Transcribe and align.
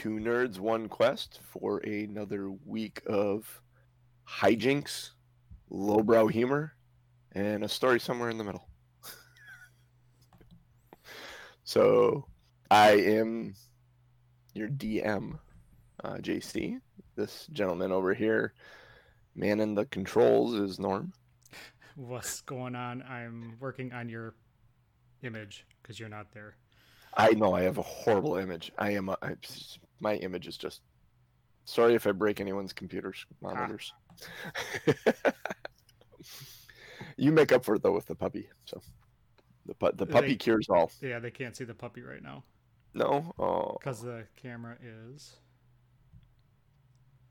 Two 0.00 0.18
nerds, 0.18 0.58
one 0.58 0.88
quest 0.88 1.40
for 1.42 1.76
another 1.80 2.50
week 2.64 3.02
of 3.06 3.60
hijinks, 4.26 5.10
lowbrow 5.68 6.26
humor, 6.26 6.72
and 7.32 7.62
a 7.62 7.68
story 7.68 8.00
somewhere 8.00 8.30
in 8.30 8.38
the 8.38 8.44
middle. 8.44 8.66
so, 11.64 12.24
I 12.70 12.92
am 12.92 13.52
your 14.54 14.68
DM, 14.68 15.38
uh, 16.02 16.14
JC. 16.14 16.80
This 17.14 17.46
gentleman 17.52 17.92
over 17.92 18.14
here, 18.14 18.54
man 19.34 19.60
in 19.60 19.74
the 19.74 19.84
controls, 19.84 20.54
is 20.54 20.78
Norm. 20.78 21.12
What's 21.96 22.40
going 22.40 22.74
on? 22.74 23.02
I'm 23.02 23.58
working 23.60 23.92
on 23.92 24.08
your 24.08 24.34
image 25.22 25.66
because 25.82 26.00
you're 26.00 26.08
not 26.08 26.32
there. 26.32 26.56
I 27.14 27.32
know 27.32 27.54
I 27.54 27.62
have 27.62 27.76
a 27.76 27.82
horrible 27.82 28.36
image. 28.36 28.72
I 28.78 28.92
am. 28.92 29.10
A, 29.10 29.18
I, 29.20 29.34
my 30.00 30.14
image 30.16 30.46
is 30.48 30.56
just. 30.56 30.80
Sorry 31.66 31.94
if 31.94 32.06
I 32.06 32.12
break 32.12 32.40
anyone's 32.40 32.72
computers 32.72 33.24
monitors. 33.40 33.92
Ah. 34.88 35.32
you 37.16 37.30
make 37.30 37.52
up 37.52 37.64
for 37.64 37.76
it 37.76 37.82
though 37.82 37.92
with 37.92 38.06
the 38.06 38.14
puppy. 38.14 38.48
So 38.64 38.80
the 39.66 39.74
pu- 39.74 39.92
the 39.94 40.06
puppy 40.06 40.28
They- 40.28 40.36
cures 40.36 40.68
all. 40.68 40.90
Yeah, 41.00 41.18
they 41.20 41.30
can't 41.30 41.54
see 41.54 41.64
the 41.64 41.74
puppy 41.74 42.02
right 42.02 42.22
now 42.22 42.42
No. 42.94 43.32
Oh. 43.38 43.76
because 43.78 44.02
the 44.02 44.24
camera 44.36 44.76
is. 44.82 45.36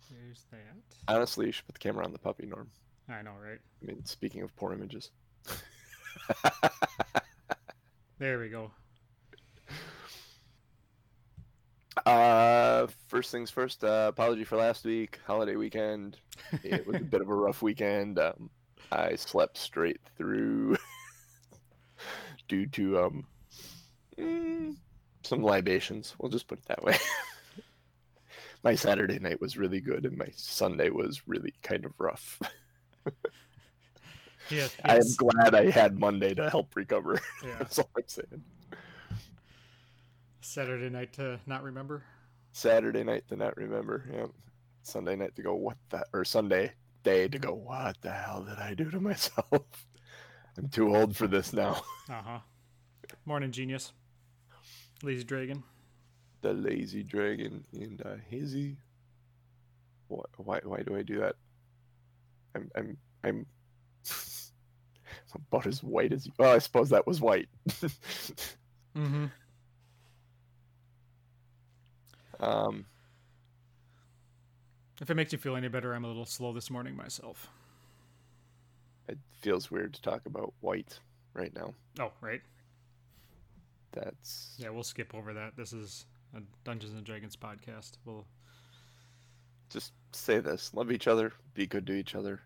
There's 0.09 0.45
that. 0.51 1.13
Honestly, 1.13 1.47
you 1.47 1.51
should 1.51 1.65
put 1.65 1.75
the 1.75 1.79
camera 1.79 2.05
on 2.05 2.13
the 2.13 2.19
puppy, 2.19 2.45
Norm. 2.45 2.69
I 3.09 3.21
know, 3.21 3.33
right? 3.43 3.59
I 3.81 3.85
mean, 3.85 4.05
speaking 4.05 4.41
of 4.43 4.55
poor 4.55 4.73
images. 4.73 5.11
There 8.19 8.37
we 8.37 8.49
go. 8.49 8.71
Uh, 12.05 12.87
first 13.07 13.31
things 13.31 13.49
first. 13.49 13.83
Uh, 13.83 14.07
apology 14.09 14.43
for 14.43 14.57
last 14.57 14.85
week. 14.85 15.19
Holiday 15.25 15.55
weekend. 15.55 16.17
It 16.63 16.85
was 16.85 16.97
a 16.97 16.99
bit 17.03 17.21
of 17.21 17.29
a 17.29 17.35
rough 17.35 17.61
weekend. 17.61 18.19
Um, 18.19 18.49
I 18.91 19.15
slept 19.15 19.57
straight 19.57 19.99
through 20.17 20.77
due 22.47 22.65
to 22.67 22.99
um 22.99 23.27
mm, 24.17 24.75
some 25.23 25.43
libations. 25.43 26.15
We'll 26.19 26.31
just 26.31 26.47
put 26.47 26.59
it 26.59 26.65
that 26.67 26.83
way. 26.83 26.97
my 28.63 28.75
Saturday 28.75 29.19
night 29.19 29.41
was 29.41 29.57
really 29.57 29.81
good, 29.81 30.05
and 30.05 30.17
my 30.17 30.29
Sunday 30.35 30.89
was 30.89 31.27
really 31.27 31.53
kind 31.61 31.85
of 31.85 31.93
rough. 31.97 32.39
Yeah, 34.49 34.67
I 34.83 34.95
am 34.95 35.15
glad 35.17 35.53
I 35.53 35.69
had 35.69 35.99
Monday 35.99 36.33
to 36.33 36.49
help 36.49 36.75
recover. 36.75 37.19
yeah. 37.43 37.55
That's 37.59 37.77
all 37.77 37.89
I'm 37.95 38.03
saying. 38.07 38.43
Saturday 40.49 40.89
night 40.89 41.13
to 41.13 41.39
not 41.45 41.61
remember. 41.61 42.03
Saturday 42.53 43.03
night 43.03 43.23
to 43.27 43.35
not 43.35 43.55
remember. 43.55 44.09
Yeah. 44.11 44.25
Sunday 44.81 45.15
night 45.15 45.35
to 45.35 45.43
go, 45.43 45.53
what 45.53 45.77
the, 45.91 46.03
or 46.11 46.25
Sunday 46.25 46.71
day 47.03 47.27
to 47.27 47.37
go, 47.37 47.53
what 47.53 48.01
the 48.01 48.09
hell 48.09 48.41
did 48.41 48.57
I 48.57 48.73
do 48.73 48.89
to 48.89 48.99
myself? 49.11 49.61
I'm 50.57 50.67
too 50.69 50.95
old 50.95 51.15
for 51.15 51.27
this 51.27 51.53
now. 51.53 51.81
Uh 52.09 52.23
huh. 52.23 52.39
Morning, 53.25 53.51
genius. 53.51 53.93
Lazy 55.03 55.23
Dragon. 55.23 55.61
The 56.41 56.53
lazy 56.53 57.03
dragon 57.03 57.63
and 57.73 58.01
uh, 58.03 58.15
Hizzy. 58.27 58.77
Why, 60.07 60.23
why, 60.37 60.59
why 60.63 60.81
do 60.81 60.95
I 60.95 61.03
do 61.03 61.19
that? 61.19 61.35
I'm, 62.55 62.71
I'm, 62.75 62.97
I'm 63.23 63.45
about 65.35 65.67
as 65.67 65.83
white 65.83 66.11
as 66.11 66.25
you. 66.25 66.31
Well, 66.39 66.55
I 66.55 66.57
suppose 66.57 66.89
that 66.89 67.05
was 67.05 67.21
white. 67.21 67.49
Mm-hmm. 68.97 69.25
Um, 72.39 72.85
If 75.01 75.09
it 75.09 75.15
makes 75.15 75.31
you 75.31 75.37
feel 75.39 75.55
any 75.55 75.67
better, 75.67 75.93
I'm 75.93 76.03
a 76.03 76.07
little 76.07 76.25
slow 76.25 76.53
this 76.53 76.69
morning 76.69 76.95
myself. 76.95 77.47
it 79.07 79.17
feels 79.41 79.71
weird 79.71 79.93
to 79.93 80.01
talk 80.01 80.25
about 80.25 80.53
white 80.61 80.99
right 81.33 81.53
now. 81.55 81.73
Oh, 81.99 82.11
right. 82.21 82.41
That's 83.91 84.55
Yeah, 84.57 84.69
we'll 84.69 84.83
skip 84.83 85.15
over 85.15 85.33
that. 85.33 85.55
This 85.57 85.73
is 85.73 86.05
a 86.35 86.41
Dungeons 86.63 86.93
and 86.93 87.03
Dragons 87.03 87.35
podcast. 87.35 87.93
We'll 88.05 88.25
just 89.69 89.93
say 90.11 90.39
this: 90.39 90.73
love 90.73 90.91
each 90.91 91.07
other, 91.07 91.33
be 91.55 91.65
good 91.65 91.87
to 91.87 91.93
each 91.93 92.13
other. 92.15 92.41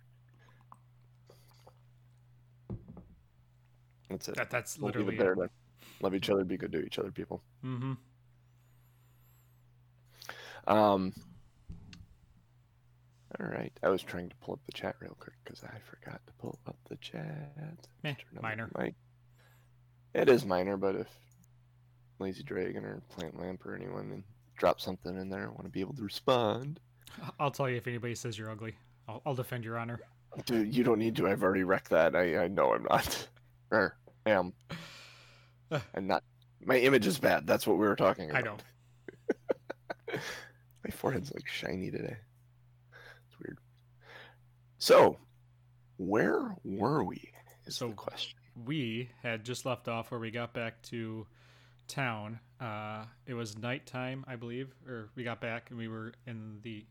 That's 4.10 4.30
it. 4.30 4.36
that 4.36 4.50
that's 4.50 4.78
We'll 4.78 4.88
literally 4.88 5.16
it 5.16 5.20
there. 5.20 5.36
Then. 5.38 5.50
Love 6.02 6.16
each 6.16 6.30
other, 6.30 6.44
be 6.44 6.58
good 6.58 6.72
to 6.72 6.80
each 6.86 7.00
other, 7.00 7.12
people. 7.12 7.42
Mm-hmm. 7.66 7.94
Um. 10.68 11.14
All 13.40 13.48
right, 13.48 13.74
I 13.82 13.90
was 13.90 14.04
trying 14.04 14.30
to 14.30 14.36
pull 14.42 14.54
up 14.54 14.60
the 14.68 14.72
chat 14.74 14.96
real 15.00 15.18
quick 15.20 15.36
because 15.44 15.64
I 15.64 15.78
forgot 15.90 16.22
to 16.28 16.34
pull 16.40 16.60
up 16.68 16.76
the 16.88 16.98
chat. 16.98 17.78
Meh, 18.04 18.14
minor. 18.42 18.70
mic. 18.78 18.94
It 20.14 20.30
is 20.30 20.46
minor, 20.46 20.78
but 20.78 20.96
if 20.96 21.08
Lazy 22.20 22.44
Dragon 22.44 22.86
or 22.86 23.02
Plant 23.10 23.40
Lamp 23.40 23.66
or 23.66 23.76
anyone 23.76 24.24
drop 24.56 24.80
something 24.80 25.20
in 25.20 25.30
there, 25.30 25.46
I 25.46 25.48
want 25.48 25.64
to 25.64 25.70
be 25.70 25.82
able 25.82 25.96
to 25.96 26.04
respond. 26.04 26.80
I'll 27.40 27.52
tell 27.52 27.68
you 27.70 27.78
if 27.78 27.88
anybody 27.88 28.14
says 28.14 28.38
you're 28.38 28.52
ugly. 28.52 28.76
I'll, 29.08 29.22
I'll 29.26 29.36
defend 29.36 29.64
your 29.64 29.78
honor. 29.78 30.00
Dude, 30.46 30.76
you 30.76 30.84
don't 30.84 31.00
need 31.00 31.16
to. 31.18 31.28
I've 31.28 31.44
already 31.44 31.64
wrecked 31.64 31.90
that. 31.90 32.16
I, 32.16 32.44
I 32.44 32.48
know 32.48 32.74
I'm 32.74 32.84
not. 32.84 33.28
Or 33.72 33.98
am. 34.28 34.54
I'm 35.96 36.06
not. 36.06 36.24
My 36.64 36.78
image 36.78 37.08
is 37.08 37.18
bad. 37.18 37.48
That's 37.48 37.66
what 37.66 37.80
we 37.80 37.88
were 37.88 37.96
talking 37.96 38.30
about. 38.30 38.40
I 38.40 38.46
know. 38.46 38.58
My 40.84 40.90
forehead's 40.92 41.34
like 41.34 41.48
shiny 41.48 41.90
today. 41.92 42.18
It's 43.28 43.40
weird. 43.40 43.58
So, 44.78 45.18
where 45.98 46.56
were 46.64 47.04
we? 47.04 47.32
Is 47.66 47.78
So- 47.78 47.90
the 47.90 47.94
question. 47.96 48.38
We 48.66 49.10
had 49.24 49.44
just 49.44 49.66
left 49.66 49.88
off 49.88 50.12
where 50.12 50.20
we 50.20 50.30
got 50.30 50.54
back 50.54 50.82
to 50.84 51.26
town. 51.88 52.40
Uh, 52.60 53.06
it 53.26 53.34
was 53.34 53.58
nighttime, 53.58 54.24
I 54.28 54.36
believe, 54.36 54.72
or 54.88 55.10
we 55.16 55.24
got 55.24 55.42
back 55.42 55.70
and 55.70 55.80
we 55.80 55.88
were 55.88 56.14
in 56.28 56.60
the 56.62 56.86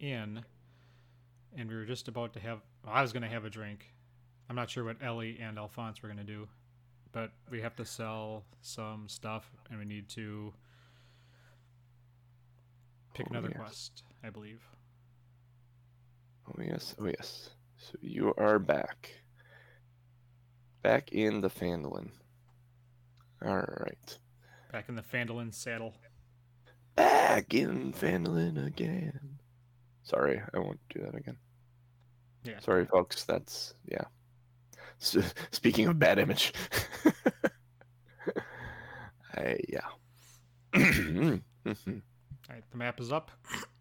inn, 0.00 0.44
and 1.56 1.70
we 1.70 1.74
were 1.76 1.86
just 1.86 2.08
about 2.08 2.34
to 2.34 2.40
have. 2.40 2.60
Well, 2.84 2.92
I 2.94 3.00
was 3.02 3.12
going 3.12 3.22
to 3.22 3.28
have 3.28 3.44
a 3.46 3.50
drink. 3.50 3.94
I'm 4.50 4.56
not 4.56 4.68
sure 4.68 4.84
what 4.84 5.02
Ellie 5.02 5.38
and 5.40 5.58
Alphonse 5.58 6.02
were 6.02 6.08
going 6.08 6.18
to 6.18 6.24
do, 6.24 6.46
but 7.12 7.32
we 7.48 7.62
have 7.62 7.76
to 7.76 7.84
sell 7.86 8.44
some 8.60 9.08
stuff, 9.08 9.50
and 9.70 9.78
we 9.78 9.86
need 9.86 10.08
to 10.10 10.52
pick 13.14 13.26
Oh, 13.28 13.30
another 13.32 13.48
yes. 13.50 13.58
quest, 13.58 14.02
I 14.24 14.30
believe. 14.30 14.60
Oh 16.48 16.54
yes, 16.62 16.94
oh 17.00 17.06
yes. 17.06 17.50
So 17.76 17.92
you 18.00 18.34
are 18.36 18.58
back. 18.58 19.10
Back 20.82 21.12
in 21.12 21.40
the 21.40 21.48
Phandalin. 21.50 22.10
All 23.44 23.56
right. 23.56 24.18
Back 24.72 24.88
in 24.88 24.96
the 24.96 25.02
Phandalin 25.02 25.52
saddle. 25.54 25.94
Back 26.96 27.54
in 27.54 27.92
Phandalin 27.92 28.66
again. 28.66 29.38
Sorry, 30.02 30.40
I 30.52 30.58
won't 30.58 30.80
do 30.92 31.00
that 31.02 31.14
again. 31.14 31.36
Yeah. 32.44 32.58
Sorry, 32.60 32.84
folks. 32.86 33.24
That's 33.24 33.74
yeah. 33.88 34.04
S- 35.00 35.32
speaking 35.52 35.86
of 35.88 35.98
bad 35.98 36.18
image, 36.18 36.52
I 39.34 39.58
yeah. 39.68 39.80
Hmm, 40.74 41.36
hmm, 41.64 41.72
hmm. 41.84 41.98
All 42.48 42.54
right, 42.56 42.64
the 42.70 42.76
map 42.76 43.00
is 43.00 43.12
up. 43.12 43.30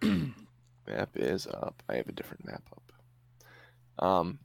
map 0.01 1.09
is 1.15 1.47
up. 1.47 1.81
I 1.89 1.95
have 1.95 2.07
a 2.07 2.11
different 2.13 2.45
map 2.45 2.63
up. 2.71 4.05
Um, 4.05 4.39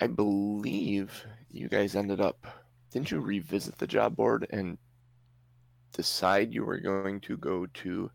I 0.00 0.06
believe 0.06 1.24
you 1.50 1.68
guys 1.68 1.94
ended 1.96 2.20
up. 2.20 2.46
Didn't 2.90 3.10
you 3.10 3.20
revisit 3.20 3.78
the 3.78 3.86
job 3.86 4.16
board 4.16 4.46
and 4.50 4.78
decide 5.92 6.52
you 6.52 6.64
were 6.64 6.78
going 6.78 7.20
to 7.20 7.36
go 7.36 7.66
to 7.66 8.10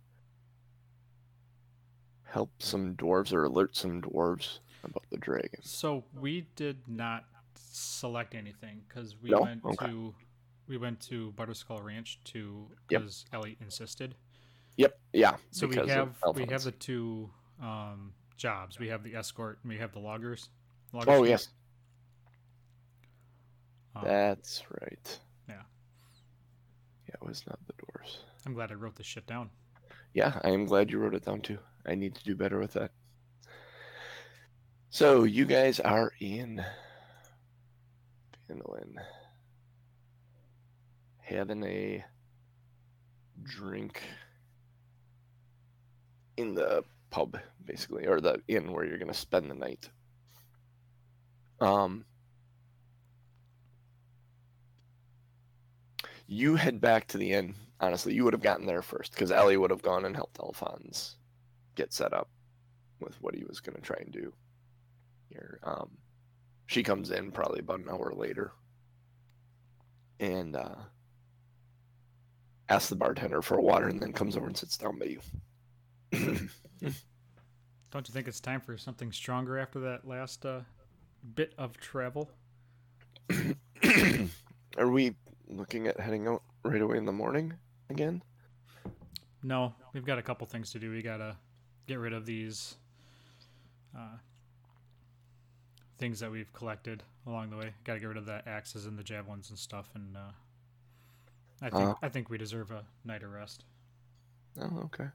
help 2.23 2.51
some 2.59 2.95
dwarves 2.95 3.33
or 3.33 3.45
alert 3.45 3.75
some 3.75 4.01
dwarves 4.01 4.59
about 4.83 5.03
the 5.09 5.17
dragon? 5.17 5.59
So 5.61 6.03
we 6.19 6.47
did 6.55 6.77
not 6.87 7.25
select 7.55 8.35
anything 8.35 8.81
because 8.87 9.15
we 9.21 9.29
No? 9.31 9.41
went 9.41 9.63
Okay. 9.65 9.87
to 9.87 10.15
we 10.67 10.77
went 10.77 10.99
to 10.99 11.31
Butterskull 11.37 11.81
Ranch 11.83 12.19
to 12.25 12.67
Yep. 12.89 13.01
because 13.01 13.25
Ellie 13.31 13.57
insisted. 13.61 14.15
Yep. 14.77 14.99
Yeah. 15.13 15.35
So 15.51 15.67
we 15.67 15.75
have 15.75 16.09
we 16.35 16.45
have 16.45 16.63
the 16.63 16.71
two 16.71 17.29
um, 17.61 18.13
jobs. 18.37 18.79
We 18.79 18.87
have 18.87 19.03
the 19.03 19.15
escort 19.15 19.59
and 19.63 19.71
we 19.71 19.77
have 19.79 19.91
the 19.91 19.99
loggers. 19.99 20.49
loggers 20.93 21.09
Oh 21.09 21.23
yes, 21.23 21.49
Um, 23.95 24.03
that's 24.05 24.63
right. 24.81 25.19
Yeah. 25.49 25.61
Yeah, 27.09 27.15
it 27.21 27.27
was 27.27 27.43
not 27.47 27.59
the 27.65 27.73
dwarves. 27.73 28.17
I'm 28.45 28.53
glad 28.53 28.71
I 28.71 28.75
wrote 28.75 28.95
this 28.95 29.07
shit 29.07 29.25
down. 29.27 29.49
Yeah, 30.13 30.39
I 30.43 30.51
am 30.51 30.65
glad 30.65 30.91
you 30.91 30.99
wrote 30.99 31.15
it 31.15 31.25
down 31.25 31.41
too. 31.41 31.59
I 31.85 31.95
need 31.95 32.15
to 32.15 32.23
do 32.23 32.35
better 32.35 32.59
with 32.59 32.73
that. 32.73 32.91
So 34.89 35.23
you 35.23 35.45
guys 35.45 35.79
are 35.79 36.13
in 36.19 36.63
Finland, 38.47 38.97
having 41.19 41.63
a 41.63 42.03
drink 43.43 44.01
in 46.37 46.53
the 46.55 46.83
pub, 47.09 47.37
basically, 47.65 48.07
or 48.07 48.21
the 48.21 48.41
inn 48.47 48.71
where 48.71 48.85
you're 48.85 48.97
gonna 48.97 49.13
spend 49.13 49.49
the 49.49 49.55
night. 49.55 49.89
Um, 51.59 52.05
you 56.27 56.55
head 56.55 56.79
back 56.79 57.07
to 57.07 57.17
the 57.17 57.33
inn. 57.33 57.55
Honestly, 57.79 58.13
you 58.13 58.23
would 58.23 58.33
have 58.33 58.41
gotten 58.41 58.65
there 58.65 58.81
first 58.81 59.11
because 59.11 59.31
Ellie 59.31 59.57
would 59.57 59.71
have 59.71 59.81
gone 59.81 60.05
and 60.05 60.15
helped 60.15 60.39
Alphonse 60.39 61.15
get 61.75 61.93
set 61.93 62.13
up 62.13 62.29
with 62.99 63.21
what 63.21 63.35
he 63.35 63.43
was 63.43 63.59
gonna 63.59 63.79
try 63.79 63.97
and 63.99 64.11
do. 64.11 64.33
Here, 65.29 65.59
um, 65.63 65.89
she 66.67 66.83
comes 66.83 67.11
in 67.11 67.31
probably 67.31 67.59
about 67.59 67.79
an 67.79 67.89
hour 67.89 68.13
later, 68.15 68.51
and 70.19 70.55
uh, 70.55 70.75
asks 72.69 72.89
the 72.89 72.95
bartender 72.95 73.41
for 73.41 73.57
a 73.57 73.61
water, 73.61 73.87
and 73.87 74.01
then 74.01 74.13
comes 74.13 74.35
over 74.35 74.47
and 74.47 74.57
sits 74.57 74.77
down 74.77 74.97
by 74.97 75.05
you. 75.05 75.19
Don't 77.91 78.07
you 78.07 78.13
think 78.13 78.27
it's 78.27 78.39
time 78.39 78.59
for 78.61 78.77
something 78.77 79.11
stronger 79.11 79.57
after 79.57 79.79
that 79.79 80.07
last 80.07 80.45
uh, 80.45 80.61
bit 81.35 81.53
of 81.57 81.77
travel? 81.77 82.29
Are 84.77 84.89
we 84.89 85.15
looking 85.47 85.87
at 85.87 85.99
heading 85.99 86.27
out 86.27 86.43
right 86.63 86.81
away 86.81 86.97
in 86.97 87.05
the 87.05 87.11
morning 87.11 87.53
again? 87.89 88.21
No, 89.43 89.73
we've 89.93 90.05
got 90.05 90.17
a 90.17 90.21
couple 90.21 90.45
things 90.47 90.71
to 90.71 90.79
do. 90.79 90.91
We 90.91 91.01
gotta 91.01 91.37
get 91.87 91.99
rid 91.99 92.13
of 92.13 92.25
these 92.25 92.75
uh, 93.95 94.17
things 95.97 96.19
that 96.19 96.31
we've 96.31 96.51
collected 96.53 97.03
along 97.25 97.49
the 97.49 97.57
way. 97.57 97.73
Gotta 97.85 97.99
get 97.99 98.07
rid 98.07 98.17
of 98.17 98.25
the 98.25 98.47
axes 98.47 98.85
and 98.85 98.97
the 98.97 99.03
javelins 99.03 99.49
and 99.49 99.57
stuff. 99.57 99.89
And 99.95 100.17
uh, 100.17 100.31
I 101.61 101.69
think 101.69 101.89
Uh. 101.89 101.95
I 102.01 102.09
think 102.09 102.29
we 102.29 102.37
deserve 102.37 102.71
a 102.71 102.83
night 103.05 103.23
of 103.23 103.31
rest. 103.31 103.63
Oh, 104.59 104.81
okay. 104.85 105.07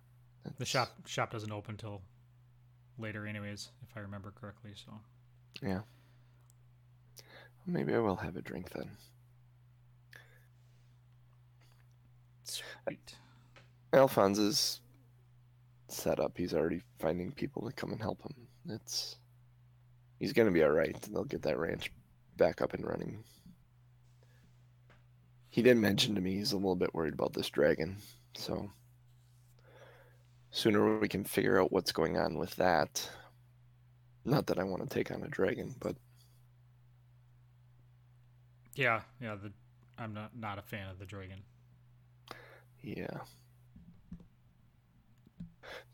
The 0.59 0.65
shop 0.65 1.07
shop 1.07 1.31
doesn't 1.33 1.53
open 1.53 1.77
till 1.77 2.03
later, 2.99 3.27
anyways, 3.27 3.71
if 3.83 3.97
I 3.97 4.01
remember 4.01 4.33
correctly. 4.33 4.73
So 4.75 4.93
Yeah. 5.61 5.81
Maybe 7.67 7.95
I 7.95 7.99
will 7.99 8.17
have 8.17 8.37
a 8.37 8.43
drink 8.43 8.71
then. 8.71 8.91
sweet. 12.45 13.15
Alphonse 13.93 14.39
is 14.39 14.81
set 15.89 16.19
up. 16.21 16.37
He's 16.37 16.55
already 16.55 16.83
finding 16.99 17.33
people 17.33 17.67
to 17.67 17.73
come 17.73 17.93
and 17.93 18.01
help 18.01 18.21
him. 18.23 18.35
It's 18.69 19.17
he's 20.19 20.33
gonna 20.33 20.51
be 20.51 20.63
all 20.63 20.71
right. 20.71 21.01
They'll 21.03 21.25
get 21.25 21.43
that 21.43 21.59
ranch 21.59 21.91
back 22.37 22.61
up 22.61 22.75
and 22.75 22.85
running. 22.87 23.23
He 25.51 25.63
didn't 25.63 25.83
mention 25.83 26.15
to 26.15 26.21
me 26.21 26.35
he's 26.35 26.53
a 26.53 26.57
little 26.57 26.77
bit 26.77 26.95
worried 26.95 27.15
about 27.15 27.33
this 27.33 27.51
dragon, 27.51 27.97
so 28.35 28.71
sooner 30.53 30.99
we 31.01 31.09
can 31.09 31.25
figure 31.25 31.61
out 31.61 31.73
what's 31.73 31.93
going 31.93 32.17
on 32.17 32.39
with 32.39 32.55
that. 32.57 33.11
Not 34.25 34.47
that 34.47 34.59
I 34.59 34.65
want 34.65 34.83
to 34.83 34.89
take 34.89 35.11
on 35.11 35.23
a 35.25 35.29
dragon, 35.29 35.75
but 35.81 35.97
Yeah, 38.75 39.03
yeah. 39.21 39.37
The 39.37 39.53
I'm 39.99 40.15
not 40.15 40.37
not 40.37 40.59
a 40.59 40.63
fan 40.63 40.89
of 40.89 40.99
the 40.99 41.07
dragon. 41.07 41.43
Yeah. 42.83 43.21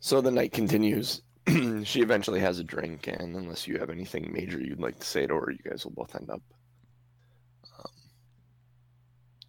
So 0.00 0.20
the 0.20 0.30
night 0.30 0.52
continues. 0.52 1.22
she 1.84 2.00
eventually 2.02 2.40
has 2.40 2.58
a 2.58 2.64
drink, 2.64 3.06
and 3.08 3.36
unless 3.36 3.66
you 3.66 3.78
have 3.78 3.90
anything 3.90 4.32
major 4.32 4.58
you'd 4.60 4.80
like 4.80 4.98
to 4.98 5.06
say 5.06 5.26
to 5.26 5.34
her, 5.34 5.50
you 5.50 5.58
guys 5.70 5.84
will 5.84 5.92
both 5.92 6.14
end 6.14 6.30
up 6.30 6.42
um, 7.78 7.90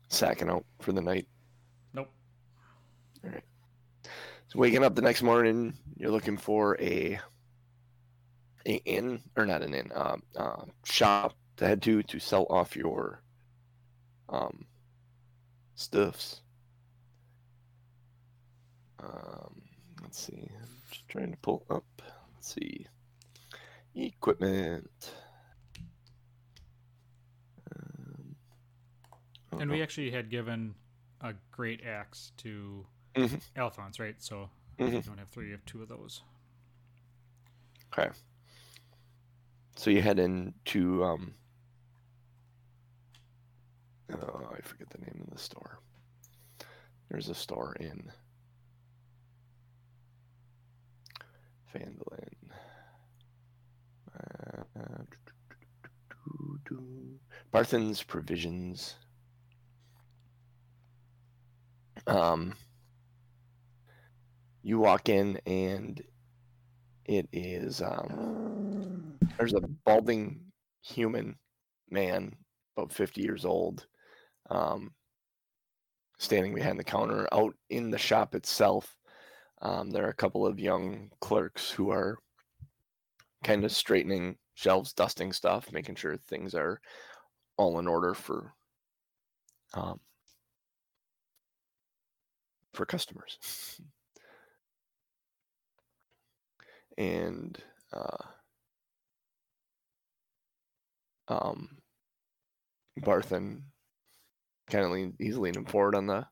sacking 0.10 0.50
out 0.50 0.66
for 0.82 0.92
the 0.94 1.02
night. 1.02 1.28
Nope. 1.94 2.10
All 3.24 3.32
right. 3.32 3.44
So 4.50 4.58
waking 4.60 4.84
up 4.84 4.96
the 4.96 5.02
next 5.04 5.22
morning, 5.22 5.76
you're 5.96 6.12
looking 6.12 6.38
for 6.38 6.76
a 6.82 7.20
a 8.66 8.76
inn 8.86 9.22
or 9.38 9.46
not 9.46 9.62
an 9.62 9.74
inn, 9.74 9.92
uh, 9.94 10.18
uh, 10.36 10.66
shop 10.84 11.36
to 11.58 11.68
head 11.68 11.82
to 11.84 12.02
to 12.04 12.20
sell 12.20 12.48
off 12.50 12.76
your 12.76 13.22
um 14.28 14.66
stuffs. 15.76 16.42
Um, 19.02 19.62
let's 20.02 20.20
see. 20.20 20.50
I'm 20.62 20.68
just 20.92 21.08
trying 21.08 21.32
to 21.32 21.38
pull 21.38 21.64
up. 21.70 21.86
Let's 22.36 22.54
see. 22.54 22.88
Equipment. 23.96 25.12
Um, 27.76 28.36
oh, 29.54 29.60
And 29.60 29.70
no. 29.70 29.76
we 29.76 29.82
actually 29.82 30.12
had 30.12 30.30
given 30.30 30.76
a 31.22 31.34
great 31.52 31.82
axe 31.86 32.32
to 32.38 32.86
Mhm. 33.16 33.42
Alphonse, 33.56 34.00
right? 34.00 34.16
So 34.22 34.50
Mhm. 34.78 34.92
we 34.94 35.02
don't 35.02 35.18
have 35.18 35.30
three, 35.30 35.48
you 35.48 35.52
have 35.54 35.66
two 35.66 35.82
of 35.82 35.90
those. 35.90 36.22
Okay. 37.92 38.10
So 39.76 39.90
you 39.90 40.02
head 40.02 40.20
into 40.20 41.04
um 41.04 41.34
oh, 44.12 44.52
I 44.56 44.62
forget 44.62 44.90
the 44.90 45.00
name 45.00 45.22
of 45.26 45.32
the 45.32 45.40
store. 45.40 45.80
There's 47.10 47.30
a 47.30 47.36
store 47.36 47.76
in 47.80 48.12
Phandalin. 51.74 52.52
Uh, 54.14 55.04
Barthen's 57.52 58.04
Provisions. 58.04 58.96
Um, 62.06 62.54
you 64.70 64.78
walk 64.78 65.10
in 65.10 65.40
and 65.48 66.00
it 67.06 67.28
is 67.34 67.82
um, 67.82 69.18
there's 69.38 69.56
a 69.56 69.62
balding 69.84 70.42
human 70.84 71.36
man 71.90 72.36
about 72.78 72.94
50 72.94 73.20
years 73.20 73.46
old 73.46 73.88
um, 74.52 74.92
standing 76.20 76.54
behind 76.54 76.78
the 76.78 76.84
counter 76.84 77.28
out 77.32 77.56
in 77.72 77.90
the 77.90 77.98
shop 77.98 78.36
itself. 78.36 78.96
Um, 79.64 79.90
there 79.90 80.06
are 80.06 80.10
a 80.10 80.14
couple 80.14 80.46
of 80.46 80.60
young 80.60 81.10
clerks 81.20 81.72
who 81.72 81.90
are 81.90 82.20
kind 83.44 83.66
of 83.66 83.72
straightening 83.72 84.36
shelves 84.54 84.94
dusting 84.94 85.34
stuff 85.34 85.72
making 85.72 85.96
sure 85.96 86.16
things 86.16 86.54
are 86.54 86.80
all 87.58 87.80
in 87.80 87.88
order 87.88 88.14
for 88.14 88.54
um, 89.74 90.00
for 92.74 92.86
customers 92.86 93.80
and 97.00 97.58
uh, 97.94 98.24
um, 101.30 101.78
Barthen 103.00 103.62
kind 104.70 104.86
of 104.86 104.92
lean, 104.92 105.14
he's 105.18 105.38
leaning 105.38 105.66
forward 105.66 105.96
on 105.96 106.08
the 106.08 106.28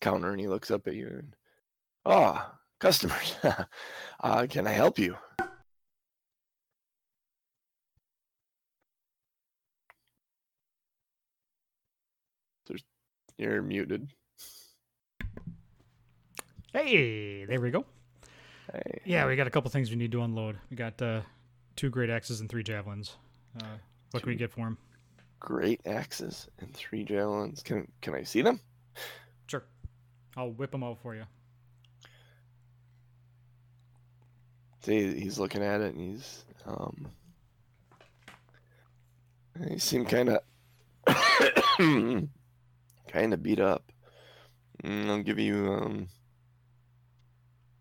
counter 0.00 0.30
and 0.30 0.40
he 0.40 0.46
looks 0.46 0.70
up 0.70 0.86
at 0.86 0.94
you 0.94 1.06
and, 1.08 1.34
ah, 2.04 2.52
customers, 2.78 3.34
uh, 4.20 4.46
can 4.48 4.66
I 4.66 4.72
help 4.72 4.98
you? 4.98 5.16
You're 13.38 13.62
muted. 13.62 14.08
Hey, 16.72 17.44
there 17.46 17.60
we 17.60 17.70
go. 17.70 17.86
Hey. 18.72 19.00
Yeah, 19.04 19.26
we 19.26 19.36
got 19.36 19.46
a 19.46 19.50
couple 19.50 19.70
things 19.70 19.90
we 19.90 19.96
need 19.96 20.12
to 20.12 20.22
unload. 20.22 20.58
We 20.70 20.76
got 20.76 21.00
uh, 21.02 21.20
two 21.76 21.90
great 21.90 22.10
axes 22.10 22.40
and 22.40 22.48
three 22.48 22.62
javelins. 22.62 23.16
Uh, 23.60 23.66
what 24.12 24.22
can 24.22 24.30
we 24.30 24.36
get 24.36 24.50
for 24.50 24.66
him? 24.66 24.78
Great 25.40 25.80
axes 25.86 26.48
and 26.58 26.72
three 26.72 27.04
javelins. 27.04 27.62
Can 27.62 27.90
can 28.00 28.14
I 28.14 28.22
see 28.22 28.42
them? 28.42 28.60
Sure. 29.46 29.64
I'll 30.36 30.52
whip 30.52 30.70
them 30.70 30.84
out 30.84 30.98
for 31.02 31.14
you. 31.14 31.24
See, 34.82 35.18
he's 35.18 35.38
looking 35.38 35.62
at 35.62 35.80
it 35.80 35.94
and 35.94 36.00
he's 36.00 36.44
um 36.64 37.08
he 39.68 39.78
seemed 39.78 40.08
kind 40.08 40.28
of 40.30 40.40
kind 43.08 43.34
of 43.34 43.42
beat 43.42 43.60
up. 43.60 43.90
Mm, 44.84 45.10
I'll 45.10 45.22
give 45.22 45.38
you 45.38 45.72
um 45.72 46.08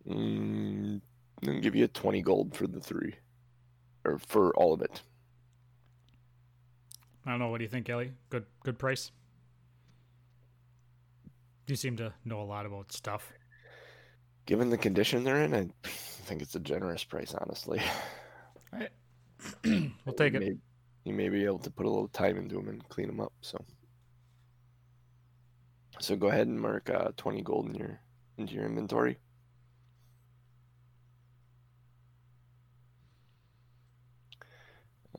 mm, 0.08 1.02
I'll 1.48 1.60
give 1.60 1.76
you 1.76 1.86
a 1.86 1.90
20 1.90 2.22
gold 2.22 2.56
for 2.56 2.68
the 2.68 2.80
three 2.80 3.16
or 4.06 4.20
for 4.20 4.56
all 4.56 4.74
of 4.74 4.82
it. 4.82 5.02
I 7.26 7.32
don't 7.32 7.40
know. 7.40 7.50
What 7.50 7.60
do 7.60 7.64
you 7.64 7.70
think, 7.70 7.90
Ellie? 7.90 8.14
Good, 8.30 8.46
good 8.64 8.80
price. 8.80 9.12
You 11.68 11.76
seem 11.76 11.96
to 11.98 12.14
know 12.26 12.42
a 12.42 12.44
lot 12.44 12.66
about 12.66 12.92
stuff. 12.92 13.32
Given 14.46 14.70
the 14.70 14.78
condition 14.78 15.24
they're 15.24 15.44
in, 15.44 15.54
I 15.54 15.70
think 15.84 16.42
it's 16.42 16.56
a 16.56 16.60
generous 16.60 17.04
price, 17.04 17.34
honestly. 17.34 17.82
we'll 19.64 20.16
take 20.18 20.34
you 20.34 20.40
it. 20.40 20.44
May, 20.44 20.52
you 21.06 21.14
may 21.14 21.30
be 21.30 21.46
able 21.46 21.60
to 21.60 21.70
put 21.70 21.86
a 21.86 21.90
little 21.90 22.08
time 22.08 22.38
into 22.38 22.56
them 22.56 22.68
and 22.68 22.88
clean 22.90 23.08
them 23.08 23.20
up. 23.20 23.34
So, 23.42 23.64
So 26.00 26.16
go 26.16 26.28
ahead 26.28 26.48
and 26.48 26.60
mark 26.60 26.90
uh, 26.90 27.10
20 27.18 27.42
gold 27.44 27.70
in 27.70 27.76
your 27.76 28.00
into 28.38 28.56
your 28.56 28.66
inventory. 28.66 29.18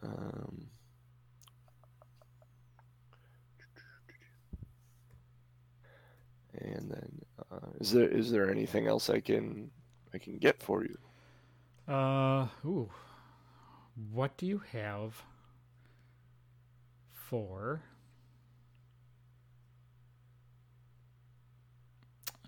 Um, 0.03 0.67
and 6.55 6.91
then, 6.91 7.23
uh, 7.51 7.71
is 7.81 7.93
there 7.93 8.09
is 8.09 8.31
there 8.31 8.51
anything 8.51 8.87
else 8.87 9.09
I 9.09 9.21
can 9.21 9.71
I 10.13 10.19
can 10.19 10.39
get 10.39 10.63
for 10.63 10.85
you? 10.85 10.99
Uh, 11.93 12.49
ooh. 12.65 12.91
What 14.11 14.37
do 14.37 14.47
you 14.47 14.63
have 14.73 15.23
for? 17.13 17.83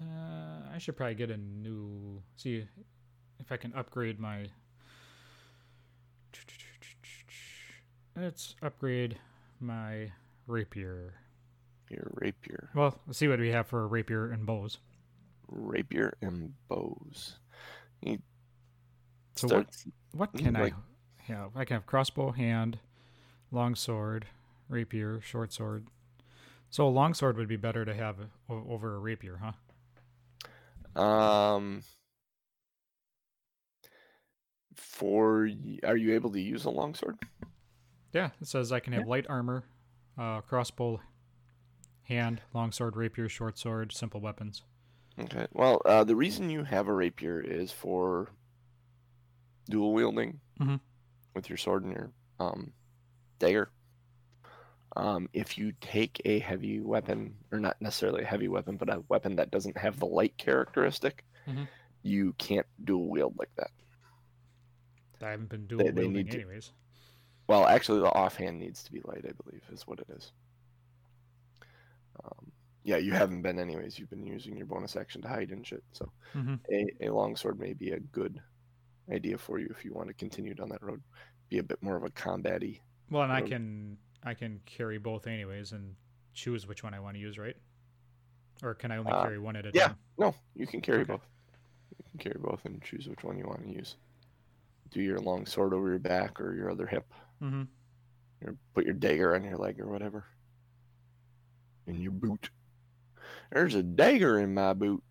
Uh, 0.01 0.75
I 0.75 0.79
should 0.79 0.97
probably 0.97 1.15
get 1.15 1.31
a 1.31 1.37
new. 1.37 2.23
See 2.37 2.67
if 3.39 3.53
I 3.53 3.57
can 3.57 3.73
upgrade 3.75 4.19
my. 4.19 4.47
Let's 8.17 8.55
upgrade 8.63 9.19
my 9.61 10.13
rapier. 10.47 11.15
Your 11.91 12.11
rapier, 12.15 12.71
Well, 12.75 12.99
let's 13.07 13.19
see 13.19 13.29
what 13.29 13.39
we 13.39 13.51
have 13.51 13.67
for 13.67 13.87
rapier 13.87 14.31
and 14.31 14.47
bows. 14.47 14.79
rapier 15.49 16.17
and 16.23 16.55
bows. 16.69 17.37
You 18.01 18.19
So 19.37 19.47
start 19.49 19.67
what 20.13 20.33
what 20.33 20.43
can 20.43 20.55
like- 20.55 20.73
I 20.75 20.77
have? 21.33 21.57
I 21.57 21.65
can 21.65 21.75
have 21.77 21.87
crossbow, 21.87 22.31
hand, 22.33 22.79
long 23.51 23.75
sword, 23.75 24.27
rapier, 24.69 25.21
short 25.21 25.53
sword. 25.53 25.87
So 26.71 26.87
a 26.87 26.91
long 26.91 27.15
sword 27.15 27.37
would 27.37 27.49
be 27.49 27.57
better 27.57 27.85
to 27.85 27.95
have 27.95 28.17
over 28.49 28.97
a 28.97 28.99
rapier, 28.99 29.37
huh? 30.97 31.01
Um, 31.01 31.83
for 34.75 35.49
are 35.85 35.97
you 35.97 36.15
able 36.15 36.31
to 36.33 36.41
use 36.41 36.65
a 36.65 36.71
longsword? 36.71 37.19
Yeah, 38.15 38.31
it 38.41 38.47
says 38.47 38.73
I 38.73 38.81
can 38.81 38.93
have 38.95 39.03
Yeah. 39.03 39.09
light 39.11 39.27
armor, 39.29 39.65
uh, 40.17 40.41
crossbow, 40.43 41.01
hand, 42.05 42.41
longsword, 42.55 42.97
rapier, 42.97 43.29
short 43.29 43.59
sword, 43.59 43.93
simple 43.93 44.21
weapons. 44.21 44.63
Okay. 45.19 45.47
Well, 45.53 45.83
uh, 45.85 46.05
the 46.05 46.17
reason 46.17 46.49
you 46.49 46.65
have 46.65 46.87
a 46.89 46.93
rapier 46.93 47.41
is 47.41 47.73
for 47.73 48.31
dual 49.67 49.93
wielding 49.95 50.41
Mhm. 50.61 50.81
with 51.35 51.49
your 51.49 51.59
sword 51.59 51.85
and 51.85 51.93
your 51.93 52.13
um, 52.41 52.73
dagger. 53.39 53.71
Um, 54.97 55.29
if 55.33 55.57
you 55.57 55.73
take 55.81 56.21
a 56.25 56.39
heavy 56.41 56.81
weapon, 56.81 57.37
or 57.53 57.59
not 57.61 57.81
necessarily 57.81 58.23
a 58.23 58.27
heavy 58.27 58.49
weapon, 58.49 58.77
but 58.77 58.89
a 58.93 59.01
weapon 59.09 59.37
that 59.37 59.51
doesn't 59.53 59.77
have 59.77 59.99
the 59.99 60.07
light 60.07 60.37
characteristic, 60.37 61.25
Mhm. 61.47 61.69
you 62.03 62.33
can't 62.35 62.67
dual 62.85 63.09
wield 63.09 63.37
like 63.39 63.55
that. 63.57 63.71
I 65.21 65.31
haven't 65.31 65.49
been 65.49 65.67
dual 65.67 65.79
They- 65.85 65.91
they 65.91 66.03
wielding 66.03 66.27
to- 66.29 66.35
anyways. 66.43 66.73
Well, 67.47 67.67
actually, 67.67 68.01
the 68.01 68.07
offhand 68.13 68.59
needs 68.59 68.83
to 68.85 68.93
be 68.93 69.01
light, 69.05 69.25
I 69.29 69.33
believe, 69.33 69.63
is 69.71 69.87
what 69.87 70.01
it 70.01 70.09
is. 70.11 70.33
Um, 72.23 72.53
yeah, 72.85 72.97
you 72.97 73.13
haven't 73.13 73.43
been 73.43 73.59
anyways. 73.59 73.99
You've 73.99 74.11
been 74.11 74.27
using 74.27 74.57
your 74.57 74.67
bonus 74.67 74.97
action 74.97 75.23
to 75.23 75.29
hide 75.29 75.51
and 75.51 75.67
shit. 75.67 75.83
So 75.93 76.11
hmm 76.33 76.55
a, 76.71 76.87
a 77.01 77.11
longsword 77.11 77.59
may 77.59 77.73
be 77.73 77.91
a 77.93 78.01
good 78.01 78.41
idea 79.11 79.39
for 79.39 79.59
you 79.59 79.69
if 79.71 79.85
you 79.85 79.93
want 79.93 80.09
to 80.09 80.15
continue 80.15 80.55
down 80.55 80.69
that 80.71 80.83
road. 80.83 81.03
Be 81.51 81.59
a 81.59 81.63
bit 81.63 81.83
more 81.83 81.97
of 81.97 82.05
a 82.05 82.11
combat-y. 82.11 82.81
Well, 83.11 83.23
and 83.23 83.33
I 83.33 83.43
can 83.43 83.99
I 84.23 84.35
can 84.35 84.61
carry 84.67 84.99
both 84.99 85.27
anyways 85.27 85.73
and 85.73 85.97
choose 86.33 86.67
which 86.67 86.83
one 86.83 86.95
I 86.95 87.01
want 87.01 87.15
to 87.17 87.21
use, 87.21 87.39
right? 87.39 87.57
Or 88.63 88.75
can 88.75 88.91
I 88.91 88.97
only 88.99 89.13
Uh, 89.13 89.23
carry 89.23 89.39
one 89.39 89.57
at 89.57 89.67
a 89.67 89.73
yeah. 89.73 89.89
time? 89.89 89.99
Yeah, 90.19 90.27
no, 90.27 90.35
you 90.55 90.67
can 90.67 90.81
carry 90.81 91.03
Okay. 91.03 91.13
both. 91.13 91.27
You 91.99 92.05
can 92.11 92.19
carry 92.19 92.39
both 92.41 92.65
and 92.65 92.83
choose 92.83 93.09
which 93.09 93.23
one 93.25 93.39
you 93.39 93.47
want 93.47 93.63
to 93.65 93.71
use. 93.71 93.97
Do 94.91 95.03
your 95.03 95.21
long 95.21 95.47
sword 95.47 95.75
over 95.75 95.89
your 95.91 95.99
back 95.99 96.41
or 96.41 96.55
your 96.55 96.71
other 96.71 96.87
hip. 96.87 97.13
Mm-hmm. 97.43 97.63
Or 98.47 98.57
put 98.75 98.85
your 98.85 98.95
dagger 98.95 99.35
on 99.35 99.45
your 99.45 99.57
leg 99.57 99.81
or 99.81 99.87
whatever. 99.87 100.25
In 101.87 102.01
your 102.01 102.13
boot. 102.13 102.51
There's 103.53 103.75
a 103.75 103.83
dagger 103.83 104.39
in 104.41 104.55
my 104.55 104.73
boot. 104.73 105.03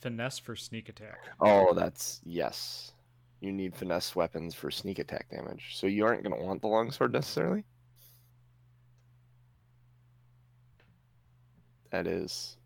Finesse 0.00 0.38
for 0.38 0.56
sneak 0.56 0.88
attack. 0.88 1.18
Oh, 1.40 1.74
that's 1.74 2.20
yes. 2.24 2.92
You 3.40 3.52
need 3.52 3.74
finesse 3.74 4.16
weapons 4.16 4.54
for 4.54 4.70
sneak 4.70 4.98
attack 4.98 5.28
damage. 5.30 5.76
So 5.76 5.86
you 5.86 6.04
aren't 6.06 6.22
going 6.22 6.36
to 6.38 6.44
want 6.44 6.60
the 6.60 6.68
longsword 6.68 7.12
necessarily. 7.12 7.64
That 11.90 12.06
is, 12.06 12.56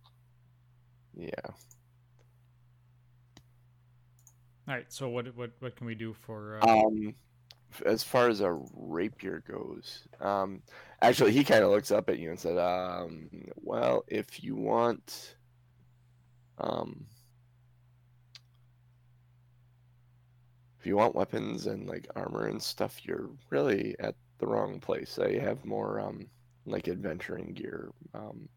yeah. 1.16 1.30
All 4.66 4.74
right. 4.74 4.92
So 4.92 5.08
what 5.08 5.36
what 5.36 5.52
what 5.60 5.76
can 5.76 5.86
we 5.86 5.94
do 5.94 6.12
for? 6.12 6.58
Uh, 6.60 6.86
Um, 6.86 7.14
as 7.86 8.02
far 8.02 8.28
as 8.28 8.40
a 8.40 8.60
rapier 8.74 9.42
goes, 9.48 10.06
um, 10.20 10.62
actually, 11.00 11.32
he 11.32 11.44
kind 11.44 11.64
of 11.64 11.70
looks 11.70 11.90
up 11.90 12.08
at 12.10 12.18
you 12.18 12.30
and 12.30 12.38
said, 12.38 12.58
um, 12.58 13.28
"Well, 13.56 14.04
if 14.08 14.42
you 14.42 14.56
want, 14.56 15.36
um, 16.58 17.06
if 20.78 20.86
you 20.86 20.96
want 20.96 21.14
weapons 21.14 21.66
and 21.66 21.88
like 21.88 22.08
armor 22.16 22.46
and 22.48 22.62
stuff, 22.62 23.04
you're 23.04 23.30
really 23.50 23.96
at 24.00 24.16
the 24.38 24.46
wrong 24.46 24.80
place. 24.80 25.18
I 25.18 25.38
have 25.38 25.64
more 25.64 26.00
um, 26.00 26.26
like 26.66 26.88
adventuring 26.88 27.52
gear, 27.54 27.90
um, 28.14 28.48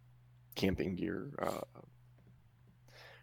camping 0.56 0.96
gear, 0.96 1.30
uh, 1.40 1.62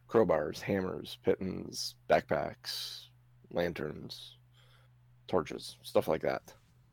crowbars, 0.08 0.60
hammers, 0.60 1.18
pitons, 1.24 1.96
backpacks, 2.08 3.06
lanterns, 3.50 4.36
torches, 5.28 5.76
stuff 5.82 6.08
like 6.08 6.22
that. 6.22 6.52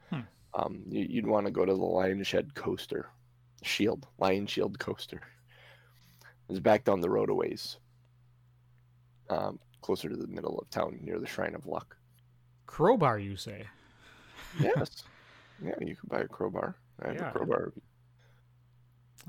Hmm. 0.09 0.19
Um, 0.53 0.83
you, 0.89 1.05
you'd 1.09 1.27
want 1.27 1.45
to 1.45 1.51
go 1.51 1.65
to 1.65 1.73
the 1.73 1.79
Lion 1.83 2.23
Shed 2.23 2.53
Coster, 2.55 3.09
Shield, 3.63 4.07
Lionshield 4.19 4.77
Coster. 4.79 5.21
It's 6.49 6.59
back 6.59 6.83
down 6.83 7.01
the 7.01 7.09
road 7.09 7.29
a 7.29 7.33
ways, 7.33 7.77
um, 9.29 9.59
closer 9.81 10.09
to 10.09 10.15
the 10.15 10.27
middle 10.27 10.57
of 10.59 10.69
town 10.69 10.99
near 11.01 11.19
the 11.19 11.27
Shrine 11.27 11.55
of 11.55 11.65
Luck. 11.67 11.95
crowbar, 12.65 13.19
you 13.19 13.35
say? 13.35 13.65
Yes. 14.59 15.03
yeah, 15.63 15.75
you 15.79 15.95
could 15.95 16.09
buy 16.09 16.21
a 16.21 16.27
crowbar. 16.27 16.75
I 17.01 17.07
have 17.09 17.15
Yeah. 17.17 17.29
a 17.29 17.31
crowbar. 17.31 17.73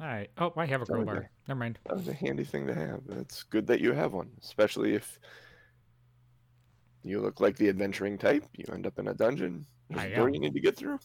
All 0.00 0.07
right. 0.07 0.30
Oh, 0.38 0.52
I 0.57 0.66
have 0.66 0.80
a 0.83 0.87
crowbar. 0.87 1.30
Never 1.49 1.59
mind. 1.61 1.78
That 1.85 1.97
was 1.97 2.09
a 2.09 2.12
handy 2.14 2.45
thing 2.45 2.66
to 2.69 2.75
have. 2.75 3.00
It's 3.11 3.42
good 3.42 3.66
that 3.66 3.80
you 3.80 3.92
have 3.92 4.12
one, 4.14 4.30
especially 4.42 4.95
if 4.95 5.19
you 7.02 7.21
look 7.21 7.40
like 7.40 7.57
the 7.57 7.69
adventuring 7.69 8.19
type. 8.19 8.45
You 8.57 8.64
end 8.73 8.87
up 8.87 8.99
in 8.99 9.09
a 9.09 9.14
dungeon. 9.14 9.66
There's 9.88 10.14
door 10.14 10.28
you 10.28 10.38
need 10.40 10.54
to 10.54 10.61
get 10.61 10.76
through. 10.76 10.99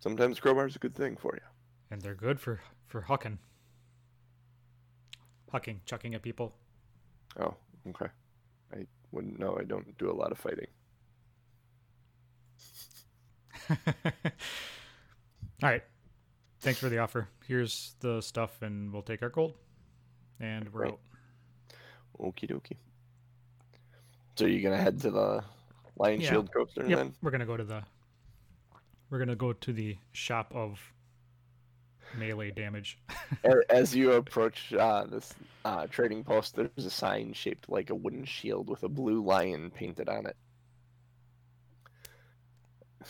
Sometimes 0.00 0.38
crowbar's 0.40 0.76
a 0.76 0.78
good 0.78 0.94
thing 0.94 1.16
for 1.16 1.34
you. 1.34 1.42
And 1.90 2.00
they're 2.00 2.14
good 2.14 2.40
for 2.40 2.60
for 2.86 3.02
hucking, 3.02 3.38
hucking, 5.52 5.80
chucking 5.84 6.14
at 6.14 6.22
people. 6.22 6.54
Oh, 7.38 7.54
okay. 7.88 8.06
I 8.72 8.86
wouldn't 9.12 9.38
know. 9.38 9.56
I 9.58 9.64
don't 9.64 9.96
do 9.98 10.10
a 10.10 10.12
lot 10.12 10.32
of 10.32 10.38
fighting. 10.38 10.66
All 13.70 13.76
right. 15.70 15.82
Thanks 16.60 16.78
for 16.80 16.88
the 16.88 16.98
offer. 16.98 17.28
Here's 17.46 17.94
the 18.00 18.20
stuff, 18.20 18.62
and 18.62 18.92
we'll 18.92 19.02
take 19.02 19.22
our 19.22 19.28
gold. 19.28 19.54
And 20.40 20.72
we're 20.72 20.82
Right. 20.82 20.92
out. 20.92 21.00
Okie 22.20 22.48
dokie. 22.50 22.76
So 24.38 24.46
you're 24.46 24.62
gonna 24.62 24.80
head 24.80 25.00
to 25.00 25.10
the 25.10 25.42
Lion 25.96 26.20
Yeah. 26.20 26.30
Shield 26.30 26.52
Coster 26.52 26.86
Yep. 26.86 26.96
then? 26.96 27.14
We're 27.22 27.32
gonna 27.32 27.44
go 27.44 27.56
to 27.56 27.64
the. 27.64 27.82
We're 29.10 29.18
gonna 29.18 29.34
go 29.34 29.52
to 29.52 29.72
the 29.72 29.96
shop 30.12 30.54
of 30.54 30.78
melee 32.16 32.52
damage. 32.52 33.00
As 33.68 33.96
you 33.96 34.12
approach 34.12 34.72
uh, 34.72 35.06
this 35.06 35.34
uh, 35.64 35.88
trading 35.88 36.22
post, 36.22 36.54
there's 36.54 36.70
a 36.86 36.88
sign 36.90 37.32
shaped 37.32 37.68
like 37.68 37.90
a 37.90 37.96
wooden 37.96 38.24
shield 38.24 38.70
with 38.70 38.84
a 38.84 38.88
blue 38.88 39.24
lion 39.24 39.72
painted 39.72 40.08
on 40.08 40.26
it. 40.26 40.36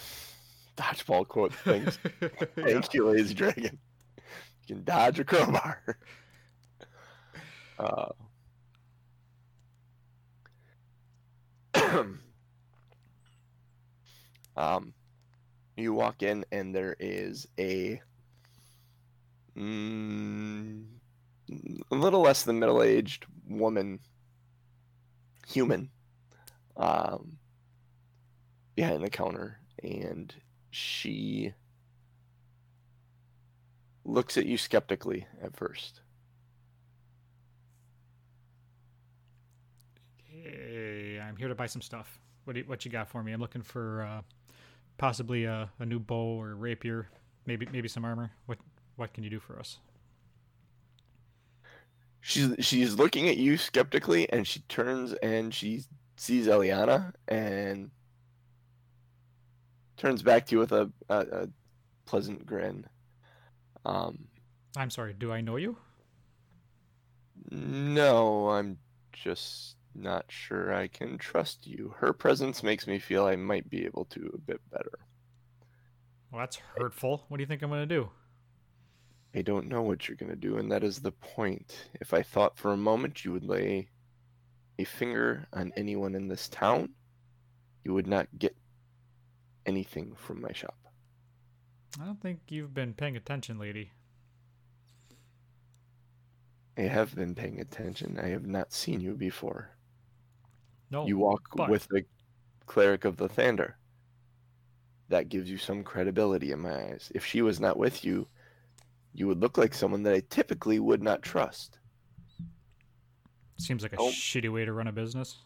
Dodgeball 0.78 1.28
quote 1.28 1.52
things. 1.52 1.99
Thank 2.56 2.94
you, 2.94 3.06
Lazy 3.06 3.35
Dragon. 3.35 3.78
You 4.66 4.76
can 4.76 4.82
dodge 4.85 5.20
a 5.20 5.25
crowbar. 5.25 5.99
Uh, 7.78 8.08
um, 14.57 14.92
you 15.76 15.95
walk 15.95 16.23
in 16.23 16.45
and 16.50 16.75
there 16.75 16.97
is 16.99 17.47
a 17.59 18.00
mm, 19.57 20.85
a 21.90 21.95
little 21.95 22.21
less 22.21 22.42
than 22.42 22.59
middle-aged 22.59 23.26
woman, 23.49 24.00
human, 25.47 25.90
um, 26.76 27.38
behind 28.75 29.02
the 29.02 29.11
counter, 29.11 29.59
and 29.83 30.35
she 30.71 31.52
looks 34.04 34.37
at 34.37 34.47
you 34.47 34.59
skeptically 34.59 35.26
at 35.42 35.57
first 35.57 36.00
here 41.37 41.49
to 41.49 41.54
buy 41.54 41.66
some 41.66 41.82
stuff. 41.82 42.18
What 42.44 42.54
do 42.54 42.61
you, 42.61 42.66
what 42.66 42.85
you 42.85 42.90
got 42.90 43.08
for 43.08 43.23
me? 43.23 43.32
I'm 43.32 43.40
looking 43.40 43.62
for 43.62 44.02
uh, 44.02 44.23
possibly 44.97 45.44
a, 45.44 45.70
a 45.78 45.87
new 45.87 45.99
bow 45.99 46.40
or 46.40 46.54
rapier, 46.54 47.08
maybe 47.47 47.66
maybe 47.73 47.88
some 47.88 48.04
armor. 48.04 48.30
What 48.47 48.58
what 48.97 49.12
can 49.12 49.25
you 49.25 49.30
do 49.30 49.40
for 49.40 49.58
us? 49.58 49.78
She's 52.20 52.54
she's 52.61 52.94
looking 52.94 53.28
at 53.28 53.37
you 53.37 53.56
skeptically, 53.56 54.30
and 54.32 54.47
she 54.47 54.61
turns 54.61 55.12
and 55.14 55.54
she 55.54 55.82
sees 56.16 56.47
Eliana 56.47 57.12
and 57.28 57.90
turns 59.97 60.23
back 60.23 60.47
to 60.47 60.56
you 60.56 60.58
with 60.58 60.73
a, 60.73 60.90
a, 61.08 61.18
a 61.18 61.49
pleasant 62.06 62.44
grin. 62.47 62.87
Um, 63.85 64.26
I'm 64.76 64.90
sorry. 64.90 65.14
Do 65.14 65.32
I 65.32 65.40
know 65.40 65.56
you? 65.56 65.76
no, 67.50 68.50
I'm 68.50 68.78
just 69.12 69.76
not 69.95 70.26
sure 70.28 70.73
I 70.73 70.88
can 70.88 71.18
trust 71.18 71.66
you. 71.66 71.95
Her 71.99 72.12
presence 72.12 72.62
makes 72.62 72.87
me 72.87 72.99
feel 72.99 73.26
I 73.26 73.37
might 73.37 73.68
be 73.68 73.85
able 73.85 74.04
to 74.07 74.30
a 74.35 74.38
bit 74.38 74.61
better. 74.71 74.99
Well, 76.30 76.40
that's 76.40 76.61
hurtful. 76.76 77.25
What 77.28 77.38
do 77.38 77.42
you 77.42 77.47
think 77.47 77.62
I'm 77.62 77.71
going 77.71 77.88
to 77.88 77.95
do? 77.95 78.11
I 79.35 79.42
don't 79.42 79.68
know 79.68 79.83
what 79.83 80.09
you're 80.09 80.16
going 80.16 80.30
to 80.30 80.37
do, 80.37 80.59
and 80.59 80.71
that 80.73 80.85
is 80.85 81.00
the 81.00 81.12
point. 81.12 81.88
If 82.00 82.14
I 82.14 82.23
thought 82.23 82.59
for 82.59 82.73
a 82.73 82.76
moment 82.76 83.25
you 83.25 83.33
would 83.33 83.45
lay 83.45 83.88
a 84.78 84.85
finger 84.85 85.47
on 85.52 85.73
anyone 85.76 86.14
in 86.14 86.28
this 86.28 86.49
town, 86.49 86.90
you 87.85 87.95
would 87.95 88.07
not 88.07 88.28
get 88.38 88.57
anything 89.66 90.14
from 90.16 90.40
my 90.40 90.52
shop. 90.52 90.78
I 92.00 92.04
don't 92.04 92.21
think 92.21 92.40
you've 92.49 92.75
been 92.75 92.95
paying 92.95 93.16
attention, 93.16 93.59
lady. 93.59 93.92
I 96.76 96.83
have 96.83 97.14
been 97.14 97.35
paying 97.35 97.61
attention. 97.61 98.21
I 98.23 98.28
have 98.28 98.47
not 98.47 98.73
seen 98.73 99.00
you 99.00 99.14
before. 99.14 99.71
No. 100.90 101.07
you 101.07 101.18
walk 101.18 101.42
but- 101.54 101.71
with 101.71 101.87
the 101.88 102.04
cleric 102.66 103.04
of 103.04 103.16
Lathander. 103.16 103.75
That 105.09 105.28
gives 105.30 105.50
you 105.50 105.57
some 105.57 105.83
credibility 105.85 106.52
in 106.52 106.61
my 106.61 106.90
eyes. 106.92 107.11
If 107.14 107.25
she 107.25 107.40
was 107.40 107.61
not 107.61 107.78
with 107.78 108.04
you, 108.04 108.28
you 109.14 109.26
would 109.26 109.40
look 109.40 109.57
like 109.57 109.73
someone 109.73 110.02
that 110.02 110.14
I 110.14 110.21
typically 110.28 110.78
would 110.78 111.02
not 111.02 111.23
trust. 111.23 111.78
Seems 113.57 113.83
like 113.83 113.95
a 113.95 113.99
Oh. 113.99 114.11
shitty 114.11 114.52
way 114.52 114.64
to 114.66 114.73
run 114.73 114.87
a 114.87 114.92
business. 114.92 115.38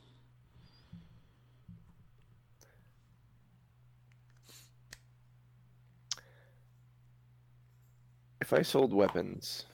If 8.41 8.53
I 8.53 8.63
sold 8.63 8.93
weapons 8.93 9.67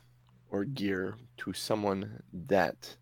or 0.50 0.64
gear 0.64 1.16
to 1.38 1.52
someone 1.52 2.22
that 2.46 2.96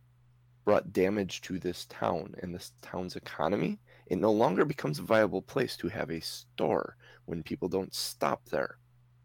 brought 0.66 0.92
damage 0.92 1.40
to 1.42 1.58
this 1.60 1.86
town 1.86 2.34
and 2.42 2.52
this 2.52 2.72
town's 2.82 3.14
economy, 3.14 3.78
it 4.08 4.18
no 4.18 4.32
longer 4.32 4.64
becomes 4.64 4.98
a 4.98 5.02
viable 5.02 5.40
place 5.40 5.76
to 5.76 5.88
have 5.88 6.10
a 6.10 6.20
store 6.20 6.96
when 7.24 7.42
people 7.42 7.68
don't 7.68 7.94
stop 7.94 8.44
there. 8.50 8.76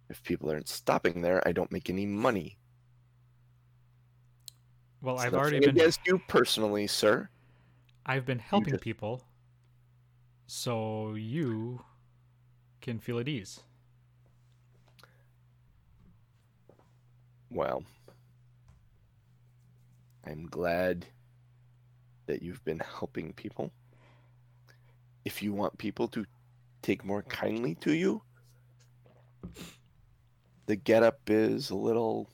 If 0.10 0.24
people 0.24 0.52
aren't 0.52 0.70
stopping 0.70 1.22
there, 1.22 1.46
I 1.48 1.52
don't 1.52 1.72
make 1.72 1.90
any 1.90 2.06
money. 2.06 2.58
Well, 5.02 5.16
It's 5.16 5.26
I've 5.26 5.34
already 5.34 5.60
been 5.60 5.70
against 5.72 6.02
you 6.06 6.22
personally, 6.28 6.86
sir. 6.86 7.28
I've 8.06 8.26
been 8.26 8.40
helping 8.40 8.74
just- 8.74 8.84
people, 8.84 9.24
so 10.46 11.16
you 11.16 11.84
can 12.82 13.00
feel 13.00 13.18
at 13.18 13.28
ease. 13.28 13.62
Well, 17.50 17.84
I'm 20.24 20.46
glad 20.48 21.08
that 22.32 22.42
you've 22.42 22.64
been 22.64 22.80
helping 22.80 23.34
people. 23.34 23.74
If 25.26 25.44
you 25.44 25.52
want 25.52 25.78
people 25.78 26.08
to 26.08 26.26
take 26.82 27.04
more 27.04 27.24
kindly 27.24 27.76
to 27.82 27.94
you, 27.94 28.22
the 30.66 30.78
getup 30.78 31.20
is 31.28 31.72
a 31.72 31.76
little 31.76 32.30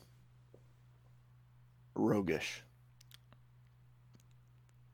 roguish. 1.95 2.61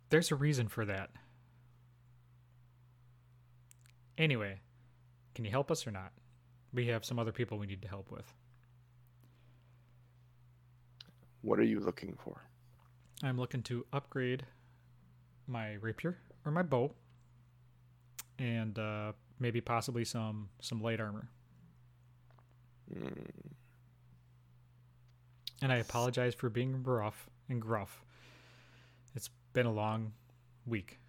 There's 0.10 0.32
a 0.32 0.36
reason 0.36 0.70
for 0.70 0.86
that. 0.86 1.10
Anyway, 4.18 4.62
can 5.36 5.44
you 5.44 5.52
help 5.52 5.70
us 5.70 5.86
or 5.86 5.92
not? 5.92 6.14
We 6.74 6.88
have 6.88 7.04
some 7.04 7.20
other 7.20 7.34
people 7.34 7.58
we 7.58 7.68
need 7.68 7.82
to 7.82 7.90
help 7.90 8.10
with. 8.10 8.34
What 11.42 11.60
are 11.60 11.66
you 11.66 11.82
looking 11.82 12.18
for? 12.24 12.42
I'm 13.22 13.38
looking 13.38 13.64
to 13.64 13.86
upgrade 13.92 14.46
my 15.48 15.74
rapier 15.76 16.18
or 16.46 16.52
my 16.52 16.64
bow, 16.64 16.94
and 18.40 18.78
uh, 18.80 19.12
maybe 19.40 19.62
possibly 19.62 20.06
some 20.06 20.50
some 20.62 20.82
light 20.82 21.00
armor. 21.00 21.30
Hmm, 22.92 23.44
And 25.62 25.72
I 25.72 25.78
apologize 25.78 26.36
for 26.36 26.50
being 26.50 26.84
rough 26.84 27.30
and 27.50 27.62
gruff. 27.62 28.04
It's 29.16 29.30
been 29.54 29.66
a 29.66 29.72
long 29.72 30.14
week, 30.66 31.00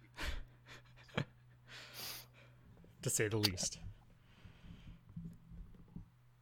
to 3.01 3.09
say 3.09 3.27
the 3.27 3.37
least. 3.37 3.79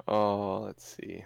Oh, 0.08 0.62
let's 0.66 0.96
see. 0.96 1.26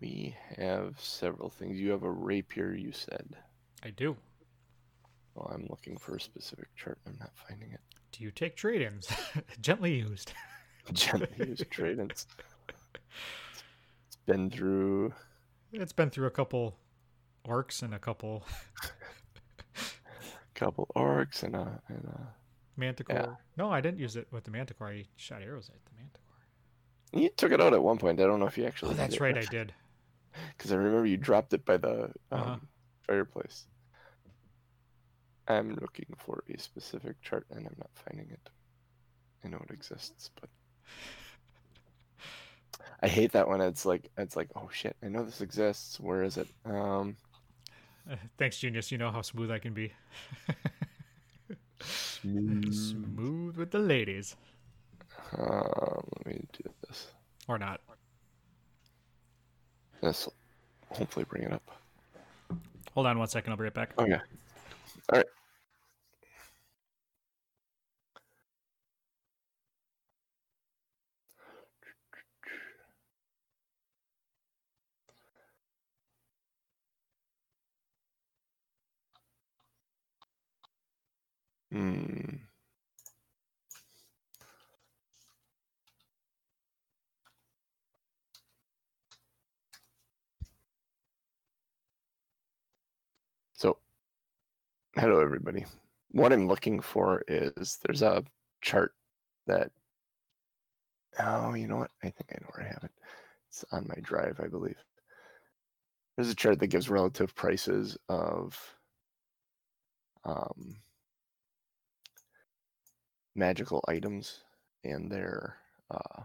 We 0.00 0.36
have 0.56 1.00
several 1.00 1.50
things. 1.50 1.78
You 1.80 1.90
have 1.90 2.02
a 2.02 2.10
rapier, 2.10 2.72
you 2.74 2.92
said. 2.92 3.36
I 3.84 3.90
do. 3.90 4.16
Well, 5.34 5.50
I'm 5.54 5.66
looking 5.70 5.96
for 5.96 6.16
a 6.16 6.20
specific 6.20 6.68
chart. 6.76 6.98
And 7.06 7.14
I'm 7.14 7.18
not 7.20 7.32
finding 7.48 7.70
it. 7.72 7.80
Do 8.12 8.24
you 8.24 8.30
take 8.30 8.56
trade-ins? 8.56 9.08
Gently 9.60 9.94
used. 9.98 10.32
Gently 10.92 11.46
used 11.48 11.70
trade-ins. 11.70 12.26
It's 14.06 14.16
been 14.26 14.50
through 14.50 15.12
It's 15.72 15.92
been 15.92 16.10
through 16.10 16.26
a 16.26 16.30
couple 16.30 16.76
orcs 17.46 17.82
and 17.82 17.94
a 17.94 17.98
couple 17.98 18.44
a 18.84 19.78
couple 20.54 20.88
orcs 20.96 21.42
and 21.42 21.54
a 21.54 21.80
and 21.88 22.04
a. 22.04 22.34
manticore. 22.76 23.38
No, 23.56 23.70
I 23.70 23.80
didn't 23.80 24.00
use 24.00 24.16
it 24.16 24.26
with 24.32 24.44
the 24.44 24.50
manticore. 24.50 24.88
I 24.88 25.04
shot 25.16 25.42
arrows 25.42 25.68
at 25.68 25.76
the 25.84 25.90
manticore. 26.00 27.22
You 27.22 27.28
took 27.36 27.52
it 27.52 27.60
out 27.60 27.72
at 27.74 27.82
one 27.82 27.98
point. 27.98 28.20
I 28.20 28.24
don't 28.24 28.40
know 28.40 28.46
if 28.46 28.58
you 28.58 28.64
actually. 28.66 28.92
Oh, 28.92 28.94
that's 28.94 29.20
right, 29.20 29.36
I 29.36 29.44
did. 29.44 29.72
Because 30.56 30.72
I 30.72 30.76
remember 30.76 31.06
you 31.06 31.16
dropped 31.16 31.52
it 31.54 31.64
by 31.64 31.76
the 31.76 32.04
um, 32.04 32.40
Uh-huh. 32.40 32.56
Fireplace. 33.08 33.66
I'm 35.48 35.74
looking 35.80 36.06
for 36.18 36.44
a 36.54 36.58
specific 36.58 37.20
chart 37.22 37.46
and 37.50 37.66
I'm 37.66 37.74
not 37.78 37.90
finding 37.94 38.30
it. 38.30 38.50
I 39.44 39.48
know 39.48 39.62
it 39.68 39.72
exists, 39.72 40.30
but 40.40 40.50
I 43.02 43.08
hate 43.08 43.32
that 43.32 43.48
when 43.48 43.60
it's 43.60 43.86
like 43.86 44.10
it's 44.18 44.36
like 44.36 44.50
oh 44.56 44.68
shit, 44.72 44.96
I 45.02 45.08
know 45.08 45.24
this 45.24 45.40
exists. 45.40 45.98
Where 45.98 46.22
is 46.22 46.36
it? 46.36 46.48
Um, 46.64 47.16
Uh, 48.10 48.16
thanks, 48.38 48.58
genius. 48.58 48.90
You 48.92 48.98
know 48.98 49.10
how 49.10 49.22
smooth 49.22 49.50
I 49.50 49.58
can 49.58 49.72
be. 49.74 49.92
Smooth 51.80 53.56
with 53.56 53.70
the 53.70 53.78
ladies, 53.78 54.34
uh, 55.36 56.00
let 56.16 56.26
me 56.26 56.44
do 56.52 56.68
this. 56.86 57.06
or 57.46 57.56
not. 57.58 57.80
This 60.02 60.26
will 60.26 60.34
hopefully 60.90 61.24
bring 61.28 61.44
it 61.44 61.52
up. 61.52 61.77
Hold 62.98 63.06
on 63.06 63.18
one 63.20 63.28
second. 63.28 63.52
I'll 63.52 63.56
be 63.56 63.62
right 63.62 63.72
back. 63.72 63.92
Okay. 63.96 64.12
All 64.12 64.20
right. 65.12 65.26
Hmm. 81.70 82.36
So, 93.52 93.78
hello 94.98 95.20
everybody. 95.20 95.64
What 96.10 96.32
I'm 96.32 96.48
looking 96.48 96.80
for 96.80 97.22
is 97.28 97.78
there's 97.84 98.02
a 98.02 98.24
chart 98.60 98.92
that. 99.46 99.70
Oh, 101.20 101.54
you 101.54 101.68
know 101.68 101.76
what? 101.76 101.92
I 102.02 102.10
think 102.10 102.32
I 102.32 102.38
know 102.40 102.48
where 102.52 102.66
I 102.66 102.68
have 102.68 102.82
it. 102.82 102.90
It's 103.48 103.64
on 103.70 103.86
my 103.86 104.00
drive, 104.02 104.40
I 104.42 104.48
believe. 104.48 104.76
There's 106.16 106.30
a 106.30 106.34
chart 106.34 106.58
that 106.58 106.66
gives 106.66 106.90
relative 106.90 107.32
prices 107.36 107.96
of 108.08 108.58
um, 110.24 110.78
magical 113.36 113.84
items 113.86 114.40
and 114.82 115.12
their 115.12 115.58
uh, 115.92 116.22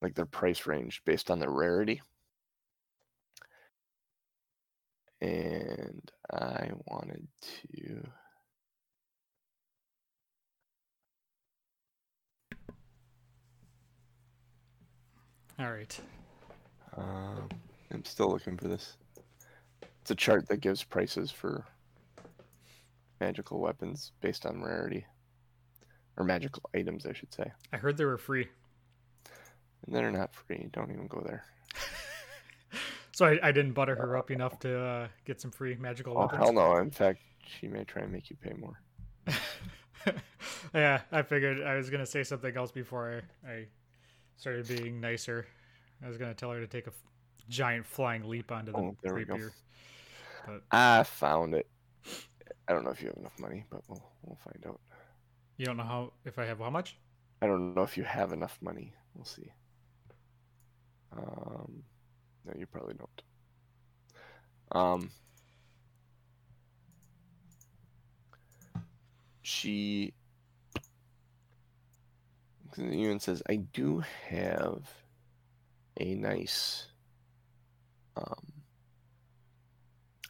like 0.00 0.14
their 0.14 0.26
price 0.26 0.66
range 0.66 1.02
based 1.04 1.28
on 1.28 1.40
their 1.40 1.50
rarity. 1.50 2.02
And 5.22 6.10
I 6.32 6.70
wanted 6.88 7.28
to. 7.40 8.02
All 15.60 15.70
right. 15.70 16.00
Um, 16.96 17.48
I'm 17.92 18.04
still 18.04 18.30
looking 18.30 18.56
for 18.56 18.66
this. 18.66 18.96
It's 20.00 20.10
a 20.10 20.16
chart 20.16 20.48
that 20.48 20.56
gives 20.56 20.82
prices 20.82 21.30
for 21.30 21.64
magical 23.20 23.60
weapons 23.60 24.10
based 24.20 24.44
on 24.44 24.60
rarity, 24.60 25.06
or 26.16 26.24
magical 26.24 26.68
items, 26.74 27.06
I 27.06 27.12
should 27.12 27.32
say. 27.32 27.52
I 27.72 27.76
heard 27.76 27.96
they 27.96 28.04
were 28.04 28.18
free. 28.18 28.48
And 29.86 29.94
they're 29.94 30.10
not 30.10 30.34
free. 30.34 30.68
Don't 30.72 30.90
even 30.90 31.06
go 31.06 31.22
there. 31.24 31.44
So 33.12 33.26
I, 33.26 33.38
I 33.48 33.52
didn't 33.52 33.72
butter 33.72 33.94
her 33.96 34.16
up 34.16 34.30
enough 34.30 34.58
to 34.60 34.80
uh, 34.80 35.08
get 35.24 35.40
some 35.40 35.50
free 35.50 35.76
magical 35.76 36.16
Oh 36.16 36.20
weapons. 36.20 36.38
hell 36.38 36.52
no! 36.52 36.76
In 36.76 36.90
fact, 36.90 37.20
she 37.46 37.68
may 37.68 37.84
try 37.84 38.02
and 38.02 38.12
make 38.12 38.30
you 38.30 38.36
pay 38.36 38.52
more. 38.54 38.80
yeah, 40.74 41.02
I 41.12 41.22
figured 41.22 41.62
I 41.62 41.76
was 41.76 41.90
gonna 41.90 42.06
say 42.06 42.22
something 42.22 42.56
else 42.56 42.72
before 42.72 43.22
I, 43.46 43.50
I 43.50 43.66
started 44.36 44.66
being 44.66 45.00
nicer. 45.00 45.46
I 46.04 46.08
was 46.08 46.16
gonna 46.16 46.34
tell 46.34 46.50
her 46.50 46.60
to 46.60 46.66
take 46.66 46.86
a 46.86 46.90
f- 46.90 47.02
giant 47.48 47.86
flying 47.86 48.28
leap 48.28 48.50
onto 48.50 48.72
the 48.72 48.78
Oh, 48.78 48.96
there 49.02 49.14
we 49.14 49.24
go. 49.24 49.38
But 50.46 50.62
I 50.72 51.02
found 51.04 51.54
it. 51.54 51.68
I 52.66 52.72
don't 52.72 52.84
know 52.84 52.90
if 52.90 53.00
you 53.02 53.08
have 53.08 53.16
enough 53.18 53.38
money, 53.38 53.64
but 53.70 53.82
we'll 53.88 54.02
we'll 54.22 54.38
find 54.42 54.64
out. 54.66 54.80
you 55.58 55.66
don't 55.66 55.76
know 55.76 55.84
how 55.84 56.12
if 56.24 56.38
I 56.38 56.46
have 56.46 56.58
how 56.58 56.70
much? 56.70 56.96
I 57.42 57.46
don't 57.46 57.74
know 57.74 57.82
if 57.82 57.96
you 57.96 58.04
have 58.04 58.32
enough 58.32 58.58
money. 58.62 58.92
We'll 59.14 59.24
see. 59.24 59.52
Um, 61.16 61.82
no, 62.44 62.52
you 62.56 62.66
probably 62.66 62.94
don't. 62.94 63.22
Um, 64.72 65.10
she 69.42 70.14
even 72.78 73.20
says, 73.20 73.42
"I 73.48 73.56
do 73.56 74.02
have 74.28 74.88
a 76.00 76.14
nice, 76.14 76.86
um, 78.16 78.52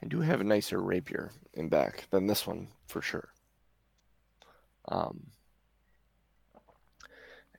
I 0.03 0.07
do 0.07 0.21
have 0.21 0.41
a 0.41 0.45
nicer 0.45 0.81
rapier 0.81 1.31
in 1.55 1.69
back 1.69 2.09
than 2.11 2.27
this 2.27 2.47
one 2.47 2.69
for 2.87 3.01
sure." 3.01 3.29
Um, 4.89 5.29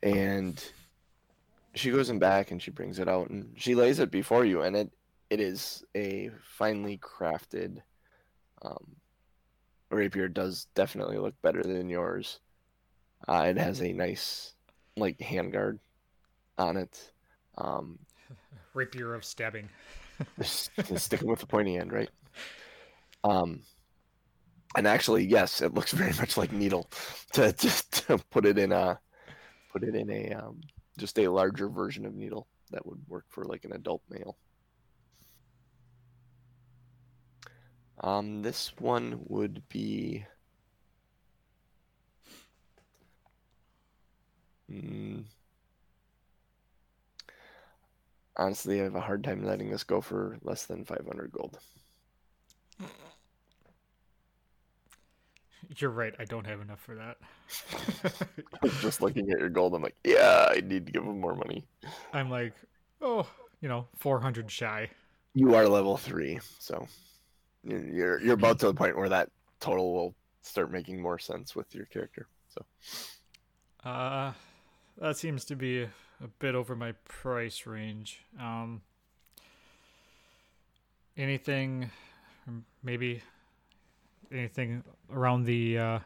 and 0.01 0.63
she 1.75 1.91
goes 1.91 2.09
in 2.09 2.19
back 2.19 2.51
and 2.51 2.61
she 2.61 2.71
brings 2.71 2.99
it 2.99 3.07
out 3.07 3.29
and 3.29 3.53
she 3.55 3.75
lays 3.75 3.99
it 3.99 4.11
before 4.11 4.45
you 4.45 4.61
and 4.61 4.75
it 4.75 4.91
it 5.29 5.39
is 5.39 5.83
a 5.95 6.29
finely 6.43 6.97
crafted 6.99 7.79
um 8.61 8.95
rapier. 9.89 10.27
Does 10.27 10.67
definitely 10.75 11.17
look 11.17 11.35
better 11.41 11.63
than 11.63 11.89
yours. 11.89 12.39
Uh, 13.27 13.45
it 13.47 13.57
has 13.57 13.81
a 13.81 13.93
nice 13.93 14.53
like 14.97 15.17
handguard 15.19 15.79
on 16.57 16.77
it. 16.77 17.11
Um 17.57 17.99
Rapier 18.73 19.13
of 19.15 19.25
stabbing. 19.25 19.69
sticking 20.43 21.27
with 21.27 21.39
the 21.39 21.47
pointy 21.47 21.77
end 21.77 21.91
right? 21.91 22.09
Um 23.23 23.61
and 24.75 24.87
actually 24.87 25.25
yes 25.25 25.61
it 25.61 25.73
looks 25.73 25.91
very 25.93 26.13
much 26.13 26.37
like 26.37 26.51
needle 26.51 26.89
to 27.33 27.53
just 27.53 28.07
to 28.07 28.17
put 28.29 28.45
it 28.45 28.57
in 28.57 28.71
a 28.71 28.99
put 29.71 29.83
it 29.83 29.95
in 29.95 30.09
a 30.11 30.33
um 30.33 30.61
just 30.97 31.17
a 31.19 31.27
larger 31.27 31.69
version 31.69 32.05
of 32.05 32.15
needle 32.15 32.47
that 32.71 32.85
would 32.85 33.07
work 33.07 33.25
for 33.29 33.45
like 33.45 33.65
an 33.65 33.73
adult 33.73 34.01
male. 34.09 34.37
Um 38.01 38.41
this 38.43 38.73
one 38.77 39.21
would 39.27 39.67
be 39.69 40.25
Mm. 44.69 45.23
honestly 48.37 48.79
i 48.79 48.83
have 48.83 48.93
a 48.95 49.01
hard 49.01 49.23
time 49.23 49.43
letting 49.43 49.71
this 49.71 49.83
go 49.83 49.99
for 50.01 50.37
less 50.43 50.65
than 50.67 50.85
500 50.85 51.31
gold 51.31 51.57
You're 55.77 55.91
right. 55.91 56.13
I 56.19 56.25
don't 56.25 56.45
have 56.45 56.61
enough 56.61 56.79
for 56.81 56.95
that. 56.95 57.17
just 58.81 59.01
looking 59.01 59.29
at 59.31 59.39
your 59.39 59.49
gold, 59.49 59.73
I'm 59.73 59.81
like, 59.81 59.95
yeah, 60.03 60.47
I 60.49 60.61
need 60.61 60.85
to 60.85 60.91
give 60.91 61.03
him 61.03 61.19
more 61.19 61.35
money. 61.35 61.65
I'm 62.13 62.29
like, 62.29 62.53
oh, 63.01 63.27
you 63.61 63.69
know, 63.69 63.87
400 63.97 64.49
shy. 64.51 64.89
You 65.33 65.55
are 65.55 65.67
level 65.67 65.97
three, 65.97 66.39
so 66.59 66.87
you're 67.63 67.87
you're 67.89 68.21
you're 68.21 68.33
about 68.35 68.59
to 68.59 68.67
the 68.67 68.73
point 68.73 68.97
where 68.97 69.09
that 69.09 69.29
total 69.59 69.93
will 69.93 70.15
start 70.43 70.71
making 70.71 71.01
more 71.01 71.19
sense 71.19 71.55
with 71.55 71.73
your 71.75 71.85
character. 71.85 72.27
So 72.49 72.65
Uh, 73.83 74.33
that 74.97 75.17
seems 75.17 75.45
to 75.45 75.55
be 75.55 75.83
a, 75.83 75.89
a 76.23 76.27
bit 76.39 76.55
over 76.55 76.75
my 76.75 76.93
price 77.05 77.65
range. 77.65 78.21
Um, 78.39 78.81
anything, 81.17 81.91
maybe 82.83 83.21
anything 84.33 84.83
around 85.11 85.43
the 85.43 85.77
uh, 85.77 85.99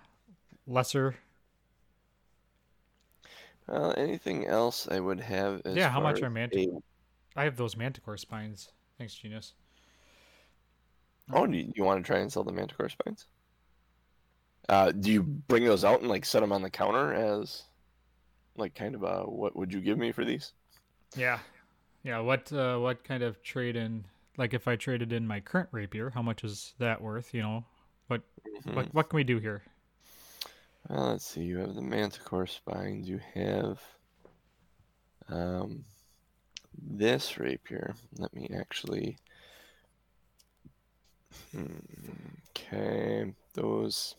lesser? 0.66 1.16
uh, 3.70 3.90
anything 3.98 4.46
else 4.46 4.88
I 4.90 5.00
would 5.00 5.20
have? 5.20 5.62
As 5.66 5.76
Yeah, 5.76 5.90
how 5.90 6.00
much 6.00 6.22
are 6.22 6.28
as 6.28 6.32
mantic- 6.32 6.68
a- 6.68 7.40
I 7.40 7.44
have 7.44 7.58
those 7.58 7.76
manticore 7.76 8.18
spines. 8.18 8.70
Thanks, 8.98 9.14
Genius. 9.16 9.54
Oh, 11.32 11.46
do 11.46 11.58
you, 11.58 11.72
you 11.76 11.84
want 11.84 12.04
to 12.04 12.08
try 12.08 12.20
and 12.20 12.32
sell 12.32 12.44
the 12.44 12.52
manticore 12.54 12.90
spines? 12.90 13.26
Uh, 14.70 14.92
do 14.92 15.12
you 15.12 15.24
bring 15.24 15.64
those 15.66 15.86
out 15.86 16.02
and 16.02 16.10
like 16.10 16.26
set 16.26 16.42
them 16.42 16.52
on 16.52 16.62
the 16.62 16.70
counter 16.70 17.14
as 17.14 17.64
like 18.58 18.76
kind 18.76 18.96
of 18.96 19.04
a 19.04 19.22
what 19.24 19.56
would 19.56 19.74
you 19.74 19.82
give 19.82 19.98
me 19.98 20.12
for 20.12 20.26
these? 20.26 20.54
Yeah, 21.16 21.40
yeah. 22.04 22.20
What 22.20 22.52
uh, 22.52 22.78
what 22.80 23.04
kind 23.04 23.24
of 23.24 23.42
trade 23.44 23.76
in? 23.76 24.06
Like, 24.38 24.54
if 24.54 24.68
I 24.68 24.76
traded 24.76 25.12
in 25.14 25.26
my 25.26 25.40
current 25.40 25.70
rapier, 25.72 26.12
how 26.12 26.22
much 26.22 26.44
is 26.44 26.74
that 26.80 27.02
worth? 27.02 27.34
You 27.34 27.42
know, 27.42 27.66
Mhm. 28.66 28.74
what 28.76 28.94
what 28.94 29.10
can 29.10 29.18
we 29.18 29.24
do 29.24 29.40
here? 29.40 29.64
Well, 30.90 31.12
let's 31.12 31.26
see. 31.26 31.44
You 31.44 31.60
have 31.60 31.76
the 31.76 31.82
manticore 31.82 32.48
spines. 32.48 33.08
You 33.08 33.20
have 33.34 33.80
um, 35.30 35.86
this 36.78 37.38
rapier. 37.38 37.96
Let 38.18 38.34
me 38.34 38.50
actually. 38.56 39.18
Hmm, 41.52 41.80
Okay, 42.52 43.34
those. 43.54 44.16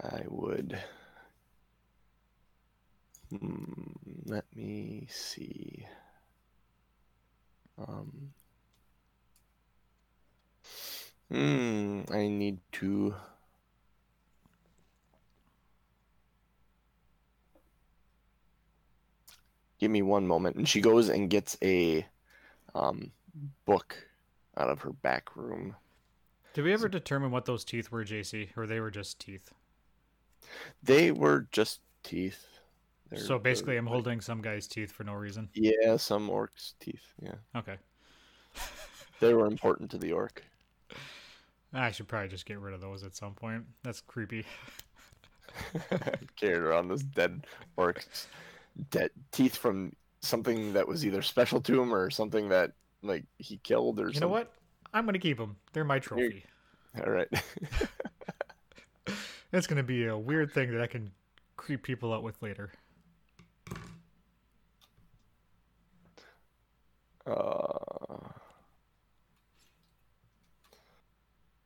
I 0.00 0.24
would. 0.28 0.78
Hmm, 3.30 3.92
let 4.24 4.44
me 4.56 5.06
see. 5.10 5.86
Um. 7.78 8.32
Hmm, 11.34 12.02
I 12.12 12.28
need 12.28 12.58
to. 12.72 13.12
Give 19.78 19.90
me 19.90 20.02
one 20.02 20.26
moment. 20.26 20.56
And 20.56 20.68
she 20.68 20.80
goes 20.80 21.08
and 21.08 21.28
gets 21.28 21.56
a 21.62 22.06
um, 22.74 23.10
book 23.64 23.96
out 24.56 24.70
of 24.70 24.80
her 24.82 24.92
back 24.92 25.34
room. 25.36 25.74
Did 26.54 26.62
we 26.64 26.72
ever 26.72 26.88
determine 26.88 27.32
what 27.32 27.44
those 27.46 27.64
teeth 27.64 27.90
were, 27.90 28.04
JC, 28.04 28.50
or 28.56 28.66
they 28.66 28.78
were 28.78 28.90
just 28.92 29.18
teeth? 29.18 29.50
They 30.82 31.10
were 31.10 31.48
just 31.50 31.80
teeth. 32.04 32.46
They're- 33.10 33.18
so 33.18 33.38
basically, 33.38 33.76
I'm 33.76 33.86
like- 33.86 33.92
holding 33.92 34.20
some 34.20 34.40
guy's 34.40 34.68
teeth 34.68 34.92
for 34.92 35.02
no 35.02 35.14
reason. 35.14 35.48
Yeah, 35.54 35.96
some 35.96 36.28
orcs' 36.28 36.74
teeth. 36.78 37.02
Yeah, 37.20 37.34
Okay, 37.56 37.76
they 39.20 39.34
were 39.34 39.46
important 39.46 39.90
to 39.90 39.98
the 39.98 40.12
orc. 40.12 40.44
I 41.74 41.90
should 41.90 42.08
probably 42.08 42.28
just 42.28 42.46
get 42.46 42.60
rid 42.60 42.72
of 42.72 42.80
those 42.80 43.02
at 43.02 43.16
some 43.16 43.34
point. 43.34 43.64
That's 43.82 44.00
creepy. 44.00 44.44
Carried 46.36 46.62
around 46.62 46.88
this 46.88 47.02
dead 47.02 47.46
orc's 47.76 48.28
dead 48.90 49.10
teeth 49.32 49.56
from 49.56 49.92
something 50.20 50.72
that 50.72 50.86
was 50.86 51.04
either 51.04 51.22
special 51.22 51.60
to 51.60 51.82
him 51.82 51.94
or 51.94 52.10
something 52.10 52.48
that 52.48 52.72
like 53.02 53.24
he 53.38 53.58
killed 53.58 54.00
or 54.00 54.08
You 54.10 54.20
know 54.20 54.28
what? 54.28 54.52
I'm 54.92 55.04
gonna 55.04 55.18
keep 55.18 55.38
them. 55.38 55.56
They're 55.72 55.84
my 55.84 55.98
trophy. 55.98 56.44
All 57.04 57.10
right. 57.10 57.28
It's 59.54 59.68
gonna 59.68 59.84
be 59.84 60.06
a 60.06 60.18
weird 60.18 60.52
thing 60.52 60.72
that 60.72 60.80
I 60.80 60.88
can 60.88 61.12
creep 61.56 61.84
people 61.84 62.12
out 62.12 62.24
with 62.24 62.42
later. 62.42 62.72
Uh, 67.24 67.83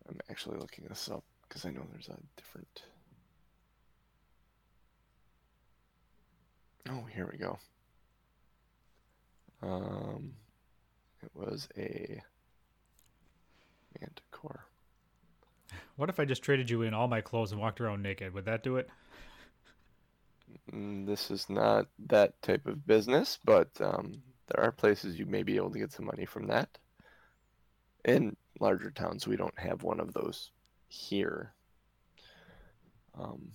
I'm 0.09 0.19
actually 0.31 0.59
looking 0.59 0.87
this 0.89 1.09
up 1.11 1.25
because 1.49 1.65
I 1.65 1.71
know 1.71 1.83
there's 1.93 2.09
a 2.09 2.17
different. 2.37 2.83
Oh, 6.91 7.05
here 7.15 7.29
we 7.31 7.39
go. 7.39 7.59
Um, 9.63 10.33
it 11.23 11.31
was 11.35 11.69
a 11.77 12.23
manticore. 14.01 14.65
What 15.97 16.09
if 16.09 16.21
I 16.21 16.25
just 16.25 16.43
traded 16.43 16.71
you 16.71 16.83
in 16.83 16.95
all 16.95 17.09
my 17.09 17.21
clothes 17.21 17.53
and 17.53 17.61
walked 17.61 17.81
around 17.81 18.03
naked? 18.03 18.33
Would 18.33 18.45
that 18.47 18.63
do 18.63 18.77
it? 18.77 18.89
Mm, 20.73 21.07
This 21.07 21.31
is 21.31 21.51
not 21.51 21.87
that 22.07 22.41
type 22.43 22.67
of 22.67 22.87
business, 22.87 23.39
but 23.45 23.69
um, 23.81 24.23
there 24.47 24.65
are 24.65 24.73
places 24.73 25.19
you 25.19 25.27
may 25.27 25.43
be 25.43 25.57
able 25.57 25.71
to 25.71 25.79
get 25.79 25.93
some 25.93 26.07
money 26.07 26.25
from 26.25 26.47
that. 26.47 26.79
In 28.05 28.37
larger 28.61 28.91
towns, 28.91 29.27
we 29.27 29.37
don't 29.37 29.59
have 29.59 29.83
one 29.83 30.01
of 30.01 30.13
those 30.13 30.51
here. 30.89 31.53
Um, 33.19 33.51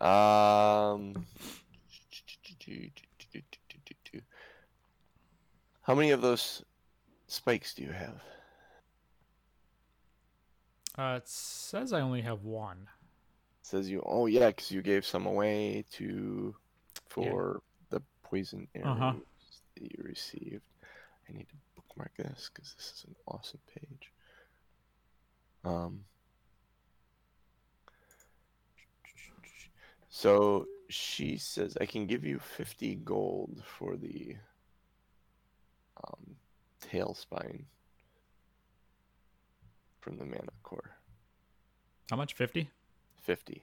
um, 0.00 1.26
how 5.82 5.94
many 5.94 6.10
of 6.10 6.20
those 6.20 6.62
spikes 7.26 7.74
do 7.74 7.82
you 7.82 7.92
have? 7.92 8.20
Uh, 10.96 11.16
it 11.16 11.28
says 11.28 11.92
I 11.92 12.00
only 12.00 12.22
have 12.22 12.42
one. 12.44 12.88
says 13.62 13.88
you 13.88 14.02
oh 14.04 14.26
yeah 14.26 14.48
because 14.48 14.70
you 14.70 14.82
gave 14.82 15.04
some 15.06 15.26
away 15.26 15.84
to 15.92 16.54
for 17.08 17.60
the 17.90 18.02
poison 18.24 18.66
arrows 18.74 18.96
Uh-huh. 18.98 19.12
that 19.74 19.82
you 19.82 20.02
received 20.04 20.62
i 21.28 21.32
need 21.32 21.48
to 21.48 21.54
bookmark 21.74 22.12
this 22.16 22.50
because 22.52 22.74
this 22.74 22.92
is 22.96 23.04
an 23.06 23.14
awesome 23.26 23.60
page 23.74 24.12
um 25.64 26.00
so 30.08 30.66
she 30.88 31.36
says 31.36 31.76
i 31.80 31.86
can 31.86 32.06
give 32.06 32.24
you 32.24 32.38
50 32.38 32.96
gold 32.96 33.62
for 33.64 33.96
the 33.96 34.36
um 36.04 36.36
tail 36.80 37.14
spine 37.14 37.66
from 40.00 40.16
the 40.16 40.24
mana 40.24 40.52
core 40.62 40.96
How 42.10 42.16
much? 42.16 42.32
50? 42.32 42.70
50 43.22 43.62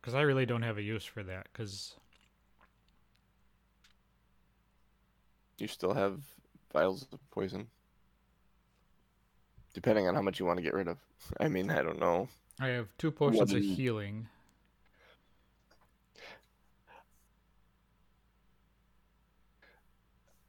Because 0.00 0.14
I 0.14 0.20
really 0.20 0.46
don't 0.46 0.62
have 0.62 0.78
a 0.78 0.82
use 0.82 1.04
for 1.04 1.22
that. 1.24 1.48
Because 1.52 1.96
You 5.62 5.68
still 5.68 5.94
have 5.94 6.20
vials 6.72 7.06
of 7.12 7.20
poison. 7.30 7.68
Depending 9.74 10.08
on 10.08 10.16
how 10.16 10.20
much 10.20 10.40
you 10.40 10.44
want 10.44 10.56
to 10.56 10.62
get 10.62 10.74
rid 10.74 10.88
of. 10.88 10.98
I 11.38 11.46
mean, 11.46 11.70
I 11.70 11.82
don't 11.82 12.00
know. 12.00 12.26
I 12.58 12.66
have 12.66 12.88
two 12.98 13.12
potions 13.12 13.52
of 13.52 13.62
healing. 13.62 14.26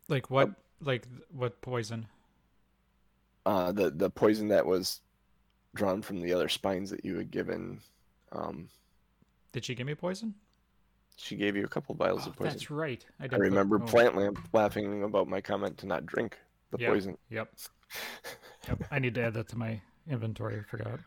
Like 0.08 0.32
what? 0.32 0.50
Like 0.82 1.08
what 1.32 1.62
poison? 1.62 2.08
Uh, 3.46 3.72
the 3.72 3.92
the 3.92 4.10
poison 4.10 4.48
that 4.48 4.66
was 4.66 5.02
drawn 5.76 6.02
from 6.02 6.22
the 6.22 6.34
other 6.34 6.50
spines 6.50 6.90
that 6.90 7.06
you 7.06 7.18
had 7.18 7.30
given. 7.30 7.82
Um, 8.32 8.68
Did 9.52 9.64
she 9.66 9.76
give 9.76 9.86
me 9.86 9.94
poison? 9.94 10.34
She 11.16 11.36
gave 11.36 11.56
you 11.56 11.64
a 11.64 11.68
couple 11.68 11.96
vials 11.96 12.24
Oh, 12.26 12.30
of 12.32 12.36
poison. 12.38 12.52
that's 12.54 12.72
right. 12.72 13.06
I, 13.20 13.26
I 13.26 13.28
put- 13.28 13.40
remember 13.40 13.78
oh, 13.82 13.86
Plant 13.86 14.16
Lamp 14.16 14.40
laughing 14.54 15.04
about 15.04 15.28
my 15.28 15.42
comment 15.42 15.78
to 15.80 15.86
not 15.86 16.06
drink 16.06 16.38
the 16.72 16.78
Yeah. 16.80 16.90
poison. 16.90 17.18
Yep. 17.30 17.54
Yep. 18.68 18.84
I 18.92 19.00
need 19.00 19.14
to 19.16 19.22
add 19.22 19.34
that 19.34 19.50
to 19.50 19.58
my 19.58 19.82
inventory. 20.10 20.58
I 20.58 20.64
forgot. 20.64 21.02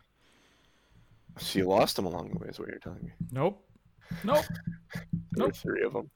So 1.39 1.57
you 1.59 1.65
lost 1.65 1.95
them 1.95 2.05
along 2.05 2.29
the 2.31 2.37
way, 2.37 2.47
is 2.49 2.59
what 2.59 2.67
you're 2.67 2.77
telling 2.77 3.03
me. 3.03 3.11
Nope. 3.31 3.67
Nope. 4.23 4.45
Nope. 5.35 5.55
three 5.55 5.83
of 5.83 5.93
them. 5.93 6.09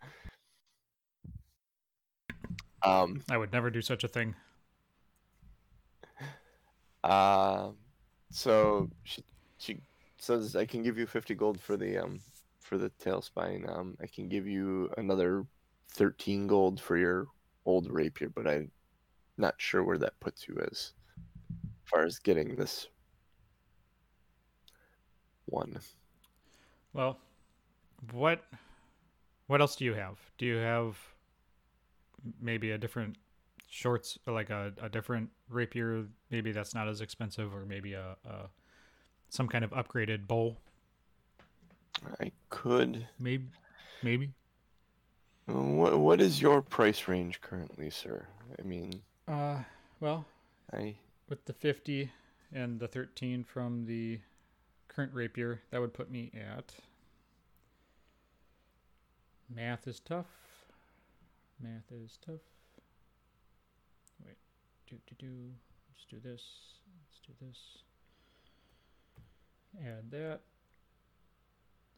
Um, 2.84 3.22
I 3.30 3.38
would 3.38 3.52
never 3.52 3.70
do 3.72 3.82
such 3.82 4.04
a 4.04 4.08
thing. 4.08 4.36
Uh, 7.04 7.70
so 8.30 8.90
she 9.04 9.24
she 9.58 9.80
says 10.18 10.56
I 10.56 10.66
can 10.66 10.84
give 10.84 10.98
you 10.98 11.06
fifty 11.08 11.34
gold 11.34 11.60
for 11.60 11.76
the 11.78 11.98
um 11.98 12.20
for 12.62 12.78
the 12.78 12.90
tail 12.90 13.22
spine. 13.22 13.66
Um, 13.68 13.98
I 14.02 14.08
can 14.08 14.30
give 14.30 14.48
you 14.48 14.90
another 14.98 15.46
thirteen 15.90 16.48
gold 16.48 16.80
for 16.80 16.98
your 16.98 17.28
old 17.66 17.92
rapier, 17.92 18.30
but 18.30 18.48
I'm 18.48 18.72
not 19.38 19.56
sure 19.58 19.84
where 19.84 19.98
that 19.98 20.20
puts 20.20 20.48
you 20.48 20.58
as 20.72 20.94
far 21.86 22.06
as 22.06 22.20
getting 22.20 22.56
this 22.56 22.88
one. 25.46 25.80
Well, 26.94 27.20
what 28.12 28.44
what 29.48 29.62
else 29.62 29.76
do 29.76 29.86
you 29.86 29.94
have? 29.94 30.18
Do 30.38 30.46
you 30.46 30.58
have 30.58 30.98
maybe 32.40 32.72
a 32.72 32.78
different 32.78 33.18
shorts 33.68 34.18
like 34.28 34.50
a, 34.50 34.74
a 34.82 34.90
different 34.90 35.30
rapier 35.50 36.06
maybe 36.30 36.52
that's 36.52 36.76
not 36.76 36.88
as 36.90 37.02
expensive 37.02 37.54
or 37.54 37.66
maybe 37.66 37.94
a, 37.94 38.16
a 38.26 38.50
some 39.30 39.48
kind 39.48 39.64
of 39.64 39.72
upgraded 39.72 40.28
bow 40.28 40.58
I 42.20 42.32
could. 42.50 43.08
maybe. 43.20 43.48
Maybe 44.04 44.32
What 45.46 46.00
what 46.00 46.22
is 46.22 46.42
your 46.42 46.62
price 46.62 47.08
range 47.08 47.42
currently, 47.42 47.90
sir? 47.90 48.26
I 48.60 48.64
mean, 48.64 49.02
uh 49.28 49.60
well 50.00 50.26
I 50.74 50.96
with 51.30 51.46
the 51.46 51.54
50 51.54 52.12
and 52.54 52.80
the 52.80 52.88
13 52.88 53.44
from 53.44 53.86
the 53.86 54.20
current 54.88 55.14
rapier 55.14 55.62
that 55.70 55.80
would 55.80 55.94
put 55.94 56.12
me 56.12 56.32
at 56.36 56.74
math 59.54 59.88
is 59.88 60.00
tough. 60.00 60.26
Math 61.62 61.92
is 61.92 62.18
tough. 62.26 62.42
Wait 64.26 64.38
do 64.88 64.98
do 65.08 65.16
do. 65.20 65.52
Let's 65.90 66.06
do 66.10 66.20
this. 66.20 66.44
Let's 67.00 67.20
do 67.26 67.34
this. 67.46 67.60
Add 69.86 70.12
that 70.12 70.42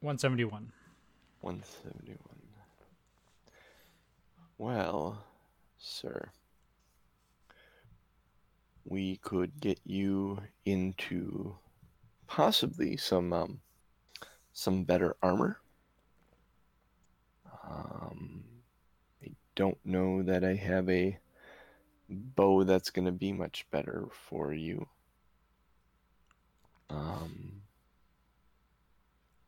171 0.04 0.70
171. 1.40 2.20
Well, 4.58 5.24
sir, 5.78 6.30
we 8.84 9.16
could 9.16 9.62
get 9.62 9.80
you 9.86 10.40
into 10.66 11.56
possibly 12.28 12.98
some 12.98 13.32
um, 13.32 13.62
some 14.52 14.84
better 14.84 15.16
armor. 15.24 15.62
Um, 17.66 18.44
I 19.24 19.32
don't 19.56 19.80
know 19.86 20.22
that 20.22 20.44
I 20.44 20.56
have 20.56 20.90
a 20.90 21.18
bow 22.10 22.66
that's 22.66 22.90
going 22.90 23.06
to 23.06 23.14
be 23.14 23.32
much 23.32 23.66
better 23.72 24.10
for 24.28 24.54
you. 24.54 24.86
Um, 26.90 27.63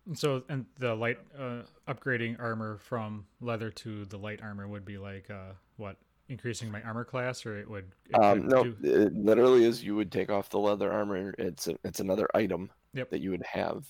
And 0.06 0.18
so 0.18 0.44
and 0.50 0.66
the 0.78 0.94
light 0.94 1.20
uh, 1.38 1.64
upgrading 1.88 2.40
armor 2.40 2.78
from 2.78 3.26
leather 3.42 3.72
to 3.72 4.06
the 4.06 4.18
light 4.18 4.40
armor 4.42 4.68
would 4.68 4.86
be 4.86 4.98
like 4.98 5.30
uh 5.32 5.54
what 5.78 5.98
increasing 6.30 6.72
my 6.72 6.82
armor 6.84 7.04
class 7.04 7.46
or 7.46 7.58
it 7.58 7.70
would 7.70 7.92
it 8.10 8.16
Um, 8.16 8.48
no, 8.48 8.64
do- 8.64 8.78
it 8.84 9.14
literally 9.16 9.64
is 9.64 9.84
you 9.84 9.96
would 9.96 10.12
take 10.12 10.30
off 10.30 10.50
the 10.50 10.60
leather 10.60 10.92
armor. 10.92 11.34
It's 11.38 11.68
a, 11.68 11.76
it's 11.84 12.00
another 12.00 12.28
item 12.34 12.72
Yep. 12.94 13.10
that 13.10 13.20
you 13.22 13.32
would 13.32 13.44
have. 13.44 13.86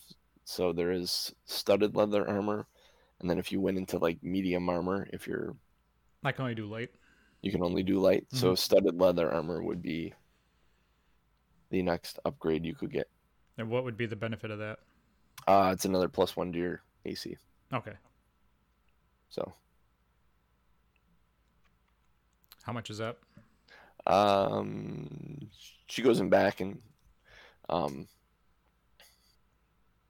So 0.45 0.73
there 0.73 0.91
is 0.91 1.33
studded 1.45 1.95
leather 1.95 2.27
armor, 2.27 2.65
and 3.19 3.29
then 3.29 3.37
if 3.39 3.51
you 3.51 3.59
went 3.61 3.77
into 3.77 3.97
like 3.97 4.21
medium 4.23 4.69
armor, 4.69 5.07
if 5.13 5.27
you're 5.27 5.55
I 6.23 6.31
can 6.31 6.43
only 6.43 6.55
do 6.55 6.65
light. 6.65 6.91
you 7.41 7.51
can 7.51 7.61
only 7.63 7.83
do 7.83 7.99
light. 7.99 8.25
So 8.31 8.53
Mhm. 8.53 8.57
studded 8.57 8.99
leather 8.99 9.31
armor 9.31 9.61
would 9.61 9.81
be 9.81 10.13
the 11.69 11.81
next 11.81 12.19
upgrade 12.25 12.65
you 12.65 12.73
could 12.75 12.91
get. 12.91 13.09
And 13.57 13.69
what 13.69 13.83
would 13.83 13.97
be 13.97 14.05
the 14.05 14.15
benefit 14.15 14.49
of 14.51 14.59
that? 14.59 14.79
Uh 15.47 15.71
it's 15.73 15.85
another 15.85 16.09
plus 16.09 16.35
one 16.35 16.51
to 16.51 16.57
your 16.59 16.81
AC. 17.05 17.37
Okay. 17.73 17.93
So 19.29 19.53
How 22.65 22.73
much 22.73 22.89
is 22.89 22.97
that? 22.97 23.17
Um, 24.07 25.49
she 25.85 26.01
goes 26.01 26.19
in 26.19 26.29
back 26.29 26.61
and 26.61 26.79
um, 27.69 28.07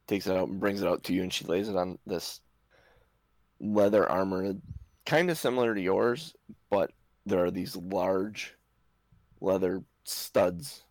takes 0.08 0.28
it 0.28 0.38
out 0.38 0.48
and 0.48 0.60
brings 0.60 0.82
it 0.82 0.88
out 0.88 1.04
to 1.06 1.14
you, 1.14 1.22
and 1.22 1.34
she 1.34 1.44
lays 1.46 1.68
it 1.68 1.76
on 1.76 2.00
this 2.08 2.40
leather 3.60 4.10
armor, 4.10 4.54
kind 5.06 5.30
of 5.30 5.38
similar 5.38 5.76
to 5.76 5.82
yours, 5.82 6.34
but 6.70 6.92
there 7.26 7.44
are 7.44 7.52
these 7.52 7.76
large 7.76 8.54
leather 9.42 9.84
studs 10.06 10.84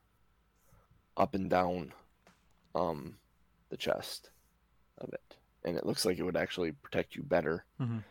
up 1.17 1.35
and 1.35 1.49
down 1.49 1.93
um, 2.75 3.17
the 3.71 3.77
chest 3.77 4.31
of 4.99 5.13
it, 5.13 5.37
and 5.65 5.77
it 5.77 5.87
looks 5.87 6.05
like 6.05 6.19
it 6.19 6.23
would 6.23 6.37
actually 6.37 6.73
protect 6.73 7.15
you 7.17 7.23
better 7.23 7.65
Mhm. 7.81 8.03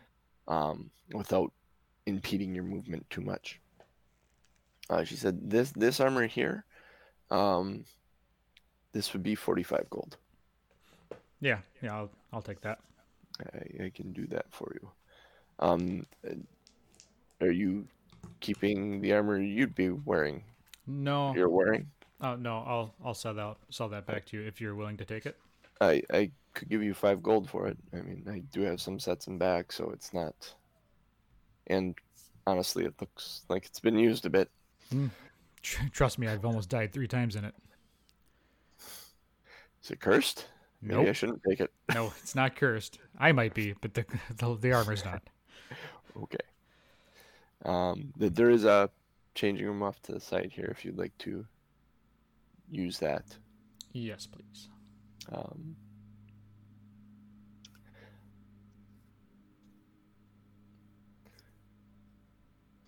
um, 0.48 0.90
without 1.12 1.52
impeding 2.06 2.54
your 2.54 2.64
movement 2.64 3.08
too 3.10 3.20
much. 3.22 3.60
Uh, 4.90 5.04
she 5.04 5.16
said, 5.16 5.50
"This 5.50 5.72
this 5.72 6.00
armor 6.00 6.26
here, 6.26 6.64
um, 7.30 7.84
this 8.92 9.12
would 9.12 9.22
be 9.22 9.34
forty 9.34 9.62
five 9.62 9.88
gold." 9.90 10.18
Yeah, 11.40 11.60
yeah, 11.82 11.94
I'll 11.96 12.10
I'll 12.32 12.42
take 12.42 12.60
that. 12.62 12.80
I, 13.40 13.84
I 13.86 13.90
can 13.90 14.12
do 14.12 14.26
that 14.28 14.46
for 14.52 14.72
you. 14.80 14.90
Um, 15.58 16.06
are 17.40 17.50
you 17.50 17.88
keeping 18.40 19.00
the 19.00 19.12
armor 19.12 19.38
you'd 19.40 19.74
be 19.74 19.90
wearing? 19.90 20.44
No, 20.86 21.34
You're 21.34 21.48
wearing. 21.48 21.90
oh 22.20 22.36
no, 22.36 22.58
I'll 22.58 22.94
I'll 23.04 23.14
sell 23.14 23.34
that 23.34 23.56
sell 23.70 23.88
that 23.88 24.06
back 24.06 24.26
to 24.26 24.36
you 24.36 24.46
if 24.46 24.60
you're 24.60 24.74
willing 24.74 24.98
to 24.98 25.04
take 25.04 25.24
it. 25.26 25.36
I 25.80 26.02
I 26.12 26.30
could 26.54 26.68
give 26.68 26.82
you 26.82 26.94
five 26.94 27.22
gold 27.22 27.48
for 27.50 27.66
it. 27.66 27.76
I 27.92 27.96
mean, 27.96 28.24
I 28.30 28.38
do 28.52 28.62
have 28.62 28.80
some 28.80 28.98
sets 28.98 29.26
in 29.26 29.38
back, 29.38 29.72
so 29.72 29.90
it's 29.90 30.14
not. 30.14 30.54
And 31.66 31.94
honestly, 32.46 32.84
it 32.84 32.94
looks 33.00 33.42
like 33.48 33.66
it's 33.66 33.80
been 33.80 33.98
used 33.98 34.24
a 34.26 34.30
bit. 34.30 34.50
Tr- 35.62 35.82
Trust 35.92 36.18
me, 36.18 36.28
I've 36.28 36.44
almost 36.44 36.68
died 36.68 36.92
three 36.92 37.08
times 37.08 37.36
in 37.36 37.44
it. 37.44 37.54
Is 39.82 39.90
it 39.90 40.00
cursed? 40.00 40.46
Maybe 40.80 41.08
I 41.08 41.12
shouldn't 41.12 41.42
take 41.48 41.60
it. 41.60 41.72
No, 41.94 42.12
it's 42.22 42.34
not 42.34 42.56
cursed. 42.56 42.98
I 43.18 43.32
might 43.32 43.54
be, 43.54 43.74
but 43.80 43.94
the 43.94 44.04
the, 44.36 44.56
the 44.56 44.72
armor's 44.72 45.04
not. 45.04 45.22
Okay. 46.16 46.36
Um, 47.64 48.12
th- 48.20 48.34
there 48.34 48.50
is 48.50 48.64
a 48.64 48.88
changing 49.34 49.66
room 49.66 49.82
off 49.82 50.00
to 50.02 50.12
the 50.12 50.20
side 50.20 50.52
here 50.54 50.68
if 50.70 50.84
you'd 50.84 50.96
like 50.96 51.16
to 51.18 51.44
use 52.70 53.00
that. 53.00 53.24
Yes, 53.92 54.24
please. 54.24 54.68
Um, 55.32 55.74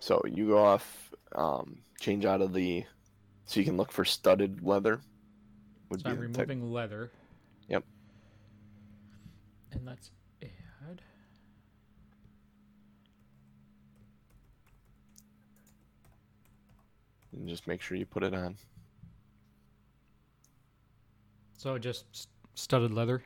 so 0.07 0.23
you 0.25 0.47
go 0.47 0.65
off, 0.65 1.13
um, 1.35 1.79
change 1.99 2.25
out 2.25 2.41
of 2.41 2.53
the, 2.53 2.85
so 3.45 3.59
you 3.59 3.67
can 3.67 3.77
look 3.77 3.91
for 3.91 4.05
studded 4.05 4.63
leather. 4.63 5.01
Would 5.91 6.03
So 6.03 6.11
I'm 6.11 6.21
the 6.21 6.29
type- 6.29 6.49
removing 6.49 6.73
leather. 6.73 7.11
Yep. 7.69 7.83
And 9.73 9.85
let's 9.85 10.13
add. 10.41 11.03
and 17.33 17.49
just 17.49 17.67
make 17.67 17.83
sure 17.83 17.97
you 17.97 18.07
put 18.07 18.23
it 18.23 18.33
on. 18.33 18.57
So 21.59 21.79
just 21.79 22.29
studded 22.55 22.93
leather. 22.93 23.25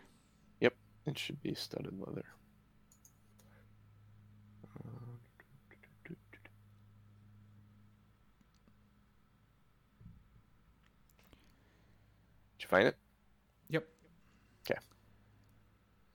Yep, 0.61 0.75
it 1.07 1.19
should 1.19 1.43
be 1.43 1.53
studded 1.55 1.99
leather. 1.99 2.25
Find 12.71 12.87
it? 12.89 12.97
Yep. 13.69 13.87
Okay. 14.71 14.79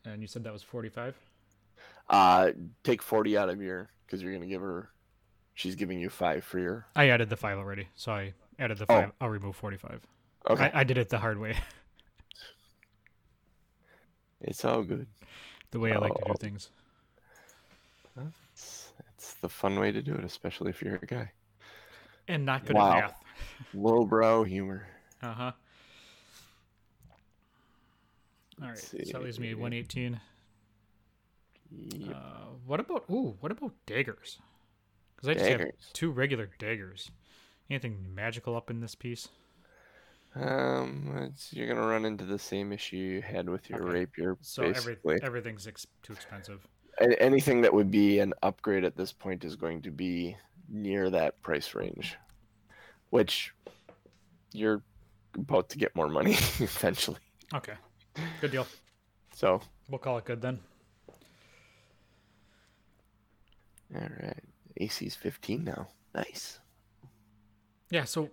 And 0.05 0.21
you 0.21 0.27
said 0.27 0.43
that 0.45 0.53
was 0.53 0.63
45? 0.63 1.15
Uh, 2.09 2.51
take 2.83 3.01
40 3.01 3.37
out 3.37 3.49
of 3.49 3.61
your, 3.61 3.89
because 4.05 4.21
you're 4.21 4.31
going 4.31 4.41
to 4.43 4.47
give 4.47 4.61
her, 4.61 4.89
she's 5.53 5.75
giving 5.75 5.99
you 5.99 6.09
five 6.09 6.43
for 6.43 6.59
your. 6.59 6.87
I 6.95 7.09
added 7.09 7.29
the 7.29 7.37
5 7.37 7.57
already. 7.57 7.87
So 7.95 8.11
I 8.13 8.33
added 8.57 8.77
the 8.77 8.85
Oh. 8.85 9.01
5. 9.01 9.11
I'll 9.21 9.29
remove 9.29 9.55
45. 9.55 10.01
Okay. 10.49 10.71
I, 10.73 10.81
I 10.81 10.83
did 10.83 10.97
it 10.97 11.09
the 11.09 11.19
hard 11.19 11.39
way, 11.39 11.55
It's 14.41 14.63
all 14.63 14.83
good. 14.83 15.07
the 15.71 15.79
way 15.79 15.91
I 15.91 15.97
like 15.97 16.13
to 16.13 16.23
do 16.25 16.31
Oh. 16.31 16.35
things. 16.35 16.69
It's, 18.53 18.93
it's 19.13 19.33
the 19.35 19.49
fun 19.49 19.79
way 19.79 19.91
to 19.91 20.01
do 20.01 20.13
it, 20.13 20.23
especially 20.23 20.69
if 20.69 20.81
you're 20.81 20.99
a 21.01 21.05
guy. 21.05 21.31
And 22.27 22.45
not 22.45 22.65
good 22.65 22.75
Wow. 22.75 22.97
at 22.97 23.01
math. 23.03 23.23
Low 23.73 24.01
Lowbrow 24.01 24.43
humor. 24.43 24.87
Uh 25.21 25.33
huh. 25.33 25.51
All 28.61 28.69
right. 28.69 28.77
So 28.77 28.97
that 28.97 29.23
leaves 29.23 29.39
me 29.39 29.53
118. 29.53 30.19
Yep. 31.71 32.15
Uh, 32.15 32.19
what 32.65 32.79
about 32.79 33.05
ooh? 33.09 33.35
What 33.39 33.51
about 33.51 33.73
daggers? 33.85 34.39
Because 35.15 35.29
I 35.29 35.33
just 35.33 35.45
have 35.45 35.65
two 35.93 36.11
regular 36.11 36.49
daggers. 36.59 37.11
Anything 37.69 38.13
magical 38.13 38.55
up 38.55 38.69
in 38.69 38.79
this 38.79 38.95
piece? 38.95 39.27
Um, 40.35 41.29
it's, 41.31 41.53
you're 41.53 41.67
gonna 41.67 41.87
run 41.87 42.05
into 42.05 42.25
the 42.25 42.37
same 42.37 42.71
issue 42.73 42.97
you 42.97 43.21
had 43.21 43.49
with 43.49 43.69
your 43.69 43.81
Okay. 43.83 43.99
rapier. 43.99 44.37
So 44.41 44.63
every, 44.63 44.97
everything's 45.23 45.65
ex- 45.65 45.87
too 46.03 46.13
expensive. 46.13 46.67
A- 46.99 47.21
anything 47.21 47.61
that 47.61 47.73
would 47.73 47.89
be 47.89 48.19
an 48.19 48.33
upgrade 48.43 48.83
at 48.83 48.95
this 48.97 49.11
point 49.13 49.43
is 49.45 49.55
going 49.55 49.81
to 49.83 49.91
be 49.91 50.35
near 50.69 51.09
that 51.09 51.41
price 51.41 51.73
range, 51.73 52.17
which 53.09 53.53
you're 54.51 54.81
about 55.35 55.69
to 55.69 55.77
get 55.77 55.95
more 55.95 56.09
money 56.09 56.33
eventually. 56.59 57.19
Okay. 57.53 57.73
Good 58.41 58.51
deal. 58.51 58.67
So, 59.33 59.61
We'll 59.89 59.99
call 59.99 60.17
it 60.17 60.25
good 60.25 60.41
then. 60.41 60.59
all 63.93 64.01
right, 64.21 64.43
AC's 64.77 65.15
15 65.15 65.63
now. 65.63 65.87
Nice. 66.13 66.59
Yeah. 67.91 68.03
So 68.05 68.29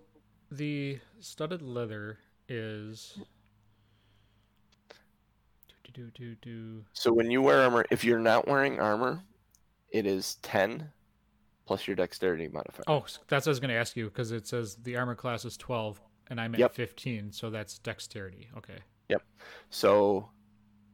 the 0.51 0.99
studded 1.19 1.61
leather 1.61 2.17
is. 2.49 3.17
Do 5.83 5.91
do 5.93 6.11
do 6.11 6.35
do. 6.41 6.85
So 6.93 7.13
when 7.13 7.29
you 7.29 7.41
wear 7.41 7.61
armor, 7.61 7.85
if 7.91 8.03
you're 8.03 8.19
not 8.19 8.47
wearing 8.47 8.79
armor, 8.79 9.21
it 9.91 10.07
is 10.07 10.35
10 10.41 10.89
plus 11.65 11.85
your 11.87 11.95
dexterity 11.95 12.47
modifier. 12.47 12.83
Oh, 12.87 13.05
that's 13.27 13.45
what 13.45 13.47
I 13.47 13.51
was 13.51 13.59
going 13.59 13.69
to 13.69 13.75
ask 13.75 13.95
you 13.95 14.05
because 14.05 14.31
it 14.31 14.47
says 14.47 14.75
the 14.81 14.95
armor 14.97 15.15
class 15.15 15.45
is 15.45 15.55
12 15.57 16.01
and 16.29 16.41
I'm 16.41 16.55
at 16.55 16.59
Yep. 16.59 16.73
15, 16.73 17.31
so 17.31 17.49
that's 17.51 17.77
dexterity. 17.77 18.49
Okay. 18.57 18.79
So 19.73 20.29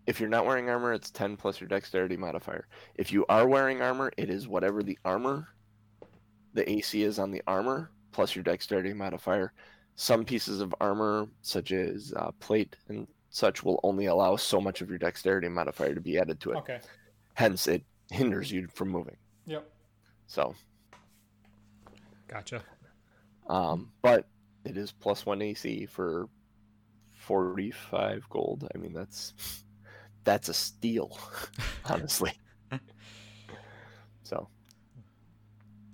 if 0.08 0.22
you're 0.22 0.30
not 0.30 0.45
wearing 0.45 0.69
armor, 0.69 0.93
it's 0.93 1.12
10 1.12 1.36
plus 1.36 1.60
your 1.60 1.67
dexterity 1.67 2.15
modifier. 2.15 2.65
If 2.95 3.12
you 3.12 3.26
are 3.28 3.45
wearing 3.45 3.82
armor, 3.82 4.10
it 4.15 4.30
is 4.30 4.48
whatever 4.48 4.82
the 4.82 4.98
armor, 5.04 5.50
the 6.54 6.67
AC 6.72 7.04
is 7.04 7.19
on 7.19 7.30
the 7.30 7.43
armor, 7.45 7.91
plus 8.13 8.36
your 8.36 8.43
dexterity 8.43 8.93
modifier. 8.93 9.52
Some 9.95 10.24
pieces 10.24 10.62
of 10.62 10.74
armor, 10.80 11.28
such 11.41 11.74
as 11.74 12.13
uh, 12.15 12.32
plate 12.39 12.78
and 12.88 13.06
such, 13.32 13.63
will 13.63 13.82
only 13.84 14.06
allow 14.06 14.38
so 14.38 14.62
much 14.62 14.80
of 14.80 14.88
your 14.88 14.98
dexterity 14.98 15.50
modifier 15.50 15.93
to 15.93 16.00
be 16.00 16.17
added 16.17 16.39
to 16.39 16.52
it. 16.52 16.58
Okay. 16.60 16.80
Hence, 17.34 17.67
it 17.67 17.84
hinders 18.10 18.50
you 18.50 18.67
from 18.74 18.88
moving. 18.89 19.17
Yep. 19.45 19.69
So, 20.28 20.56
Gotcha. 22.30 22.63
um, 23.50 23.92
but 24.02 24.25
it 24.63 24.77
is 24.77 24.94
plus 24.94 25.25
one 25.25 25.42
AC 25.42 25.86
for 25.88 26.29
45 27.30 28.27
gold. 28.27 28.67
I 28.73 28.80
mean, 28.80 28.92
that's 28.92 29.36
that's 30.23 30.50
a 30.50 30.54
steal, 30.54 31.15
honestly. 31.86 32.34
so, 34.23 34.48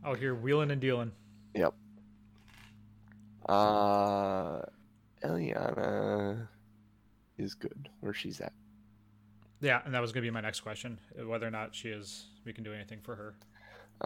Out 0.06 0.18
here 0.18 0.34
wheeling 0.34 0.72
and 0.72 0.80
dealing. 0.80 1.12
Yep. 1.54 1.74
Uh, 3.50 4.62
Eliana 5.26 6.48
is 7.38 7.54
good 7.54 7.90
where 8.00 8.14
she's 8.14 8.40
at. 8.40 8.54
Yeah, 9.60 9.82
and 9.84 9.94
that 9.94 10.00
was 10.00 10.14
going 10.14 10.24
to 10.24 10.28
be 10.28 10.34
my 10.34 10.40
next 10.40 10.62
question 10.62 10.98
whether 11.26 11.46
or 11.46 11.52
not 11.52 11.76
she 11.76 11.90
is, 11.90 12.28
we 12.46 12.54
can 12.54 12.64
do 12.64 12.72
anything 12.72 13.00
for 13.02 13.14
her. 13.14 13.36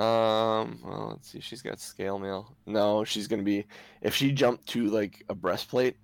Um, 0.02 0.80
well, 0.84 1.10
let's 1.12 1.30
see. 1.30 1.42
She's 1.42 1.62
got 1.62 1.80
scale 1.80 2.18
mail. 2.18 2.56
No, 2.66 3.04
she's 3.04 3.28
gonna 3.28 3.42
be 3.42 3.66
if 4.02 4.16
she 4.16 4.32
jumped 4.32 4.68
to 4.70 4.88
like 4.88 5.26
a 5.30 5.36
breastplate. 5.36 5.96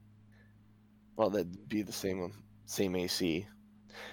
Well, 1.16 1.30
that'd 1.30 1.70
be 1.70 1.82
the 1.82 1.92
same 1.92 2.32
same 2.66 2.96
AC. 2.96 3.46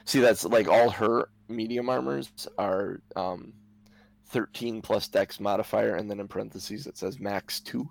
See, 0.05 0.21
that's 0.21 0.45
like 0.45 0.69
all 0.69 0.91
her 0.91 1.29
medium 1.49 1.89
armors 1.89 2.31
are 2.59 3.01
um, 3.17 3.53
thirteen 4.27 4.81
plus 4.83 5.09
Dex 5.09 5.41
modifier, 5.41 5.97
and 5.97 6.11
then 6.11 6.21
in 6.21 6.29
parentheses 6.29 6.87
it 6.87 6.97
says 6.97 7.19
max 7.19 7.61
2 7.61 7.89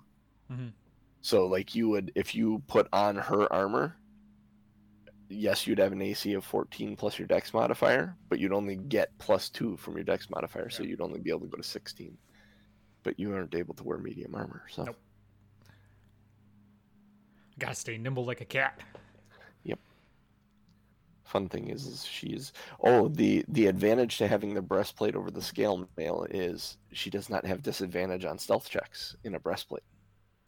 Mhm. 0.50 0.72
So, 1.20 1.46
like 1.46 1.74
you 1.74 1.88
would 1.90 2.12
if 2.14 2.34
you 2.34 2.62
put 2.66 2.88
on 2.92 3.16
her 3.16 3.52
armor. 3.52 3.96
Yes, 5.34 5.66
you'd 5.66 5.78
have 5.78 5.92
an 5.92 6.02
AC 6.02 6.34
of 6.34 6.44
14 6.44 6.94
plus 6.94 7.18
your 7.18 7.26
Dex 7.26 7.54
modifier, 7.54 8.14
but 8.28 8.38
you'd 8.38 8.52
only 8.52 8.76
get 8.76 9.16
plus 9.16 9.48
two 9.48 9.78
from 9.78 9.94
your 9.94 10.04
Dex 10.04 10.28
modifier, 10.28 10.68
so 10.68 10.82
you'd 10.82 11.00
only 11.00 11.20
be 11.20 11.30
able 11.30 11.40
to 11.40 11.46
go 11.46 11.56
to 11.56 11.62
16 11.62 12.18
but 13.02 13.18
you 13.18 13.34
aren't 13.34 13.54
able 13.54 13.74
to 13.74 13.82
wear 13.82 13.98
medium 13.98 14.34
armor. 14.34 14.62
So 14.70 14.84
Nope. 14.84 14.96
Gotta 17.58 17.74
stay 17.74 17.98
nimble 17.98 18.24
like 18.24 18.40
a 18.40 18.44
cat. 18.44 18.80
Fun 21.24 21.48
thing 21.48 21.68
is, 21.68 21.86
is 21.86 22.04
she's 22.04 22.52
oh 22.80 23.08
the 23.08 23.44
the 23.48 23.66
advantage 23.66 24.18
to 24.18 24.28
having 24.28 24.54
the 24.54 24.62
breastplate 24.62 25.14
over 25.14 25.30
the 25.30 25.42
scale 25.42 25.88
mail 25.96 26.26
is 26.30 26.76
she 26.92 27.10
does 27.10 27.30
not 27.30 27.46
have 27.46 27.62
disadvantage 27.62 28.24
on 28.24 28.38
stealth 28.38 28.68
checks 28.68 29.16
in 29.24 29.34
a 29.34 29.38
breastplate. 29.38 29.84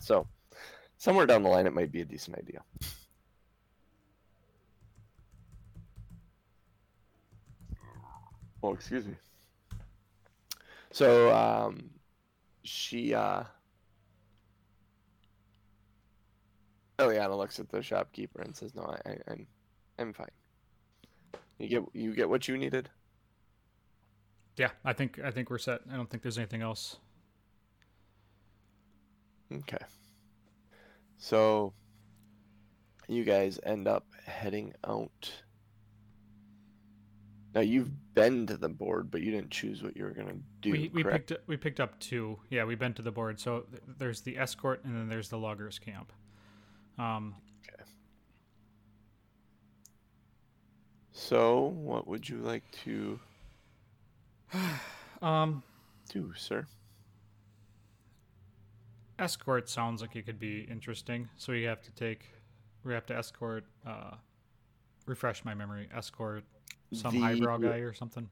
So 0.00 0.26
somewhere 0.98 1.26
down 1.26 1.42
the 1.42 1.48
line, 1.48 1.66
it 1.66 1.74
might 1.74 1.92
be 1.92 2.00
a 2.00 2.04
decent 2.04 2.38
idea. 2.38 2.62
Oh, 8.62 8.72
excuse 8.72 9.06
me. 9.06 9.14
So 10.90 11.34
um, 11.34 11.90
she 12.62 13.12
uh, 13.14 13.44
Eliana 16.98 17.36
looks 17.36 17.58
at 17.58 17.68
the 17.68 17.82
shopkeeper 17.82 18.40
and 18.40 18.56
says, 18.56 18.74
"No, 18.74 18.82
I, 18.84 19.10
I, 19.10 19.16
I'm, 19.28 19.46
I'm 19.98 20.12
fine." 20.12 20.28
You 21.58 21.68
get 21.68 21.82
you 21.92 22.14
get 22.14 22.28
what 22.28 22.48
you 22.48 22.56
needed. 22.58 22.90
Yeah, 24.56 24.70
I 24.84 24.92
think 24.92 25.18
I 25.22 25.30
think 25.30 25.50
we're 25.50 25.58
set. 25.58 25.80
I 25.92 25.96
don't 25.96 26.08
think 26.08 26.22
there's 26.22 26.38
anything 26.38 26.62
else. 26.62 26.96
Okay. 29.52 29.78
So 31.18 31.72
you 33.08 33.24
guys 33.24 33.58
end 33.64 33.86
up 33.86 34.06
heading 34.26 34.72
out. 34.86 35.32
Now 37.54 37.60
you've 37.60 37.90
been 38.14 38.46
to 38.48 38.56
the 38.56 38.68
board, 38.68 39.10
but 39.10 39.20
you 39.22 39.30
didn't 39.30 39.50
choose 39.50 39.82
what 39.82 39.96
you 39.96 40.04
were 40.04 40.10
gonna 40.10 40.36
do. 40.60 40.72
we 40.72 40.90
we 40.92 41.04
picked 41.04 41.32
up, 41.32 41.38
we 41.46 41.56
picked 41.56 41.80
up 41.80 41.98
two. 42.00 42.38
Yeah, 42.50 42.64
we've 42.64 42.78
been 42.78 42.94
to 42.94 43.02
the 43.02 43.12
board. 43.12 43.38
So 43.38 43.64
th- 43.70 43.82
there's 43.98 44.22
the 44.22 44.38
escort 44.38 44.84
and 44.84 44.96
then 44.96 45.08
there's 45.08 45.28
the 45.28 45.38
loggers 45.38 45.78
camp. 45.78 46.12
Um, 46.98 47.34
So 51.16 51.66
what 51.76 52.06
would 52.08 52.28
you 52.28 52.38
like 52.38 52.64
to 52.84 53.18
um, 55.22 55.62
do, 56.10 56.32
sir? 56.36 56.66
escort 59.20 59.68
sounds 59.68 60.00
like 60.02 60.16
it 60.16 60.26
could 60.26 60.40
be 60.40 60.66
interesting. 60.68 61.28
So 61.36 61.52
we 61.52 61.62
have 61.62 61.80
to 61.82 61.92
take, 61.92 62.24
we 62.84 62.92
have 62.92 63.06
to 63.06 63.16
escort. 63.16 63.64
Uh, 63.86 64.16
refresh 65.06 65.44
my 65.44 65.54
memory. 65.54 65.88
Escort 65.94 66.42
some 66.92 67.14
The- 67.14 67.20
highbrow 67.20 67.58
guy 67.58 67.78
or 67.78 67.92
something. 67.92 68.28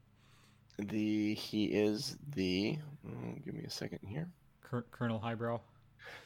The 0.79 1.35
he 1.35 1.67
is 1.67 2.17
the. 2.35 2.79
mm, 3.07 3.45
give 3.45 3.55
me 3.55 3.63
a 3.65 3.71
second 3.71 4.01
here. 4.05 4.29
Colonel 4.91 5.19
Highbrow. 5.21 5.61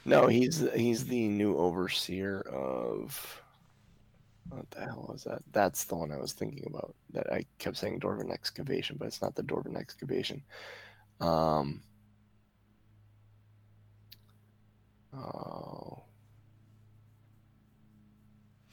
No, 0.04 0.28
he's 0.28 0.64
he's 0.74 1.04
the 1.04 1.26
new 1.28 1.56
overseer 1.56 2.40
of. 2.42 3.42
What 4.48 4.70
the 4.70 4.80
hell 4.80 5.06
was 5.08 5.24
that? 5.24 5.42
That's 5.52 5.84
the 5.84 5.96
one 5.96 6.12
I 6.12 6.18
was 6.18 6.32
thinking 6.32 6.64
about. 6.66 6.94
That 7.12 7.32
I 7.32 7.44
kept 7.58 7.76
saying 7.76 8.00
Dwarven 8.00 8.30
excavation, 8.30 8.96
but 8.98 9.08
it's 9.08 9.22
not 9.22 9.34
the 9.34 9.42
Dwarven 9.42 9.76
excavation. 9.76 10.42
Um. 11.20 11.82
Oh. 15.14 16.02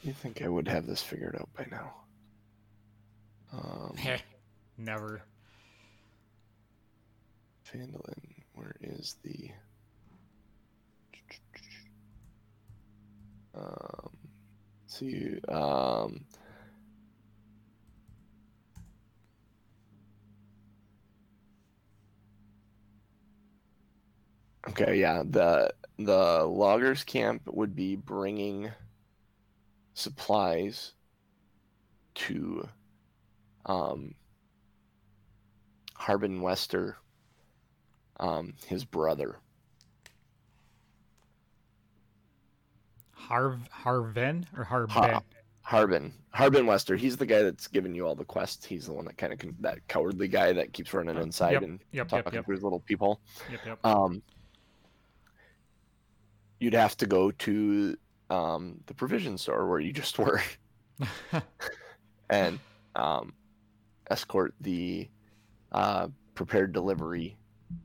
You 0.01 0.11
think 0.11 0.41
I 0.41 0.49
would 0.49 0.67
have 0.67 0.85
this 0.85 1.01
figured 1.01 1.37
out 1.39 1.49
by 1.55 1.65
now? 1.71 1.93
Um, 3.53 3.95
Never. 4.77 5.21
Phandalin, 7.71 8.43
where 8.53 8.75
is 8.81 9.15
the? 9.23 9.51
Um, 13.55 14.09
see, 14.97 15.39
um, 15.49 16.25
okay, 24.69 24.99
yeah, 24.99 25.23
the 25.25 25.73
the 25.97 26.43
loggers 26.43 27.03
camp 27.03 27.43
would 27.47 27.75
be 27.75 27.95
bringing 27.95 28.71
supplies 29.95 30.93
to 32.15 32.67
um 33.65 34.15
Harbin 35.95 36.41
Wester 36.41 36.97
um, 38.19 38.53
his 38.65 38.85
brother. 38.85 39.39
Harv 43.27 43.59
Harven 43.71 44.45
or 44.57 44.63
Harben? 44.63 44.89
Ha- 44.93 45.21
Harbin, 45.61 46.13
Harbin 46.31 46.65
Wester. 46.65 46.95
He's 46.97 47.15
the 47.15 47.25
guy 47.25 47.41
that's 47.41 47.67
giving 47.67 47.95
you 47.95 48.05
all 48.05 48.15
the 48.15 48.25
quests. 48.25 48.65
He's 48.65 48.85
the 48.85 48.93
one 48.93 49.05
that 49.05 49.17
kind 49.17 49.31
of 49.31 49.39
con- 49.39 49.55
that 49.61 49.79
cowardly 49.87 50.27
guy 50.27 50.51
that 50.53 50.73
keeps 50.73 50.93
running 50.93 51.15
inside 51.17 51.53
yep, 51.53 51.61
and 51.63 51.79
Yep, 51.93 52.07
talking 52.09 52.33
yep, 52.33 52.45
to 52.45 52.51
his 52.51 52.63
little 52.63 52.81
people. 52.81 53.21
yep, 53.49 53.61
yep. 53.65 53.85
Um, 53.85 54.21
you'd 56.59 56.73
have 56.73 56.97
to 56.97 57.05
go 57.05 57.31
to 57.31 57.95
um, 58.29 58.79
the 58.87 58.93
provision 58.93 59.37
store 59.37 59.67
where 59.69 59.79
you 59.79 59.93
just 59.93 60.19
were 60.19 60.41
and 62.29 62.59
um, 62.95 63.33
escort 64.11 64.53
the 64.59 65.07
uh, 65.71 66.07
prepared 66.35 66.73
delivery 66.73 67.37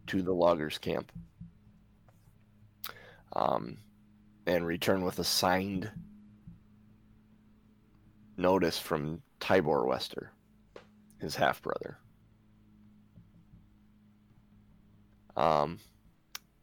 to 0.09 0.21
the 0.23 0.33
loggers 0.33 0.79
camp 0.79 1.11
um, 3.35 3.77
and 4.49 4.67
return 4.67 5.05
with 5.05 5.19
a 5.19 5.25
signed 5.25 5.91
notice 8.39 8.79
from 8.79 9.21
Tibor 9.41 9.87
Wester, 9.87 10.33
his 11.21 11.37
half 11.37 11.61
brother. 11.61 11.99
Um, 15.37 15.79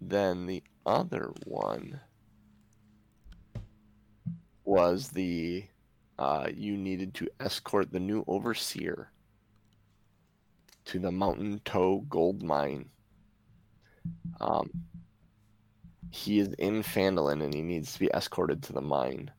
then 0.02 0.48
the 0.48 0.64
other 0.84 1.32
one 1.46 2.00
was 4.64 5.10
the 5.10 5.66
uh, 6.18 6.48
you 6.54 6.78
needed 6.78 7.14
to 7.14 7.28
escort 7.40 7.92
the 7.92 8.00
new 8.00 8.24
overseer 8.28 9.12
to 10.86 10.98
the 10.98 11.12
Mountain 11.12 11.62
Toe 11.66 12.04
Gold 12.10 12.42
Mine. 12.42 12.90
Um, 14.42 14.72
he 16.12 16.40
is 16.40 16.50
in 16.54 16.84
Phandalin 16.84 17.44
and 17.44 17.54
he 17.54 17.62
needs 17.62 17.94
to 17.94 18.00
be 18.00 18.10
escorted 18.14 18.64
to 18.64 18.74
the 18.74 18.82
mine. 18.82 19.32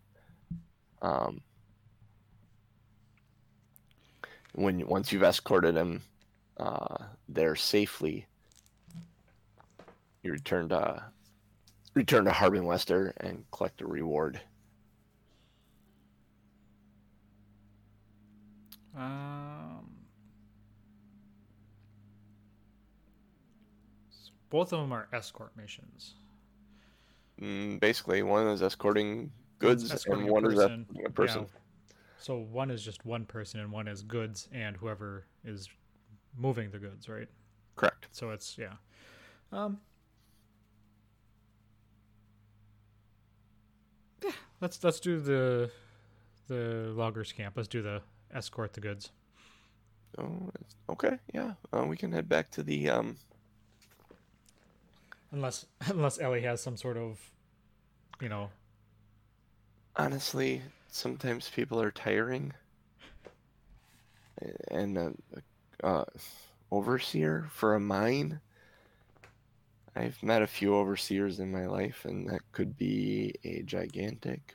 Um, 1.03 1.41
when 4.55 4.87
once 4.87 5.13
you've 5.13 5.23
escorted 5.23 5.77
him 5.77 6.03
uh, 6.59 6.97
there 7.29 7.55
safely, 7.57 8.27
you 10.23 10.33
return 10.33 10.69
to 10.71 11.05
return 11.95 12.25
to 12.25 12.33
Harbin 12.33 12.65
Wester 12.65 13.13
and 13.19 13.45
collect 13.51 13.81
a 13.81 13.87
reward. 13.87 14.41
Um, 18.97 19.91
s- 24.11 24.31
both 24.49 24.73
of 24.73 24.81
them 24.81 24.93
are 24.93 25.07
escort 25.13 25.55
missions. 25.57 26.15
Mm, 27.41 27.81
basically, 27.81 28.23
one 28.23 28.47
is 28.49 28.63
escorting 28.63 29.31
goods 29.59 29.91
escorting 29.91 30.25
and 30.25 30.33
one 30.33 30.47
is 30.47 30.59
escorting 30.59 30.87
a 31.07 31.11
person. 31.11 31.43
Yeah. 31.43 31.93
So 32.19 32.39
one 32.39 32.71
is 32.71 32.83
just 32.83 33.05
one 33.05 33.25
person, 33.25 33.61
and 33.61 33.71
one 33.71 33.89
is 33.89 34.03
goods, 34.03 34.49
and 34.53 34.77
whoever 34.77 35.27
is 35.45 35.69
moving 36.37 36.71
the 36.71 36.79
goods, 36.79 37.09
right? 37.09 37.29
Correct. 37.77 38.09
So 38.13 38.31
it's 38.31 38.57
yeah. 38.57 38.75
Um. 39.53 39.81
Yeah, 44.25 44.33
let's 44.61 44.83
let's 44.83 44.99
do 44.99 45.21
the 45.21 45.71
the 46.49 46.93
loggers 46.95 47.33
camp. 47.33 47.55
Let's 47.57 47.69
do 47.69 47.83
the 47.83 48.01
escort 48.33 48.73
the 48.73 48.81
goods. 48.81 49.13
Oh, 50.19 50.51
okay, 50.89 51.19
yeah. 51.35 51.53
Uh, 51.73 51.85
we 51.85 51.97
can 51.97 52.13
head 52.13 52.29
back 52.29 52.51
to 52.53 52.63
the 52.63 52.89
um. 52.89 53.17
Unless 55.33 55.67
unless 55.87 56.21
Ellie 56.21 56.43
has 56.43 56.63
some 56.63 56.77
sort 56.77 56.97
of, 56.97 57.19
you 58.21 58.29
know, 58.29 58.51
Honestly, 59.97 60.61
sometimes 60.89 61.49
people 61.49 61.81
are 61.81 61.91
tiring, 61.91 62.53
and 64.69 64.99
uh, 64.99 65.11
uh, 65.83 66.05
overseer 66.71 67.47
for 67.51 67.75
a 67.75 67.81
mine. 67.81 68.41
I've 69.97 70.23
met 70.23 70.43
a 70.43 70.47
few 70.47 70.75
overseers 70.77 71.41
in 71.41 71.51
my 71.51 71.67
life, 71.67 72.05
and 72.05 72.29
that 72.29 72.43
could 72.53 72.77
be 72.77 73.35
a 73.45 73.63
gigantic, 73.63 74.55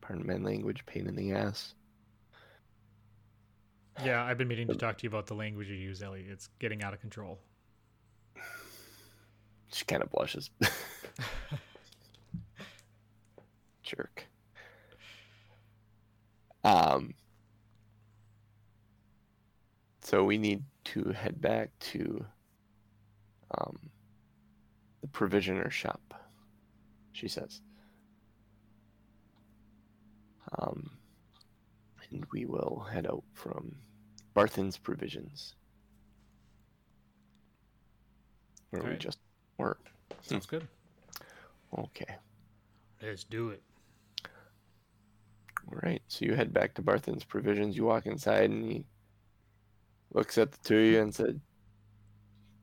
pardon 0.00 0.26
my 0.26 0.36
language, 0.36 0.86
pain 0.86 1.06
in 1.06 1.16
the 1.16 1.32
ass. 1.32 1.74
yeah. 4.02 4.24
I've 4.24 4.38
been 4.38 4.48
meaning 4.48 4.68
to 4.68 4.76
talk 4.76 4.96
to 4.98 5.02
you 5.04 5.08
about 5.10 5.26
the 5.26 5.34
language 5.34 5.68
you 5.68 5.76
use, 5.76 6.02
Ellie. 6.02 6.26
It's 6.28 6.48
getting 6.58 6.82
out 6.82 6.94
of 6.94 7.00
control. 7.00 7.38
She 9.72 9.84
kind 9.84 10.02
of 10.02 10.10
blushes. 10.10 10.50
Jerk. 13.82 14.26
Um. 16.64 17.14
So 20.02 20.24
we 20.24 20.38
need 20.38 20.64
to 20.86 21.12
head 21.12 21.40
back 21.40 21.70
to 21.80 22.24
um, 23.56 23.78
the 25.02 25.08
provisioner 25.08 25.70
shop. 25.70 26.14
She 27.12 27.28
says. 27.28 27.60
Um, 30.58 30.90
and 32.10 32.26
we 32.32 32.44
will 32.44 32.86
head 32.90 33.06
out 33.06 33.22
from 33.34 33.76
Barthen's 34.34 34.76
Provisions, 34.78 35.54
where 38.70 38.82
we 38.82 38.96
just 38.96 39.18
were. 39.60 39.78
Sounds 40.22 40.46
good. 40.46 40.66
Okay. 41.78 42.16
Let's 43.02 43.24
do 43.24 43.50
it. 43.50 43.62
All 44.24 45.78
right. 45.82 46.02
So 46.08 46.24
you 46.24 46.34
head 46.34 46.52
back 46.52 46.74
to 46.74 46.82
Barthen's 46.82 47.24
Provisions. 47.24 47.76
You 47.76 47.84
walk 47.84 48.06
inside, 48.06 48.50
and 48.50 48.70
he 48.70 48.84
looks 50.12 50.36
at 50.38 50.52
the 50.52 50.58
two 50.64 50.78
of 50.78 50.84
you 50.84 51.00
and 51.00 51.14
said, 51.14 51.40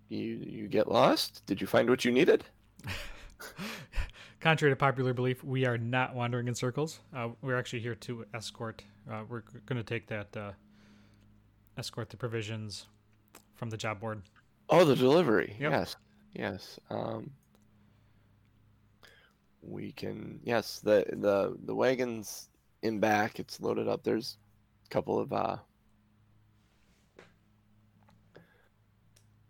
"You 0.09 0.19
you 0.19 0.67
get 0.67 0.91
lost? 0.91 1.43
Did 1.45 1.61
you 1.61 1.67
find 1.67 1.89
what 1.89 2.03
you 2.05 2.11
needed?" 2.11 2.43
Contrary 4.39 4.71
to 4.71 4.75
popular 4.75 5.13
belief, 5.13 5.43
we 5.43 5.65
are 5.65 5.77
not 5.77 6.13
wandering 6.13 6.47
in 6.47 6.53
circles. 6.53 6.99
Uh, 7.15 7.29
we're 7.41 7.57
actually 7.57 7.79
here 7.79 7.95
to 7.95 8.23
escort. 8.33 8.83
Uh, 9.11 9.23
we're 9.27 9.41
going 9.65 9.77
to 9.77 9.83
take 9.83 10.07
that 10.07 10.37
uh, 10.37 10.51
escort 11.77 12.09
the 12.09 12.17
provisions 12.17 12.85
from 13.55 13.69
the 13.71 13.77
job 13.77 13.99
board. 13.99 14.21
Oh, 14.69 14.85
the 14.85 14.95
delivery. 14.95 15.55
Yep. 15.59 15.71
Yes. 15.71 15.95
Yes. 16.37 16.79
Um, 16.91 17.31
we 19.61 19.91
can. 19.91 20.39
Yes. 20.43 20.79
The 20.79 21.03
the 21.11 21.57
the 21.65 21.73
wagons 21.73 22.49
in 22.83 22.99
back. 22.99 23.39
It's 23.39 23.59
loaded 23.59 23.87
up. 23.87 24.03
There's 24.03 24.37
a 24.85 24.89
couple 24.89 25.19
of 25.19 25.33
uh. 25.33 25.57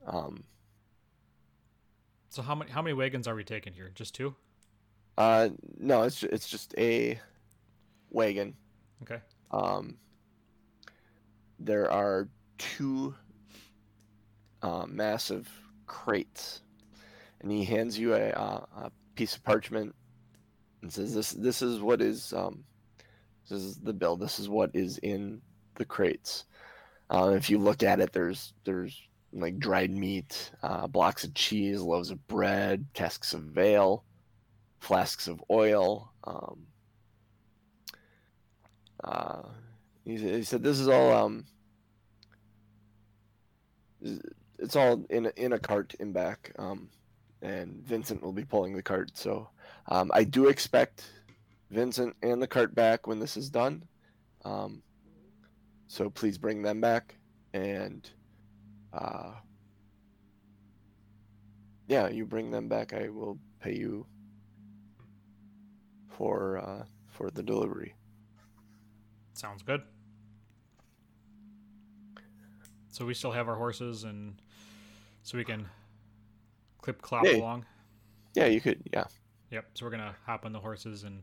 Um. 0.06 0.46
So 2.30 2.42
how 2.42 2.56
many 2.56 2.72
how 2.72 2.82
many 2.82 2.94
wagons 2.94 3.28
are 3.28 3.36
we 3.36 3.44
taking 3.44 3.74
here? 3.74 3.92
Just 3.94 4.16
two? 4.16 4.34
Uh. 5.18 5.50
No. 5.78 6.04
It's 6.04 6.22
ju- 6.22 6.30
it's 6.32 6.48
just 6.48 6.74
a 6.78 7.20
wagon. 8.10 8.56
Okay. 9.04 9.20
Um. 9.52 9.98
There 11.60 11.92
are 11.92 12.30
two 12.58 13.14
uh, 14.62 14.86
massive 14.88 15.50
crates, 15.88 16.62
and 17.42 17.52
he 17.52 17.64
hands 17.64 17.98
you 17.98 18.14
a, 18.14 18.30
uh, 18.30 18.66
a 18.76 18.92
piece 19.16 19.36
of 19.36 19.44
parchment 19.44 19.94
and 20.82 20.92
says, 20.92 21.14
"This 21.14 21.32
this 21.32 21.62
is 21.62 21.80
what 21.80 22.02
is 22.02 22.34
um, 22.34 22.64
this 23.50 23.62
is 23.62 23.78
the 23.78 23.94
bill. 23.94 24.16
This 24.16 24.40
is 24.40 24.50
what 24.50 24.72
is 24.74 24.98
in 25.00 25.42
the 25.76 25.86
crates. 25.86 26.46
Uh, 27.10 27.34
if 27.36 27.50
you 27.50 27.58
look 27.58 27.84
at 27.84 28.00
it, 28.00 28.12
there's 28.14 28.54
there's 28.64 29.02
like 29.34 29.60
dried 29.60 29.92
meat, 29.92 30.52
uh, 30.64 30.88
blocks 30.88 31.24
of 31.24 31.34
cheese, 31.34 31.82
loaves 31.82 32.12
of 32.12 32.28
bread, 32.28 32.86
casks 32.94 33.34
of 33.34 33.58
ale, 33.58 34.04
flasks 34.80 35.28
of 35.28 35.44
oil." 35.50 36.12
Um, 36.24 36.68
uh, 39.04 39.44
he, 40.04 40.18
he 40.18 40.44
said, 40.44 40.64
"This 40.64 40.80
is 40.80 40.88
all 40.88 41.12
um, 41.12 41.46
it's 44.60 44.76
all 44.76 45.06
in 45.10 45.28
a, 45.28 45.32
in 45.36 45.54
a 45.54 45.60
cart 45.60 45.96
in 46.00 46.12
back, 46.12 46.52
um, 46.58 46.90
and 47.42 47.84
Vincent 47.86 48.22
will 48.22 48.34
be 48.34 48.46
pulling 48.46 48.76
the 48.76 48.84
cart. 48.84 49.12
So 49.14 49.50
um, 49.88 50.12
I 50.14 50.24
do 50.24 50.48
expect 50.48 51.06
Vincent 51.70 52.16
and 52.22 52.42
the 52.42 52.48
cart 52.48 52.74
back 52.74 53.08
when 53.08 53.20
this 53.20 53.38
is 53.38 53.50
done. 53.50 53.84
Um, 54.46 54.82
so 55.88 56.10
please 56.10 56.38
bring 56.38 56.62
them 56.62 56.82
back, 56.82 57.16
and 57.54 58.10
uh, 58.94 59.32
yeah, 61.88 62.10
you 62.10 62.26
bring 62.26 62.52
them 62.52 62.68
back. 62.68 62.94
I 62.94 63.10
will 63.10 63.40
pay 63.60 63.76
you 63.76 64.06
for 66.10 66.58
uh, 66.58 66.84
for 67.08 67.30
the 67.30 67.44
delivery. 67.44 67.96
Sounds 69.34 69.64
good. 69.64 69.82
So 72.90 73.06
we 73.06 73.14
still 73.14 73.32
have 73.32 73.48
our 73.48 73.56
horses, 73.56 74.04
and 74.04 74.42
so 75.24 75.38
we 75.38 75.44
can 75.44 75.68
clip 76.82 77.02
clop 77.02 77.26
Yeah. 77.26 77.38
along. 77.38 77.66
Yeah, 78.36 78.46
you 78.46 78.62
could. 78.62 78.82
Yeah. 78.94 79.06
Yep. 79.52 79.66
So 79.76 79.86
we're 79.86 79.92
gonna 79.92 80.16
hop 80.26 80.46
on 80.46 80.52
the 80.54 80.60
horses 80.60 81.04
and. 81.04 81.22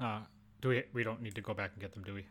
Uh, 0.00 0.20
do 0.60 0.68
we? 0.70 0.82
We 0.92 1.04
don't 1.04 1.22
need 1.22 1.34
to 1.36 1.40
go 1.40 1.54
back 1.54 1.70
and 1.72 1.80
get 1.80 1.92
them, 1.94 2.02
do 2.02 2.14
we? 2.14 2.26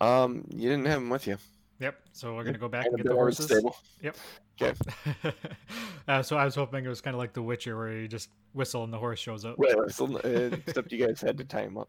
Um, 0.00 0.44
you 0.54 0.68
didn't 0.70 0.86
have 0.86 1.00
them 1.00 1.10
with 1.10 1.26
you. 1.26 1.36
Yep. 1.80 1.96
So 2.12 2.34
we're 2.34 2.44
gonna 2.44 2.58
go 2.58 2.68
back 2.68 2.86
and 2.86 2.96
get 2.96 3.06
the 3.06 3.12
horses. 3.14 3.46
stable. 3.46 3.76
Yep. 4.02 4.16
Okay. 4.60 4.74
uh, 6.08 6.22
so 6.22 6.36
I 6.36 6.44
was 6.44 6.54
hoping 6.54 6.84
it 6.84 6.88
was 6.88 7.00
kind 7.00 7.14
of 7.14 7.18
like 7.18 7.32
The 7.32 7.42
Witcher, 7.42 7.76
where 7.76 7.92
you 7.92 8.08
just 8.08 8.30
whistle 8.54 8.82
and 8.84 8.92
the 8.92 8.98
horse 8.98 9.20
shows 9.20 9.44
up. 9.44 9.54
Right, 9.58 9.74
so, 9.90 10.16
uh, 10.18 10.56
except 10.66 10.90
you 10.90 11.06
guys 11.06 11.20
had 11.20 11.38
to 11.38 11.44
tie 11.44 11.62
him 11.62 11.76
up. 11.78 11.88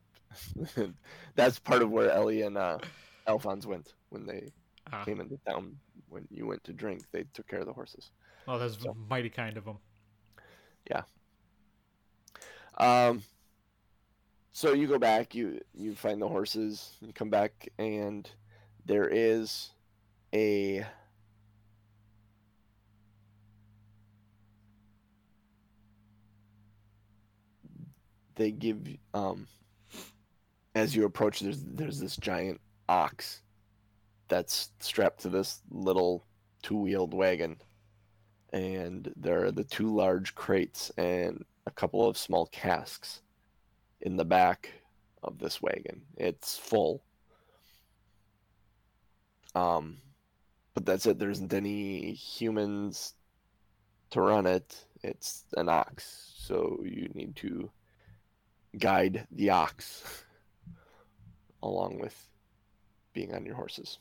That's 1.36 1.58
part 1.58 1.82
of 1.82 1.90
where 1.90 2.12
Ellie 2.12 2.44
and 2.44 2.58
uh, 2.58 2.78
Alphonse 3.28 3.66
went 3.66 3.94
when 4.10 4.26
they 4.28 4.52
Ah, 4.92 5.04
came 5.04 5.20
into 5.22 5.38
town. 5.48 5.76
When 6.10 6.28
you 6.30 6.48
went 6.48 6.64
to 6.66 6.74
drink, 6.74 7.04
they 7.12 7.26
took 7.34 7.48
care 7.48 7.60
of 7.60 7.66
the 7.66 7.74
horses. 7.74 8.12
Oh, 8.48 8.58
that's 8.58 8.82
so- 8.82 8.96
mighty 9.10 9.30
kind 9.30 9.58
of 9.58 9.66
them. 9.66 9.78
Yeah. 10.90 11.04
Um, 12.78 13.24
so 14.52 14.74
you 14.74 14.88
go 14.88 14.98
back, 14.98 15.36
you 15.36 15.62
you 15.74 15.96
find 15.96 16.22
the 16.22 16.28
horses, 16.28 16.92
you 17.02 17.14
come 17.14 17.30
back, 17.30 17.70
and 17.78 18.30
there 18.86 19.08
is 19.08 19.72
a 20.34 20.86
they 28.36 28.52
give 28.52 28.80
um 29.14 29.48
as 30.74 30.96
you 30.96 31.04
approach 31.06 31.42
there's 31.42 31.62
there's 31.64 32.00
this 32.00 32.16
giant 32.16 32.60
ox 32.88 33.42
that's 34.30 34.72
strapped 34.80 35.22
to 35.22 35.30
this 35.30 35.62
little 35.70 36.26
two-wheeled 36.62 37.14
wagon 37.14 37.58
and 38.52 39.14
there 39.16 39.46
are 39.46 39.52
the 39.52 39.64
two 39.64 39.94
large 39.94 40.34
crates 40.36 40.92
and 40.98 41.46
a 41.66 41.72
couple 41.72 42.08
of 42.08 42.18
small 42.18 42.48
casks 42.48 43.22
in 44.02 44.16
the 44.16 44.26
back 44.26 44.72
of 45.24 45.38
this 45.38 45.62
wagon. 45.62 46.02
It's 46.18 46.58
full. 46.58 47.04
Um, 49.56 49.98
but 50.74 50.86
that's 50.86 51.06
it. 51.06 51.20
There 51.20 51.30
isn't 51.30 51.54
any 51.54 52.14
humans 52.14 53.14
to 54.12 54.22
run 54.22 54.46
it. 54.46 54.86
It's 55.04 55.46
an 55.58 55.70
ox, 55.70 56.34
so 56.38 56.80
you 56.84 57.10
need 57.14 57.36
to 57.38 57.70
guide 58.78 59.28
the 59.32 59.50
ox 59.50 60.24
along 61.64 62.00
with 62.00 62.16
being 63.14 63.34
on 63.34 63.46
your 63.46 63.56
horses. 63.56 64.00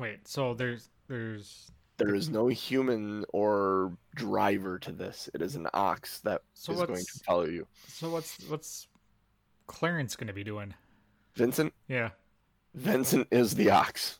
Wait, 0.00 0.26
so 0.26 0.54
there's 0.54 0.88
there's 1.08 1.70
There 1.98 2.14
is 2.14 2.30
no 2.30 2.48
human 2.48 3.26
or 3.34 3.92
driver 4.14 4.78
to 4.78 4.92
this. 4.92 5.28
It 5.34 5.42
is 5.42 5.56
an 5.56 5.68
ox 5.74 6.20
that 6.20 6.40
is 6.54 6.62
so 6.62 6.74
going 6.74 7.04
to 7.04 7.20
follow 7.26 7.44
you. 7.44 7.66
so 7.86 8.08
what's 8.08 8.38
what's 8.48 8.88
Clarence 9.66 10.16
gonna 10.16 10.32
be 10.32 10.42
doing? 10.42 10.72
Vincent, 11.34 11.74
Yeah. 11.86 12.10
Vincent 12.74 13.28
is 13.30 13.54
the 13.54 13.68
ox. 13.70 14.18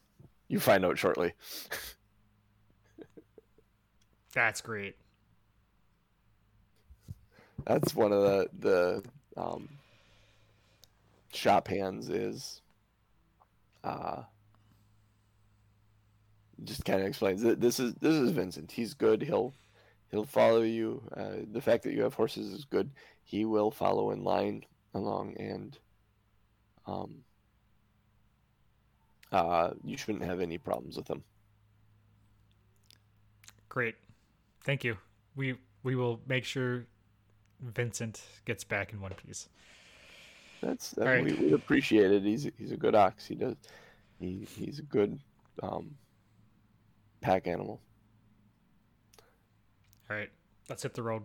You 0.48 0.60
find 0.60 0.84
out 0.84 0.98
shortly. 0.98 1.32
That's 4.34 4.60
great. 4.60 4.96
That's 7.64 7.94
one 7.94 8.12
of 8.12 8.20
the 8.20 8.50
the 8.58 9.02
um, 9.40 9.70
shop 11.32 11.68
hands 11.68 12.10
is 12.10 12.60
uh 13.82 14.24
just 16.64 16.84
kind 16.84 17.00
of 17.00 17.06
explains 17.06 17.42
that 17.42 17.60
this 17.60 17.80
is 17.80 17.94
this 17.94 18.14
is 18.14 18.30
Vincent. 18.30 18.70
He's 18.70 18.94
good. 18.94 19.22
He'll 19.22 19.52
he'll 20.10 20.24
follow 20.24 20.62
you. 20.62 21.02
Uh, 21.16 21.44
the 21.52 21.60
fact 21.60 21.82
that 21.84 21.92
you 21.92 22.02
have 22.02 22.14
horses 22.14 22.52
is 22.52 22.64
good. 22.64 22.90
He 23.24 23.44
will 23.44 23.70
follow 23.70 24.10
in 24.10 24.24
line 24.24 24.64
along 24.92 25.36
and 25.38 25.78
um 26.86 27.22
uh 29.30 29.70
you 29.84 29.96
shouldn't 29.96 30.24
have 30.24 30.40
any 30.40 30.58
problems 30.58 30.96
with 30.96 31.08
him. 31.08 31.22
Great. 33.68 33.94
Thank 34.64 34.82
you. 34.82 34.96
We 35.36 35.56
we 35.84 35.94
will 35.94 36.20
make 36.26 36.44
sure 36.44 36.86
Vincent 37.60 38.20
gets 38.44 38.64
back 38.64 38.92
in 38.92 39.00
one 39.00 39.12
piece. 39.12 39.48
That's 40.60 40.90
that, 40.92 41.06
right. 41.06 41.24
we, 41.24 41.32
we 41.34 41.52
appreciate 41.52 42.10
it. 42.10 42.22
He's 42.22 42.50
he's 42.58 42.72
a 42.72 42.76
good 42.76 42.94
ox. 42.94 43.26
He 43.26 43.36
does 43.36 43.54
he 44.18 44.46
he's 44.58 44.80
a 44.80 44.82
good 44.82 45.18
um 45.62 45.94
pack 47.20 47.46
animal. 47.46 47.80
All 50.08 50.16
right. 50.16 50.30
Let's 50.68 50.82
hit 50.82 50.94
the 50.94 51.02
road. 51.02 51.24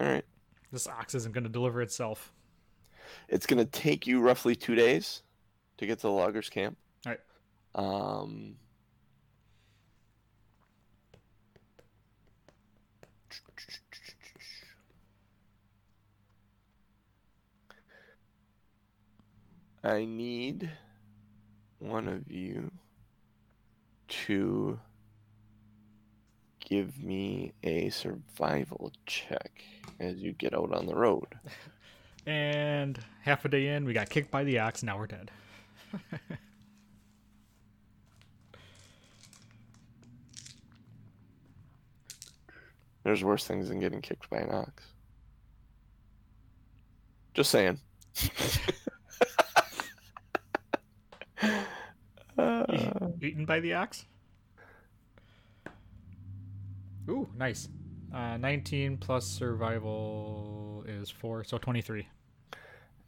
All 0.00 0.06
right. 0.06 0.24
This 0.72 0.86
ox 0.86 1.14
isn't 1.14 1.32
going 1.32 1.44
to 1.44 1.50
deliver 1.50 1.82
itself. 1.82 2.32
It's 3.28 3.46
gonna 3.46 3.64
take 3.64 4.06
you 4.06 4.20
roughly 4.20 4.54
two 4.54 4.74
days 4.74 5.22
to 5.78 5.86
get 5.86 5.98
to 5.98 6.02
the 6.02 6.12
loggers 6.12 6.48
camp. 6.48 6.76
All 7.06 7.12
right. 7.12 7.20
Um. 7.74 8.56
I 19.82 20.04
need 20.04 20.70
one 21.78 22.06
of 22.06 22.30
you 22.30 22.70
to 24.08 24.78
give 26.70 27.02
me 27.02 27.52
a 27.64 27.90
survival 27.90 28.92
check 29.04 29.62
as 29.98 30.16
you 30.18 30.32
get 30.32 30.54
out 30.54 30.72
on 30.72 30.86
the 30.86 30.94
road. 30.94 31.26
And 32.26 32.98
half 33.22 33.46
a 33.46 33.48
day 33.48 33.68
in, 33.68 33.86
we 33.86 33.94
got 33.94 34.10
kicked 34.10 34.30
by 34.30 34.44
the 34.44 34.58
ox. 34.58 34.82
Now 34.82 34.98
we're 34.98 35.06
dead. 35.06 35.30
There's 43.04 43.24
worse 43.24 43.46
things 43.46 43.68
than 43.70 43.80
getting 43.80 44.02
kicked 44.02 44.28
by 44.28 44.36
an 44.38 44.50
ox. 44.52 44.84
Just 47.34 47.50
saying. 47.50 47.80
E- 52.72 52.90
Eaten 53.22 53.44
by 53.46 53.60
the 53.60 53.74
ox? 53.74 54.04
Ooh, 57.10 57.28
nice. 57.36 57.68
Uh, 58.14 58.36
19 58.36 58.98
plus 58.98 59.26
survival 59.26 60.84
is 60.86 61.10
4, 61.10 61.44
so 61.44 61.58
23. 61.58 62.08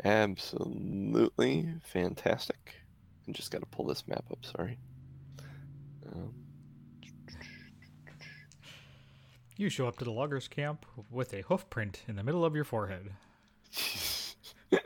Absolutely 0.05 1.69
fantastic. 1.83 2.75
I 3.29 3.33
just 3.33 3.51
got 3.51 3.61
to 3.61 3.67
pull 3.67 3.87
this 3.87 4.07
map 4.09 4.25
up. 4.31 4.45
Sorry. 4.45 4.79
Um, 6.07 6.35
You 9.57 9.69
show 9.69 9.87
up 9.87 9.99
to 9.99 10.05
the 10.05 10.11
loggers 10.11 10.49
camp 10.49 10.87
with 11.09 11.33
a 11.35 11.43
hoof 11.43 11.71
print 11.71 12.03
in 12.09 12.17
the 12.17 12.25
middle 12.25 12.45
of 12.45 12.57
your 12.57 12.65
forehead. 12.65 13.13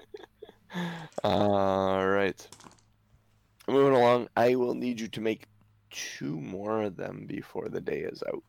all 1.24 2.06
right. 2.06 2.46
Moving 3.68 3.94
along, 3.96 4.28
I 4.36 4.56
will 4.56 4.74
need 4.74 5.00
you 5.00 5.08
to 5.08 5.20
make 5.22 5.46
two 5.90 6.38
more 6.40 6.82
of 6.82 6.96
them 6.96 7.24
before 7.26 7.68
the 7.70 7.80
day 7.80 8.00
is 8.00 8.22
out. 8.28 8.42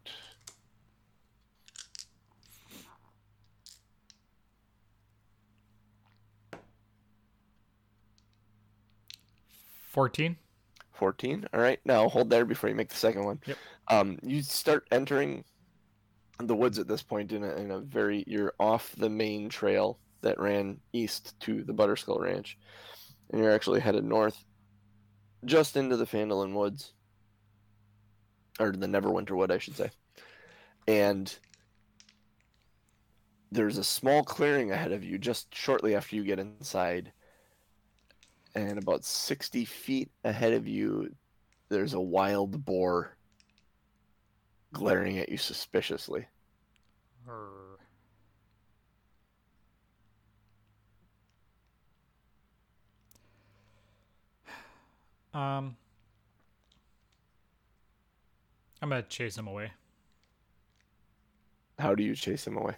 Fourteen. 9.97 10.37
14 10.93 11.47
all 11.53 11.59
right. 11.59 11.79
Now 11.83 12.07
hold 12.07 12.29
there 12.29 12.45
before 12.45 12.69
you 12.69 12.75
make 12.75 12.89
the 12.89 12.95
second 12.95 13.23
one. 13.23 13.39
Yep. 13.47 13.57
um 13.87 14.19
you 14.21 14.43
start 14.43 14.87
entering 14.91 15.43
the 16.37 16.55
woods 16.55 16.77
at 16.77 16.87
this 16.87 17.01
point 17.01 17.31
in 17.31 17.43
a, 17.43 17.55
in 17.55 17.71
a 17.71 17.79
very 17.79 18.23
you're 18.27 18.53
off 18.59 18.93
the 18.95 19.09
main 19.09 19.49
trail 19.49 19.97
that 20.21 20.39
ran 20.39 20.79
east 20.93 21.33
to 21.39 21.63
the 21.63 21.73
butterskull 21.73 22.19
ranch. 22.19 22.59
And 23.31 23.41
you're 23.41 23.51
actually 23.51 23.79
headed 23.79 24.03
north 24.03 24.45
just 25.45 25.75
into 25.75 25.97
the 25.97 26.05
Phandalin 26.05 26.53
woods. 26.53 26.93
Or 28.59 28.71
the 28.71 28.85
neverwinter 28.85 29.35
wood 29.35 29.51
i 29.51 29.57
should 29.57 29.77
say. 29.77 29.89
And 30.87 31.35
there's 33.51 33.79
a 33.79 33.83
small 33.83 34.23
clearing 34.23 34.71
ahead 34.71 34.91
of 34.91 35.03
you 35.03 35.17
just 35.17 35.55
shortly 35.55 35.95
after 35.95 36.15
you 36.15 36.23
get 36.23 36.37
inside 36.37 37.13
and 38.57 38.79
about 38.79 39.05
60 39.05 39.65
feet 39.65 40.09
ahead 40.23 40.53
of 40.53 40.67
you 40.67 41.13
there's 41.69 41.93
a 41.93 41.99
wild 41.99 42.65
boar 42.65 43.15
glaring 44.73 45.19
at 45.19 45.29
you 45.29 45.37
suspiciously. 45.37 46.25
Um, 55.33 55.75
I'm 58.81 58.89
gonna 58.89 59.03
chase 59.03 59.37
him 59.37 59.47
away. 59.47 59.71
how 61.77 61.93
do 61.93 62.01
you 62.01 62.15
chase 62.15 62.47
him 62.47 62.57
away 62.57 62.73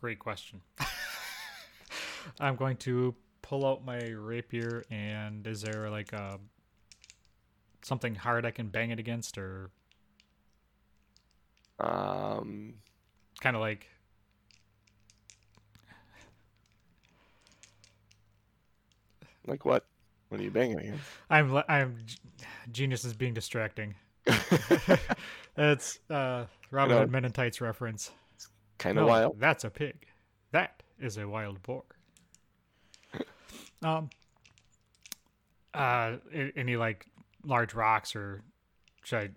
Great 0.00 0.18
question. 0.18 0.62
I'm 2.40 2.56
going 2.56 2.78
to 2.78 3.14
pull 3.42 3.66
out 3.66 3.84
my 3.84 3.98
rapier, 3.98 4.82
and 4.90 5.46
is 5.46 5.60
there 5.60 5.90
like 5.90 6.14
a 6.14 6.40
something 7.82 8.14
hard 8.14 8.46
I 8.46 8.50
can 8.50 8.68
bang 8.68 8.92
it 8.92 8.98
against, 8.98 9.36
or 9.36 9.70
um 11.78 12.76
kind 13.40 13.54
of 13.56 13.60
like 13.60 13.88
like 19.46 19.66
what 19.66 19.84
what 20.30 20.40
are 20.40 20.44
you 20.44 20.50
banging 20.50 20.78
against 20.78 21.04
I'm 21.28 21.62
I'm 21.68 21.98
genius 22.72 23.04
is 23.04 23.12
being 23.12 23.34
distracting. 23.34 23.94
It's 25.58 25.98
uh 26.08 26.46
Robin 26.70 26.96
Hood 26.96 27.10
Men 27.10 27.26
in 27.26 27.32
Tights 27.32 27.60
reference. 27.60 28.12
Kind 28.80 28.98
of 28.98 29.04
No, 29.04 29.08
wild 29.08 29.38
That's 29.38 29.64
a 29.64 29.70
pig. 29.70 30.06
That 30.50 30.82
is 30.98 31.16
a 31.16 31.28
wild 31.28 31.62
boar. 31.62 31.84
um. 33.82 34.10
Uh, 35.72 36.16
any 36.56 36.76
like 36.76 37.06
large 37.44 37.74
rocks 37.74 38.16
or 38.16 38.42
should 39.04 39.18
I 39.18 39.28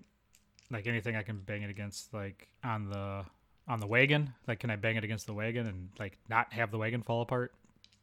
like 0.72 0.88
anything 0.88 1.16
I 1.16 1.22
can 1.22 1.38
bang 1.38 1.62
it 1.62 1.70
against 1.70 2.12
like 2.12 2.48
on 2.64 2.90
the 2.90 3.24
on 3.68 3.80
the 3.80 3.86
wagon? 3.86 4.34
Like, 4.48 4.60
can 4.60 4.72
I 4.72 4.76
bang 4.76 4.96
it 4.96 5.04
against 5.04 5.28
the 5.28 5.34
wagon 5.34 5.68
and 5.68 5.90
like 6.00 6.18
not 6.30 6.52
have 6.54 6.72
the 6.72 6.80
wagon 6.80 7.04
fall 7.04 7.22
apart? 7.22 7.54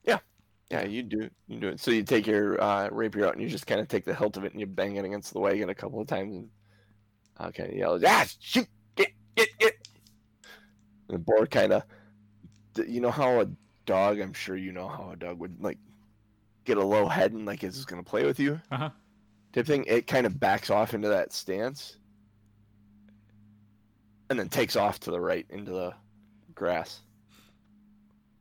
yeah 0.04 0.18
yeah, 0.70 0.84
you 0.84 1.02
do 1.02 1.28
you 1.48 1.58
do 1.58 1.68
it 1.68 1.80
so 1.80 1.90
you 1.90 2.04
take 2.04 2.26
your 2.26 2.62
uh, 2.62 2.88
rapier 2.92 3.26
out 3.26 3.32
and 3.32 3.42
you 3.42 3.48
just 3.48 3.66
kind 3.66 3.80
of 3.80 3.88
take 3.88 4.04
the 4.04 4.14
hilt 4.14 4.36
of 4.36 4.44
it 4.44 4.52
and 4.52 4.60
you 4.60 4.66
bang 4.66 4.96
it 4.96 5.04
against 5.04 5.32
the 5.32 5.40
wagon 5.40 5.68
a 5.68 5.74
couple 5.74 6.00
of 6.00 6.06
times 6.06 6.36
and 6.36 6.48
uh, 7.38 7.50
kind 7.50 7.70
of 7.70 7.76
yells 7.76 8.04
ah 8.06 8.24
shoot 8.38 8.68
get 8.94 9.10
get 9.34 9.48
get 9.58 9.74
and 9.74 10.99
the 11.10 11.18
boar 11.18 11.46
kind 11.46 11.72
of 11.72 11.82
you 12.86 13.00
know 13.00 13.10
how 13.10 13.40
a 13.40 13.46
dog 13.86 14.20
i'm 14.20 14.32
sure 14.32 14.56
you 14.56 14.72
know 14.72 14.88
how 14.88 15.10
a 15.12 15.16
dog 15.16 15.38
would 15.38 15.60
like 15.62 15.78
get 16.64 16.76
a 16.78 16.84
low 16.84 17.08
head 17.08 17.32
and 17.32 17.46
like 17.46 17.64
is 17.64 17.84
gonna 17.84 18.02
play 18.02 18.24
with 18.24 18.38
you 18.38 18.60
Uh 18.70 18.76
huh. 18.76 18.90
type 19.52 19.66
thing 19.66 19.84
it 19.86 20.06
kind 20.06 20.26
of 20.26 20.38
backs 20.38 20.70
off 20.70 20.94
into 20.94 21.08
that 21.08 21.32
stance 21.32 21.96
and 24.28 24.38
then 24.38 24.48
takes 24.48 24.76
off 24.76 25.00
to 25.00 25.10
the 25.10 25.20
right 25.20 25.46
into 25.50 25.72
the 25.72 25.92
grass 26.54 27.00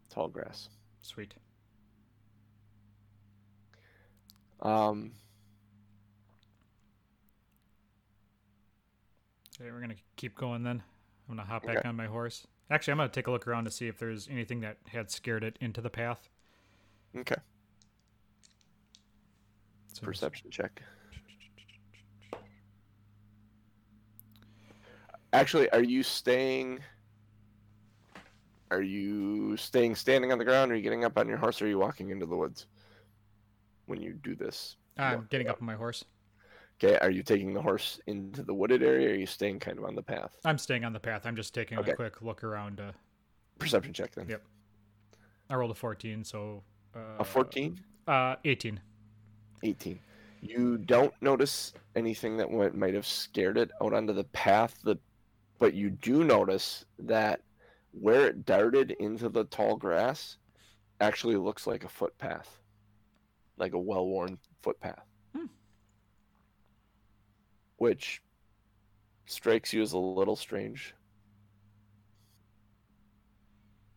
tall 0.10 0.28
grass 0.28 0.70
Sweet. 1.02 1.34
um 4.62 5.12
Okay, 9.60 9.72
we're 9.72 9.82
gonna 9.82 9.96
keep 10.16 10.36
going 10.36 10.64
then. 10.64 10.82
I'm 11.28 11.36
gonna 11.36 11.48
hop 11.48 11.66
back 11.66 11.80
Okay. 11.80 11.90
on 11.90 11.96
my 11.96 12.06
horse. 12.08 12.48
Actually, 12.72 12.92
I'm 12.92 12.98
gonna 12.98 13.10
take 13.10 13.28
a 13.28 13.32
look 13.32 13.48
around 13.48 13.66
to 13.66 13.72
see 13.72 13.88
if 13.88 13.98
there's 13.98 14.28
anything 14.28 14.62
that 14.62 14.78
had 14.90 15.10
scared 15.10 15.44
it 15.44 15.58
into 15.60 15.82
the 15.82 15.90
path. 15.90 16.30
okay. 17.18 17.36
So 19.94 20.06
perception 20.06 20.52
check. 20.52 20.82
Actually 25.34 25.70
are 25.72 25.84
you 25.84 26.02
staying 26.02 26.80
are 28.72 28.82
you 28.82 29.58
staying 29.58 29.96
standing 29.96 30.32
on 30.32 30.38
the 30.38 30.46
ground? 30.46 30.72
Are 30.72 30.76
you 30.76 30.82
getting 30.82 31.04
up 31.04 31.18
on 31.18 31.28
your 31.28 31.38
horse? 31.38 31.62
Or 31.62 31.66
are 31.66 31.68
you 31.68 31.80
walking 31.80 32.12
into 32.12 32.28
the 32.28 32.36
woods 32.36 32.68
when 33.88 34.00
you 34.02 34.14
do 34.14 34.36
this? 34.36 34.76
I'm 34.98 35.28
getting 35.30 35.48
up 35.48 35.60
on 35.60 35.66
my 35.66 35.76
horse. 35.76 36.06
Okay 36.82 36.98
are 37.02 37.12
you 37.12 37.22
taking 37.24 37.54
the 37.54 37.62
horse 37.62 38.00
into 38.08 38.44
the 38.44 38.54
wooded 38.54 38.82
area 38.84 39.10
or 39.10 39.12
are 39.12 39.16
you 39.16 39.26
staying 39.26 39.60
kind 39.60 39.78
of 39.78 39.86
on 39.86 39.96
the 39.96 40.02
path 40.04 40.32
I'm 40.46 40.58
staying 40.58 40.86
on 40.86 40.94
the 40.94 41.00
path. 41.00 41.26
I'm 41.26 41.36
just 41.36 41.54
taking 41.54 41.78
Okay. 41.80 41.92
a 41.92 41.96
quick 41.96 42.22
look 42.22 42.44
around. 42.44 42.80
Uh, 42.80 42.92
perception 43.60 43.94
check 43.94 44.14
then 44.16 44.28
Yep. 44.30 44.44
I 45.50 45.56
rolled 45.56 45.72
a 45.72 45.76
14, 45.76 46.24
so 46.24 46.64
uh, 46.96 47.00
a 47.20 47.24
14 47.26 47.80
Uh, 48.08 48.36
18. 48.46 48.80
18 49.64 50.00
you 50.42 50.78
don't 50.78 51.14
notice 51.22 51.74
anything 51.98 52.38
that 52.38 52.50
went, 52.50 52.74
might 52.74 52.94
have 52.94 53.06
scared 53.06 53.58
it 53.58 53.72
out 53.84 53.94
onto 53.94 54.14
the 54.14 54.24
path 54.26 54.74
the, 54.84 54.96
but 55.58 55.74
you 55.74 55.90
do 55.90 56.24
notice 56.24 56.86
that 56.98 57.42
where 57.92 58.28
it 58.28 58.46
darted 58.46 58.92
into 59.02 59.28
the 59.28 59.44
tall 59.46 59.76
grass 59.76 60.38
actually 61.02 61.36
looks 61.36 61.68
like 61.68 61.84
a 61.84 61.90
footpath 61.90 62.62
like 63.58 63.74
a 63.74 63.80
well-worn 63.80 64.38
footpath 64.62 65.04
Hmm. 65.04 65.09
Which 67.80 68.22
strikes 69.26 69.74
you 69.74 69.82
as 69.82 69.94
a 69.94 69.98
little 69.98 70.36
strange 70.36 70.94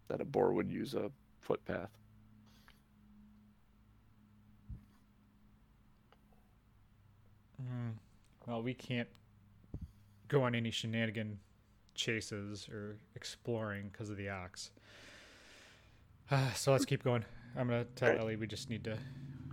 that 0.09 0.21
a 0.21 0.25
boar 0.25 0.53
would 0.53 0.71
use 0.71 0.95
a 0.95 1.11
footpath 1.41 1.91
Mm. 7.63 7.93
Well, 8.47 8.63
we 8.63 8.75
can't 8.75 9.09
go 10.29 10.43
on 10.43 10.55
any 10.55 10.71
shenanigan 10.71 11.39
chases 11.95 12.69
or 12.69 12.97
exploring 13.15 13.91
because 13.93 14.11
of 14.11 14.17
the 14.17 14.29
ox. 14.29 14.71
Uh, 16.31 16.53
so 16.55 16.73
let's 16.73 16.85
keep 16.85 17.05
going. 17.05 17.25
I'm 17.57 17.69
gonna 17.69 17.85
tell 17.97 18.09
Alright. 18.09 18.23
Ellie 18.23 18.37
we 18.37 18.47
just 18.47 18.71
need 18.71 18.85
to. 18.85 18.99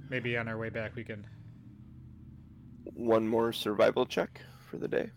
Maybe 0.09 0.38
on 0.38 0.47
our 0.47 0.57
way 0.57 0.69
back 0.69 0.95
we 0.95 1.03
can. 1.03 1.25
One 2.93 3.27
more 3.27 3.53
survival 3.53 4.05
check 4.05 4.41
for 4.69 4.77
the 4.77 4.87
day 4.87 5.09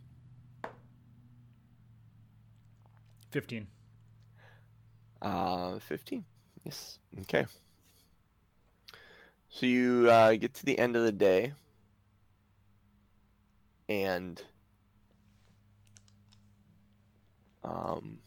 15. 3.30 3.66
Uh, 5.22 5.78
15. 5.78 6.24
Yes. 6.64 6.98
Okay. 7.20 7.46
So 9.48 9.66
you 9.66 10.08
uh, 10.10 10.34
get 10.34 10.54
to 10.54 10.64
the 10.64 10.78
end 10.78 10.96
of 10.96 11.02
the 11.02 11.12
day, 11.12 11.52
and 13.88 14.42
um, 17.62 18.18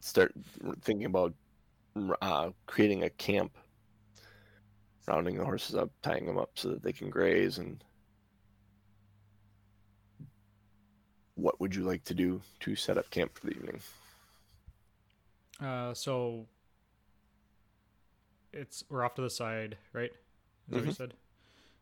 start 0.00 0.32
thinking 0.82 1.04
about 1.04 1.34
uh, 2.22 2.50
creating 2.66 3.02
a 3.02 3.10
camp, 3.10 3.56
rounding 5.08 5.38
the 5.38 5.44
horses 5.44 5.74
up, 5.74 5.90
tying 6.02 6.26
them 6.26 6.38
up 6.38 6.50
so 6.54 6.68
that 6.68 6.82
they 6.82 6.92
can 6.92 7.08
graze, 7.08 7.58
and 7.58 7.82
what 11.34 11.58
would 11.60 11.74
you 11.74 11.82
like 11.82 12.04
to 12.04 12.14
do 12.14 12.40
to 12.60 12.76
set 12.76 12.98
up 12.98 13.08
camp 13.10 13.36
for 13.38 13.46
the 13.46 13.52
evening? 13.54 13.80
Uh, 15.62 15.94
so 15.94 16.46
it's 18.52 18.84
we're 18.90 19.04
off 19.04 19.14
to 19.14 19.22
the 19.22 19.30
side, 19.30 19.76
right? 19.92 20.10
Is 20.70 20.74
what 20.74 20.84
you 20.84 20.92
said? 20.92 21.14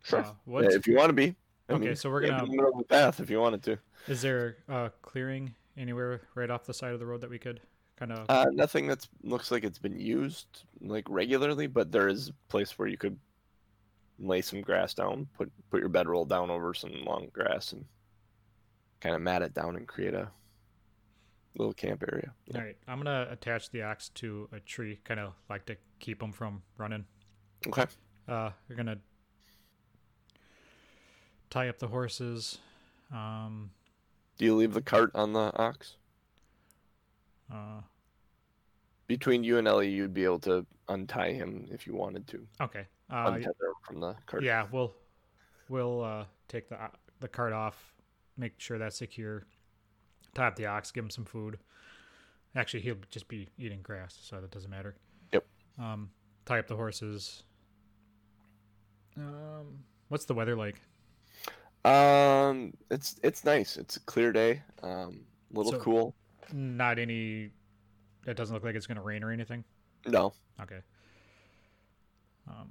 Sure. 0.04 0.20
Uh, 0.20 0.60
Yeah, 0.62 0.68
if 0.72 0.86
you 0.86 0.96
want 0.96 1.08
to 1.08 1.12
be. 1.12 1.34
I 1.68 1.72
Okay, 1.74 1.86
mean, 1.86 1.96
so 1.96 2.10
we're 2.10 2.20
gonna- 2.20 2.44
in 2.44 2.50
the 2.50 2.56
middle 2.56 2.70
of 2.72 2.78
the 2.78 2.84
path 2.84 3.18
if 3.18 3.28
you 3.28 3.40
wanted 3.40 3.62
to. 3.64 3.78
is 4.06 4.22
there 4.22 4.58
a 4.68 4.92
clearing 5.02 5.54
anywhere 5.76 6.20
right 6.36 6.48
off 6.48 6.64
the 6.64 6.72
side 6.74 6.92
of 6.92 7.00
the 7.00 7.06
road 7.06 7.20
that 7.22 7.30
we 7.30 7.38
could 7.40 7.60
kind 7.96 8.12
of? 8.12 8.26
Uh, 8.28 8.46
nothing 8.52 8.86
that 8.88 9.06
looks 9.22 9.50
like 9.50 9.64
it's 9.64 9.78
been 9.78 9.98
used 9.98 10.64
like 10.80 11.04
regularly, 11.08 11.66
but 11.66 11.92
there 11.92 12.08
is 12.08 12.28
a 12.28 12.32
place 12.48 12.78
where 12.78 12.88
you 12.88 12.96
could 12.96 13.18
lay 14.18 14.40
some 14.40 14.62
grass 14.62 14.94
down, 14.94 15.26
put 15.36 15.50
put 15.70 15.80
your 15.80 15.88
bedroll 15.88 16.24
down 16.24 16.50
over 16.50 16.72
some 16.74 16.92
long 17.04 17.28
grass, 17.32 17.72
and 17.72 17.84
kind 19.00 19.14
of 19.14 19.20
mat 19.20 19.42
it 19.42 19.54
down 19.54 19.76
and 19.76 19.86
create 19.86 20.14
a 20.14 20.30
little 21.56 21.74
camp 21.74 22.04
area. 22.10 22.32
All 22.54 22.60
right, 22.60 22.76
I'm 22.86 22.98
gonna 22.98 23.28
attach 23.30 23.70
the 23.70 23.82
axe 23.82 24.08
to 24.10 24.48
a 24.52 24.60
tree, 24.60 25.00
kind 25.04 25.20
of 25.20 25.32
like 25.48 25.66
to 25.66 25.76
keep 25.98 26.20
them 26.20 26.32
from 26.32 26.62
running. 26.78 27.04
Okay. 27.66 27.86
Uh, 28.28 28.50
we're 28.68 28.76
gonna 28.76 28.98
tie 31.50 31.68
up 31.68 31.78
the 31.78 31.88
horses. 31.88 32.58
Um, 33.12 33.70
Do 34.36 34.44
you 34.44 34.54
leave 34.56 34.74
the 34.74 34.82
cart 34.82 35.10
on 35.14 35.32
the 35.32 35.52
ox? 35.56 35.96
Uh, 37.52 37.80
Between 39.06 39.44
you 39.44 39.58
and 39.58 39.68
Ellie, 39.68 39.88
you'd 39.90 40.14
be 40.14 40.24
able 40.24 40.40
to 40.40 40.66
untie 40.88 41.32
him 41.32 41.66
if 41.70 41.86
you 41.86 41.94
wanted 41.94 42.26
to. 42.28 42.46
okay. 42.60 42.86
Uh, 43.10 43.30
Untether 43.30 43.46
him 43.46 43.74
from 43.82 44.00
the 44.00 44.14
cart. 44.26 44.42
yeah, 44.42 44.66
we'll 44.72 44.92
we'll 45.68 46.02
uh, 46.02 46.24
take 46.48 46.68
the 46.68 46.76
the 47.20 47.28
cart 47.28 47.52
off, 47.52 47.94
make 48.36 48.54
sure 48.58 48.78
that's 48.78 48.96
secure. 48.96 49.44
Tie 50.34 50.46
up 50.46 50.56
the 50.56 50.66
ox, 50.66 50.90
give 50.90 51.04
him 51.04 51.10
some 51.10 51.24
food. 51.24 51.58
Actually, 52.56 52.80
he'll 52.80 52.96
just 53.10 53.28
be 53.28 53.48
eating 53.58 53.80
grass, 53.82 54.18
so 54.22 54.40
that 54.40 54.50
doesn't 54.50 54.70
matter. 54.70 54.96
Yep. 55.32 55.44
Um, 55.78 56.10
tie 56.46 56.58
up 56.58 56.66
the 56.66 56.74
horses. 56.76 57.44
Um, 59.16 59.78
what's 60.08 60.24
the 60.24 60.34
weather 60.34 60.56
like? 60.56 60.80
Um, 61.84 62.74
it's 62.90 63.16
it's 63.22 63.44
nice. 63.44 63.76
It's 63.76 63.96
a 63.96 64.00
clear 64.00 64.32
day. 64.32 64.62
Um, 64.82 65.20
a 65.54 65.56
little 65.58 65.72
So- 65.72 65.78
cool. 65.80 66.14
Not 66.52 66.98
any. 66.98 67.50
It 68.26 68.36
doesn't 68.36 68.54
look 68.54 68.64
like 68.64 68.74
it's 68.74 68.86
gonna 68.86 69.02
rain 69.02 69.22
or 69.22 69.30
anything. 69.30 69.64
No, 70.06 70.32
Okay. 70.60 70.80
Um, 72.48 72.70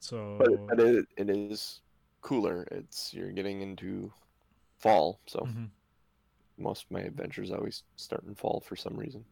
so 0.00 0.36
but, 0.38 0.80
it, 0.80 1.06
it 1.16 1.30
is 1.30 1.80
cooler. 2.20 2.66
It's 2.72 3.14
you're 3.14 3.30
getting 3.32 3.62
into 3.62 4.12
fall, 4.78 5.20
so 5.26 5.40
Mhm. 5.40 5.70
most 6.58 6.84
of 6.84 6.90
my 6.90 7.00
adventures 7.00 7.50
always 7.52 7.84
start 7.96 8.24
in 8.24 8.34
fall 8.34 8.60
for 8.60 8.74
some 8.76 8.96
reason. 8.96 9.24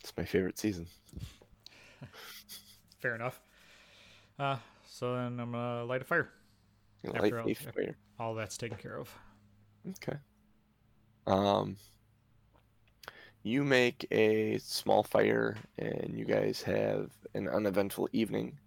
It's 0.00 0.12
my 0.16 0.24
favorite 0.24 0.58
season. 0.58 0.86
fair 3.00 3.14
enough. 3.14 3.40
Uh, 4.38 4.58
so 4.86 5.14
then 5.14 5.38
I'm 5.40 5.52
gonna 5.52 5.84
light 5.84 6.02
a 6.02 6.04
fire. 6.04 6.32
Light 7.04 7.32
all- 7.32 7.48
a 7.48 7.54
fire. 7.54 7.96
All 8.18 8.34
that's 8.34 8.56
taken 8.58 8.76
care 8.78 8.96
of. 8.98 9.12
Okay. 9.88 10.18
Um, 11.26 11.76
you 13.42 13.64
make 13.64 14.06
a 14.10 14.58
small 14.58 15.02
fire, 15.02 15.56
and 15.78 16.14
you 16.16 16.24
guys 16.24 16.62
have 16.62 17.10
an 17.34 17.48
uneventful 17.48 18.08
evening. 18.12 18.58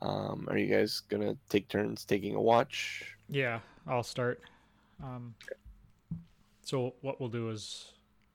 Um, 0.00 0.46
are 0.50 0.58
you 0.58 0.74
guys 0.74 1.00
gonna 1.00 1.36
take 1.48 1.68
turns 1.68 2.04
taking 2.04 2.34
a 2.34 2.40
watch? 2.40 3.16
Yeah, 3.28 3.60
I'll 3.86 4.02
start. 4.02 4.40
Um, 5.02 5.34
so 6.62 6.94
what 7.00 7.20
we'll 7.20 7.28
do 7.28 7.50
is 7.50 7.92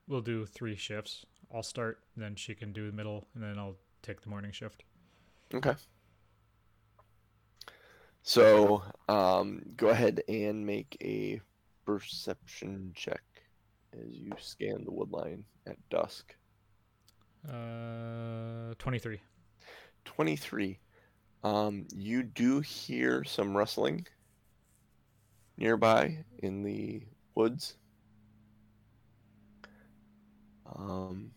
we'll 0.08 0.20
do 0.20 0.46
three 0.46 0.76
shifts. 0.76 1.24
I'll 1.52 1.62
start, 1.62 2.00
then 2.16 2.36
she 2.36 2.54
can 2.54 2.72
do 2.72 2.90
the 2.90 2.96
middle, 2.96 3.26
and 3.34 3.42
then 3.42 3.58
I'll 3.58 3.76
take 4.02 4.20
the 4.20 4.28
morning 4.28 4.52
shift. 4.52 4.84
Okay. 5.52 5.74
So, 8.22 8.82
um, 9.08 9.62
go 9.76 9.88
ahead 9.88 10.22
and 10.28 10.64
make 10.64 10.96
a 11.02 11.40
perception 11.84 12.92
check 12.94 13.22
as 13.94 14.12
you 14.12 14.32
scan 14.38 14.84
the 14.84 14.92
woodline 14.92 15.42
at 15.66 15.76
dusk. 15.88 16.34
Uh, 17.48 18.74
twenty-three. 18.78 19.20
23. 20.04 20.78
Um, 21.42 21.86
you 21.94 22.22
do 22.22 22.60
hear 22.60 23.24
some 23.24 23.56
rustling 23.56 24.06
nearby 25.56 26.24
in 26.38 26.62
the 26.62 27.02
woods. 27.34 27.76
Um, 30.76 31.30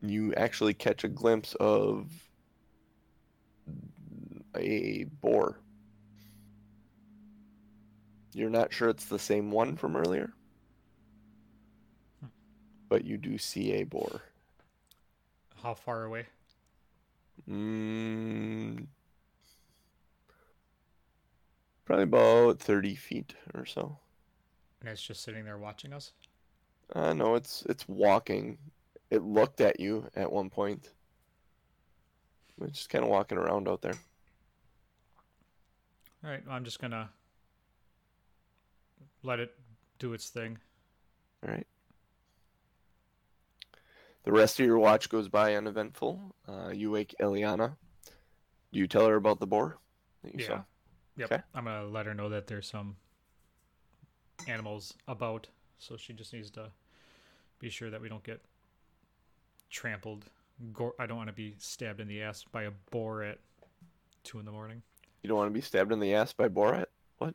you 0.00 0.34
actually 0.34 0.74
catch 0.74 1.04
a 1.04 1.08
glimpse 1.08 1.54
of 1.54 2.10
a 4.56 5.04
boar. 5.20 5.58
You're 8.34 8.50
not 8.50 8.72
sure 8.72 8.88
it's 8.88 9.04
the 9.06 9.18
same 9.18 9.50
one 9.50 9.76
from 9.76 9.96
earlier, 9.96 10.34
but 12.88 13.04
you 13.04 13.16
do 13.16 13.38
see 13.38 13.72
a 13.72 13.84
boar. 13.84 14.22
How 15.62 15.74
far 15.74 16.04
away? 16.04 16.26
Mm, 17.48 18.86
probably 21.84 22.04
about 22.04 22.58
30 22.60 22.94
feet 22.94 23.34
or 23.54 23.64
so. 23.66 23.98
And 24.80 24.88
it's 24.90 25.02
just 25.02 25.22
sitting 25.22 25.44
there 25.44 25.58
watching 25.58 25.92
us. 25.92 26.12
Uh, 26.94 27.12
no, 27.12 27.34
it's 27.34 27.62
it's 27.68 27.88
walking. 27.88 28.58
It 29.10 29.22
looked 29.22 29.60
at 29.60 29.80
you 29.80 30.08
at 30.14 30.30
one 30.32 30.50
point. 30.50 30.90
It's 32.60 32.78
just 32.78 32.90
kind 32.90 33.04
of 33.04 33.10
walking 33.10 33.38
around 33.38 33.68
out 33.68 33.82
there. 33.82 33.94
All 36.24 36.30
right, 36.30 36.42
I'm 36.48 36.64
just 36.64 36.80
gonna 36.80 37.10
let 39.24 39.40
it 39.40 39.52
do 39.98 40.12
its 40.12 40.28
thing. 40.28 40.58
All 41.44 41.52
right. 41.52 41.66
The 44.24 44.32
rest 44.32 44.58
of 44.58 44.66
your 44.66 44.78
watch 44.78 45.08
goes 45.08 45.28
by 45.28 45.54
uneventful. 45.54 46.34
Uh, 46.48 46.70
you 46.70 46.90
wake 46.90 47.14
Eliana. 47.20 47.76
Do 48.72 48.78
you 48.78 48.86
tell 48.86 49.06
her 49.06 49.16
about 49.16 49.38
the 49.38 49.46
boar 49.46 49.78
that 50.22 50.34
you 50.34 50.40
yeah. 50.40 50.46
saw? 50.46 50.62
Yep. 51.16 51.32
Okay. 51.32 51.42
I'm 51.54 51.64
gonna 51.64 51.86
let 51.86 52.06
her 52.06 52.14
know 52.14 52.28
that 52.30 52.46
there's 52.46 52.66
some 52.66 52.96
animals 54.48 54.94
about, 55.06 55.46
so 55.78 55.96
she 55.96 56.12
just 56.12 56.32
needs 56.32 56.50
to 56.52 56.70
be 57.60 57.68
sure 57.68 57.90
that 57.90 58.00
we 58.00 58.08
don't 58.08 58.24
get 58.24 58.40
trampled. 59.70 60.24
Gore- 60.72 60.94
I 60.98 61.06
don't 61.06 61.16
want 61.16 61.28
to 61.28 61.34
be 61.34 61.54
stabbed 61.58 62.00
in 62.00 62.08
the 62.08 62.22
ass 62.22 62.44
by 62.50 62.64
a 62.64 62.70
boar 62.90 63.22
at 63.22 63.38
two 64.22 64.38
in 64.38 64.44
the 64.44 64.52
morning. 64.52 64.82
You 65.22 65.28
don't 65.28 65.38
want 65.38 65.50
to 65.50 65.54
be 65.54 65.60
stabbed 65.60 65.92
in 65.92 66.00
the 66.00 66.14
ass 66.14 66.32
by 66.32 66.48
boar 66.48 66.74
at 66.74 66.88
What? 67.18 67.34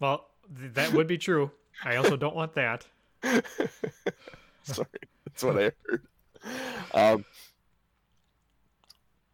Well, 0.00 0.26
th- 0.58 0.74
that 0.74 0.92
would 0.92 1.06
be 1.06 1.18
true. 1.18 1.50
I 1.84 1.96
also 1.96 2.16
don't 2.16 2.34
want 2.34 2.54
that. 2.54 2.86
Sorry, 4.62 4.88
that's 5.24 5.42
what 5.42 5.58
I 5.58 5.72
heard. 5.84 6.06
Um, 6.94 7.24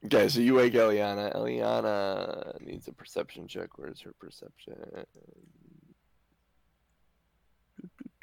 okay, 0.06 0.28
so 0.28 0.40
you 0.40 0.54
wake 0.54 0.74
Eliana. 0.74 1.34
Eliana 1.36 2.60
needs 2.60 2.88
a 2.88 2.92
perception 2.92 3.46
check. 3.48 3.78
Where's 3.78 4.00
her 4.00 4.12
perception? 4.18 4.74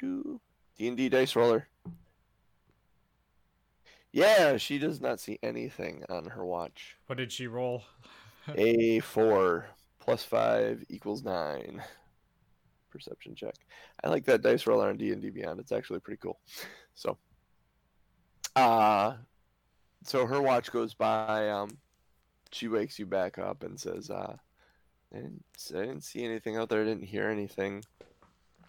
D 0.00 0.88
and 0.88 0.96
D 0.96 1.08
dice 1.08 1.36
roller. 1.36 1.68
Yeah, 4.12 4.56
she 4.56 4.78
does 4.78 5.00
not 5.00 5.20
see 5.20 5.38
anything 5.42 6.04
on 6.08 6.26
her 6.26 6.44
watch. 6.44 6.96
What 7.06 7.18
did 7.18 7.30
she 7.30 7.46
roll? 7.46 7.84
A 8.56 9.00
four 9.00 9.66
plus 10.00 10.24
five 10.24 10.84
equals 10.88 11.22
nine. 11.22 11.82
Perception 12.90 13.34
check. 13.34 13.54
I 14.02 14.08
like 14.08 14.24
that 14.26 14.42
dice 14.42 14.66
roller 14.66 14.88
on 14.88 14.96
D 14.96 15.12
and 15.12 15.22
D 15.22 15.30
Beyond. 15.30 15.60
It's 15.60 15.72
actually 15.72 16.00
pretty 16.00 16.20
cool. 16.22 16.38
So, 16.94 17.16
uh 18.56 19.14
so 20.04 20.26
her 20.26 20.40
watch 20.40 20.72
goes 20.72 20.94
by. 20.94 21.48
Um, 21.50 21.70
she 22.52 22.68
wakes 22.68 22.98
you 22.98 23.06
back 23.06 23.38
up 23.38 23.62
and 23.62 23.78
says, 23.78 24.10
uh, 24.10 24.36
I 25.12 25.16
didn't, 25.16 25.44
I 25.74 25.80
didn't 25.80 26.04
see 26.04 26.24
anything 26.24 26.56
out 26.56 26.68
there. 26.68 26.82
I 26.82 26.84
didn't 26.84 27.04
hear 27.04 27.28
anything 27.28 27.84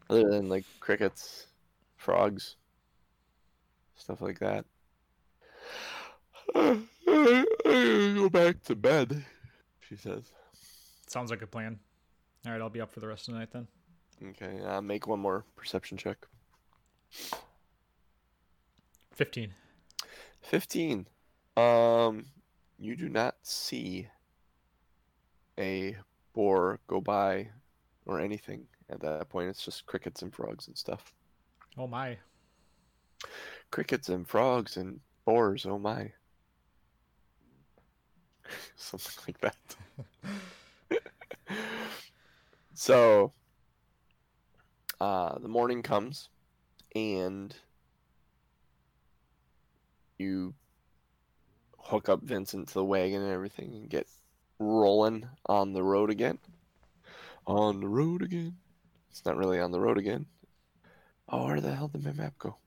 other 0.09 0.29
than 0.29 0.49
like 0.49 0.65
crickets, 0.79 1.47
frogs, 1.97 2.55
stuff 3.95 4.21
like 4.21 4.39
that. 4.39 4.65
I 6.55 6.81
gotta 7.05 8.13
go 8.15 8.29
back 8.29 8.61
to 8.63 8.75
bed, 8.75 9.23
she 9.87 9.95
says. 9.95 10.31
Sounds 11.07 11.31
like 11.31 11.41
a 11.41 11.47
plan. 11.47 11.79
All 12.45 12.51
right, 12.51 12.61
I'll 12.61 12.69
be 12.69 12.81
up 12.81 12.91
for 12.91 12.99
the 12.99 13.07
rest 13.07 13.27
of 13.27 13.33
the 13.33 13.39
night 13.39 13.51
then. 13.51 13.67
Okay, 14.29 14.61
uh, 14.63 14.81
make 14.81 15.07
one 15.07 15.19
more 15.19 15.45
perception 15.55 15.97
check. 15.97 16.17
15. 19.13 19.53
15. 20.41 21.07
Um, 21.57 22.25
you 22.77 22.95
do 22.95 23.09
not 23.09 23.35
see 23.41 24.07
a 25.59 25.97
boar 26.33 26.79
go 26.87 27.01
by 27.01 27.49
or 28.05 28.19
anything 28.19 28.67
at 28.89 29.01
that 29.01 29.29
point. 29.29 29.49
It's 29.49 29.65
just 29.65 29.85
crickets 29.85 30.21
and 30.21 30.33
frogs 30.33 30.67
and 30.67 30.77
stuff. 30.77 31.13
Oh 31.77 31.87
my. 31.87 32.17
Crickets 33.71 34.09
and 34.09 34.27
frogs 34.27 34.77
and 34.77 34.99
boars, 35.25 35.65
oh 35.65 35.79
my. 35.79 36.11
Something 38.75 39.23
like 39.27 39.39
that. 39.41 41.01
so, 42.73 43.31
uh, 45.01 45.39
the 45.39 45.47
morning 45.47 45.81
comes 45.81 46.29
and 46.95 47.55
you 50.19 50.53
hook 51.79 52.07
up 52.07 52.21
Vincent 52.21 52.67
to 52.67 52.73
the 52.75 52.85
wagon 52.85 53.23
and 53.23 53.31
everything 53.31 53.73
and 53.73 53.89
get 53.89 54.05
rolling 54.59 55.27
on 55.47 55.73
the 55.73 55.81
road 55.81 56.11
again. 56.11 56.37
On 57.47 57.79
the 57.79 57.87
road 57.87 58.21
again. 58.21 58.57
It's 59.09 59.25
not 59.25 59.37
really 59.37 59.59
on 59.59 59.71
the 59.71 59.79
road 59.79 59.97
again. 59.97 60.27
Oh, 61.27 61.47
where 61.47 61.59
the 61.59 61.73
hell 61.73 61.87
did 61.87 62.05
my 62.05 62.13
map 62.13 62.37
go? 62.37 62.57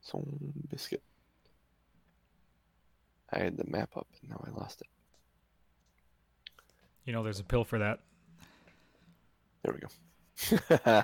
Some 0.00 0.24
biscuit. 0.70 1.02
I 3.32 3.40
had 3.40 3.56
the 3.56 3.68
map 3.68 3.96
up 3.96 4.06
and 4.20 4.30
now 4.30 4.44
I 4.46 4.56
lost 4.56 4.80
it. 4.80 4.86
You 7.04 7.12
know, 7.12 7.24
there's 7.24 7.40
a 7.40 7.44
pill 7.44 7.64
for 7.64 7.80
that. 7.80 7.98
There 9.64 9.74
we 9.74 9.80
go. 9.80 9.88
Uh, 10.70 11.02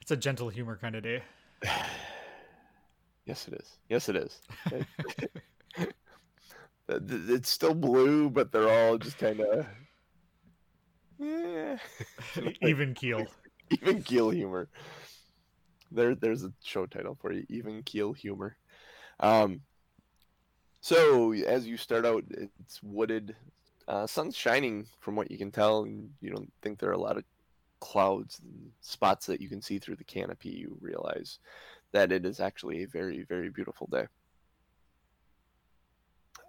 It's 0.00 0.10
a 0.10 0.16
gentle 0.16 0.48
humor 0.48 0.78
kind 0.80 0.94
of 0.96 1.02
day. 1.02 1.22
yes, 3.26 3.48
it 3.48 3.54
is. 3.54 3.78
Yes, 3.88 4.08
it 4.08 4.16
is. 4.16 4.40
It's 6.88 7.48
still 7.48 7.74
blue, 7.74 8.28
but 8.28 8.52
they're 8.52 8.68
all 8.68 8.98
just 8.98 9.18
kind 9.18 9.40
of. 9.40 9.66
Even 12.60 12.94
keel. 12.94 13.26
even 13.70 14.02
keel 14.02 14.30
humor. 14.30 14.68
There, 15.90 16.14
there's 16.14 16.44
a 16.44 16.52
show 16.62 16.86
title 16.86 17.16
for 17.20 17.32
you. 17.32 17.46
Even 17.48 17.82
keel 17.82 18.12
humor. 18.12 18.56
Um. 19.20 19.60
So 20.80 21.32
as 21.32 21.66
you 21.66 21.76
start 21.76 22.04
out, 22.04 22.24
it's 22.30 22.82
wooded. 22.82 23.36
Uh, 23.92 24.06
sun's 24.06 24.34
shining 24.34 24.86
from 25.00 25.14
what 25.14 25.30
you 25.30 25.36
can 25.36 25.50
tell, 25.50 25.82
and 25.82 26.08
you 26.22 26.30
don't 26.30 26.50
think 26.62 26.78
there 26.78 26.88
are 26.88 26.94
a 26.94 26.98
lot 26.98 27.18
of 27.18 27.24
clouds 27.78 28.40
and 28.42 28.70
spots 28.80 29.26
that 29.26 29.38
you 29.38 29.50
can 29.50 29.60
see 29.60 29.78
through 29.78 29.96
the 29.96 30.04
canopy. 30.04 30.48
You 30.48 30.78
realize 30.80 31.40
that 31.92 32.10
it 32.10 32.24
is 32.24 32.40
actually 32.40 32.84
a 32.84 32.88
very, 32.88 33.22
very 33.24 33.50
beautiful 33.50 33.86
day. 33.92 34.06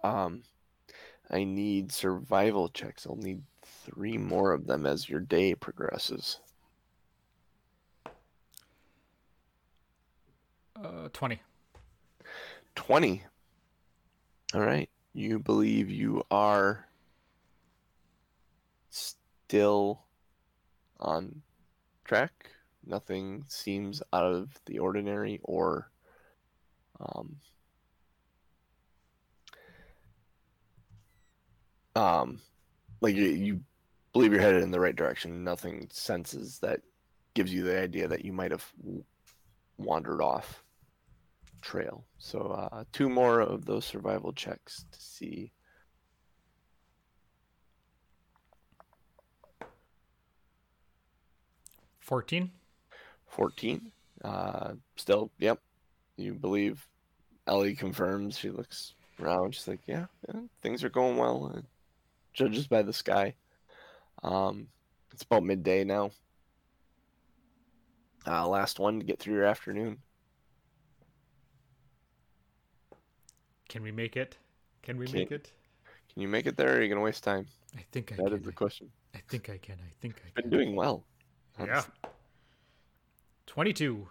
Um, 0.06 0.44
I 1.30 1.44
need 1.44 1.92
survival 1.92 2.70
checks. 2.70 3.06
I'll 3.06 3.18
need 3.18 3.42
three 3.62 4.18
more 4.18 4.54
of 4.54 4.66
them 4.66 4.86
as 4.86 5.10
your 5.10 5.20
day 5.20 5.54
progresses. 5.54 6.40
Uh, 10.82 11.10
20. 11.12 11.42
20. 12.76 13.24
All 14.54 14.62
right. 14.62 14.90
You 15.14 15.40
believe 15.40 15.90
you 15.90 16.24
are 16.32 16.88
still 19.48 20.04
on 21.00 21.42
track. 22.06 22.52
Nothing 22.86 23.46
seems 23.48 24.02
out 24.12 24.26
of 24.26 24.50
the 24.66 24.80
ordinary 24.80 25.40
or 25.44 25.90
um, 27.00 27.38
um 31.96 32.40
like 33.02 33.16
you, 33.16 33.26
you 33.26 33.60
believe 34.14 34.32
you're 34.32 34.42
headed 34.42 34.64
in 34.64 34.72
the 34.72 34.80
right 34.80 34.96
direction. 34.96 35.44
Nothing 35.44 35.88
senses 35.92 36.60
that 36.60 36.82
gives 37.34 37.54
you 37.54 37.64
the 37.64 37.80
idea 37.80 38.08
that 38.08 38.24
you 38.24 38.32
might 38.32 38.52
have 38.52 38.66
wandered 39.78 40.22
off 40.22 40.64
trail. 41.62 42.06
So 42.18 42.40
uh, 42.72 42.84
two 42.92 43.10
more 43.10 43.40
of 43.40 43.66
those 43.66 43.86
survival 43.86 44.34
checks 44.34 44.86
to 44.92 45.02
see. 45.02 45.52
Fourteen. 52.14 52.52
14. 53.30 53.92
Uh, 54.24 54.74
still, 54.98 55.32
yep. 55.40 55.60
You 56.16 56.36
believe 56.36 56.86
Ellie 57.48 57.74
confirms. 57.74 58.38
She 58.38 58.52
looks 58.52 58.94
around. 59.20 59.56
She's 59.56 59.68
like, 59.68 59.80
yeah, 59.88 60.06
yeah, 60.32 60.42
things 60.62 60.84
are 60.84 60.90
going 60.90 61.18
well. 61.18 61.52
Uh, 61.56 61.62
judges 62.32 62.68
by 62.68 62.84
the 62.84 62.94
sky. 62.94 63.34
Um, 64.22 64.68
it's 65.12 65.24
about 65.24 65.44
midday 65.44 65.84
now. 65.84 66.12
Uh, 68.28 68.48
last 68.48 68.78
one 68.80 69.00
to 69.00 69.06
get 69.06 69.18
through 69.18 69.34
your 69.34 69.46
afternoon. 69.46 69.98
Can 73.70 73.82
we 73.82 73.92
make 73.92 74.16
it? 74.16 74.38
Can 74.84 74.98
we 74.98 75.08
Can- 75.08 75.16
make 75.18 75.32
it? 75.32 75.52
Can 76.14 76.22
you 76.22 76.28
make 76.28 76.46
it 76.46 76.58
there? 76.58 76.76
Or 76.76 76.78
are 76.78 76.82
you 76.84 76.90
gonna 76.90 77.02
waste 77.02 77.24
time? 77.24 77.48
I 77.76 77.84
think 77.92 78.12
I 78.12 78.18
That 78.18 78.26
can. 78.26 78.34
is 78.38 78.44
the 78.46 78.52
question. 78.52 78.92
I 79.16 79.20
think 79.28 79.50
I 79.50 79.58
can. 79.58 79.80
I 79.84 79.92
think 80.00 80.22
I 80.38 80.42
Been 80.42 80.52
doing 80.52 80.76
well. 80.76 81.04
Yeah. 81.60 81.84
Twenty-two. 83.48 84.08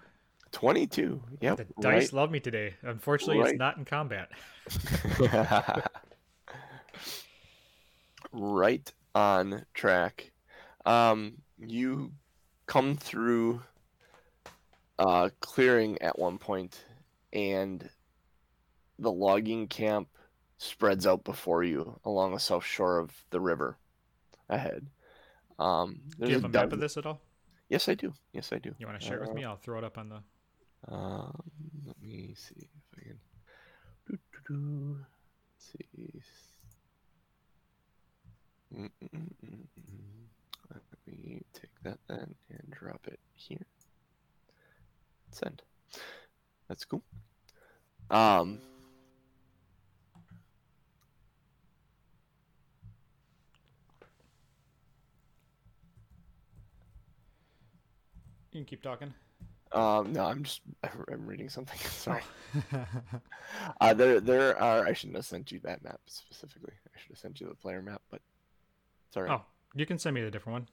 Twenty-two. 0.53 1.22
Yep. 1.40 1.57
The 1.57 1.66
dice 1.80 2.12
love 2.12 2.30
me 2.30 2.40
today. 2.40 2.74
Unfortunately, 2.82 3.38
Right. 3.40 3.51
it's 3.51 3.59
not 3.59 3.76
in 3.78 3.84
combat. 3.84 4.28
right 8.32 8.93
on 9.14 9.64
track. 9.74 10.30
Um, 10.86 11.34
you 11.59 12.12
come 12.66 12.97
through 12.97 13.62
uh, 14.99 15.30
clearing 15.40 16.01
at 16.03 16.18
one 16.18 16.38
point, 16.38 16.84
and 17.32 17.88
the 18.99 19.12
logging 19.12 19.68
camp 19.68 20.09
spreads 20.59 21.07
out 21.07 21.24
before 21.24 21.64
you 21.64 21.99
along 22.05 22.32
the 22.34 22.40
south 22.40 22.64
shore 22.64 22.99
of 22.99 23.11
the 23.30 23.40
river 23.40 23.76
ahead. 24.49 24.86
Um, 25.59 26.01
Do 26.20 26.28
you 26.28 26.34
have 26.34 26.45
a 26.45 26.49
map 26.49 26.53
dozen- 26.64 26.72
of 26.74 26.80
this 26.80 26.97
at 26.97 27.07
all? 27.07 27.20
Yes, 27.73 27.89
I 27.89 27.95
do. 27.95 28.12
Yes, 28.35 28.53
I 28.53 28.59
do. 28.59 28.75
You 28.77 28.87
want 28.87 29.01
to 29.01 29.07
share 29.07 29.16
it 29.16 29.27
with 29.27 29.35
me? 29.35 29.47
I'll 29.47 29.57
throw 29.57 29.79
it 29.79 29.85
up 29.85 29.97
on 29.97 30.11
the. 30.11 30.20
Um, 30.95 31.43
let 31.87 31.97
me 32.03 32.35
see 32.37 32.55
if 32.59 32.99
I 32.99 33.03
can. 33.03 33.18
Doo-doo-doo. 34.07 34.99
Let's 35.55 35.73
see. 35.73 36.20
Mm-mm-mm-mm. 38.77 39.68
Let 40.70 40.83
me 41.07 41.41
take 41.55 41.70
that 41.83 41.99
then 42.09 42.35
and 42.51 42.70
drop 42.70 43.01
it 43.07 43.20
here. 43.33 43.64
Send. 45.31 45.62
That's 46.68 46.85
cool. 46.85 47.03
Um. 48.11 48.61
You 58.53 58.61
can 58.61 58.65
keep 58.67 58.83
talking. 58.83 59.13
Um. 59.73 60.13
No, 60.13 60.25
I'm 60.27 60.43
just. 60.45 60.61
I'm 60.85 61.27
reading 61.27 61.49
something. 61.49 61.79
Sorry. 61.91 62.23
Oh. 62.73 62.87
Uh, 63.81 63.93
there, 63.93 64.19
there 64.21 64.59
are. 64.59 64.87
I 64.87 64.93
shouldn't 64.93 65.17
have 65.17 65.27
sent 65.27 65.53
you 65.53 65.59
that 65.61 65.83
map 65.85 66.01
specifically. 66.07 66.73
I 66.87 66.99
should 66.99 67.11
have 67.11 67.19
sent 67.19 67.41
you 67.41 67.49
the 67.49 67.55
player 67.55 67.83
map, 67.83 68.01
but 68.11 68.21
sorry. 69.13 69.29
oh, 69.31 69.43
you 69.75 69.85
can 69.85 69.99
send 69.99 70.15
me 70.15 70.23
the 70.23 70.31
different 70.31 70.55
one. 70.55 70.69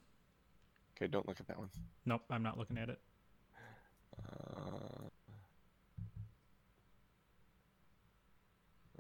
Okay, 0.96 1.08
don't 1.08 1.28
look 1.28 1.40
at 1.40 1.48
that 1.48 1.58
one. 1.58 1.70
Nope, 2.06 2.22
I'm 2.30 2.44
not 2.44 2.58
looking 2.58 2.78
at 2.78 2.90
it. 2.90 3.00
Uh, 4.18 5.04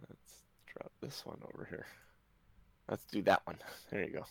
let's 0.09 0.43
drop 0.65 0.91
this 1.01 1.25
one 1.25 1.39
over 1.53 1.65
here. 1.69 1.85
Let's 2.89 3.05
do 3.05 3.21
that 3.23 3.41
one. 3.45 3.57
There 3.91 4.03
you 4.03 4.11
go. 4.13 4.25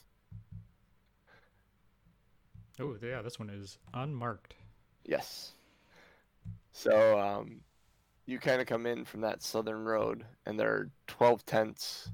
Oh, 2.81 2.97
yeah, 3.03 3.22
this 3.22 3.39
one 3.39 3.51
is 3.51 3.79
unmarked. 3.93 4.55
Yes. 5.05 5.53
So, 6.72 7.18
um, 7.18 7.61
you 8.26 8.39
kind 8.39 8.61
of 8.61 8.66
come 8.66 8.87
in 8.87 9.05
from 9.05 9.22
that 9.22 9.43
southern 9.43 9.85
road, 9.85 10.24
and 10.47 10.59
there 10.59 10.70
are 10.70 10.91
12 11.07 11.45
tents 11.45 12.11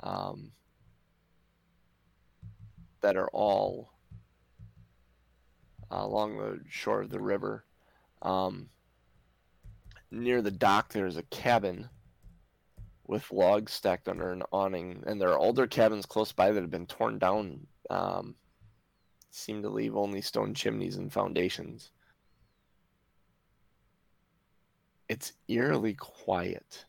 um, 0.00 0.52
that 3.00 3.16
are 3.16 3.28
all 3.28 3.90
uh, 5.90 6.04
along 6.04 6.36
the 6.36 6.60
shore 6.68 7.00
of 7.00 7.10
the 7.10 7.20
river. 7.20 7.64
Um, 8.22 8.68
near 10.10 10.42
the 10.42 10.50
dock, 10.50 10.92
there's 10.92 11.16
a 11.16 11.22
cabin 11.24 11.88
with 13.06 13.32
logs 13.32 13.72
stacked 13.72 14.08
under 14.08 14.30
an 14.30 14.42
awning, 14.52 15.02
and 15.06 15.20
there 15.20 15.30
are 15.30 15.38
older 15.38 15.66
cabins 15.66 16.06
close 16.06 16.30
by 16.30 16.52
that 16.52 16.60
have 16.60 16.70
been 16.70 16.86
torn 16.86 17.18
down. 17.18 17.66
Um, 17.88 18.36
seem 19.30 19.62
to 19.62 19.68
leave 19.68 19.96
only 19.96 20.20
stone 20.20 20.54
chimneys 20.54 20.96
and 20.96 21.12
foundations. 21.12 21.92
It's 25.08 25.32
eerily 25.48 25.94
quiet, 25.94 26.84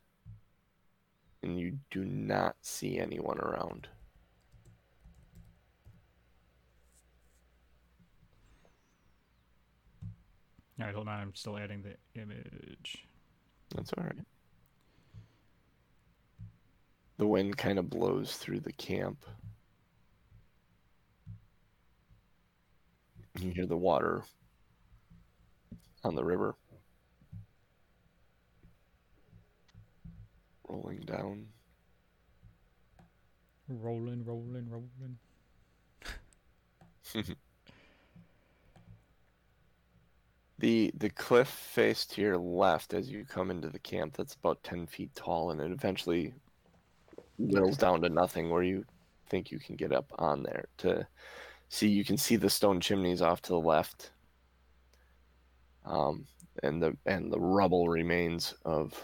and 1.42 1.60
you 1.60 1.78
do 1.90 2.06
not 2.06 2.56
see 2.62 3.00
anyone 3.00 3.40
around. 3.40 3.88
All 10.80 10.88
right, 10.88 10.96
hold 10.96 11.08
on. 11.08 11.20
I'm 11.20 11.36
still 11.36 11.58
adding 11.58 11.84
the 11.84 11.96
image. 12.20 13.06
That's 13.76 13.92
all 13.98 14.04
right. 14.04 14.26
The 17.18 17.28
wind 17.28 17.56
kind 17.58 17.78
of 17.78 17.90
blows 17.90 18.38
through 18.38 18.62
the 18.62 18.72
camp. 18.74 19.26
You 23.40 23.52
hear 23.52 23.66
the 23.66 23.78
water 23.78 24.24
on 26.04 26.16
the 26.16 26.24
river 26.24 26.56
rolling 30.68 31.02
down. 31.02 31.48
Rolling, 33.68 34.24
rolling, 34.26 34.70
rolling. 34.70 35.18
The 40.60 40.92
the 40.96 41.10
cliff 41.10 41.48
face 41.48 42.06
to 42.06 42.22
your 42.22 42.38
left 42.38 42.94
as 42.94 43.10
you 43.10 43.26
come 43.26 43.50
into 43.50 43.68
the 43.68 43.80
camp 43.80 44.16
that's 44.16 44.36
about 44.36 44.62
ten 44.62 44.86
feet 44.86 45.10
tall 45.16 45.50
and 45.50 45.60
it 45.60 45.72
eventually 45.72 46.36
whittles 47.40 47.78
down 47.78 48.04
to 48.04 48.10
nothing 48.10 48.52
where 48.52 48.62
you 48.62 48.86
think 49.28 49.50
you 49.50 49.58
can 49.58 49.76
get 49.76 49.92
up 49.92 50.06
on 50.20 50.44
there 50.44 50.66
to 50.78 51.08
see 51.72 51.88
you 51.88 52.04
can 52.04 52.18
see 52.18 52.36
the 52.36 52.50
stone 52.50 52.82
chimneys 52.82 53.22
off 53.22 53.42
to 53.44 53.50
the 53.54 53.60
left. 53.60 54.12
Um 55.86 56.26
and 56.62 56.84
the 56.84 56.98
and 57.06 57.32
the 57.32 57.40
rubble 57.40 57.88
remains 57.88 58.54
of 58.66 59.02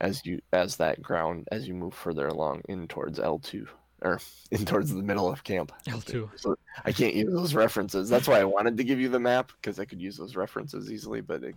as 0.00 0.24
you 0.24 0.40
as 0.52 0.76
that 0.76 1.02
ground 1.02 1.48
as 1.50 1.66
you 1.66 1.74
move 1.74 1.94
further 1.94 2.28
along 2.28 2.62
in 2.68 2.86
towards 2.86 3.18
L 3.18 3.40
two 3.40 3.66
or 4.02 4.20
in 4.52 4.64
towards 4.64 4.94
the 4.94 5.02
middle 5.02 5.28
of 5.28 5.42
camp. 5.42 5.72
L2. 5.88 6.30
So 6.36 6.56
I 6.84 6.92
can't 6.92 7.14
use 7.14 7.32
those 7.32 7.54
references. 7.54 8.08
That's 8.08 8.28
why 8.28 8.38
I 8.40 8.44
wanted 8.44 8.76
to 8.76 8.84
give 8.84 9.00
you 9.00 9.08
the 9.08 9.20
map 9.20 9.50
because 9.60 9.80
I 9.80 9.84
could 9.84 10.00
use 10.00 10.16
those 10.16 10.36
references 10.36 10.92
easily, 10.92 11.20
but 11.20 11.42
it 11.42 11.56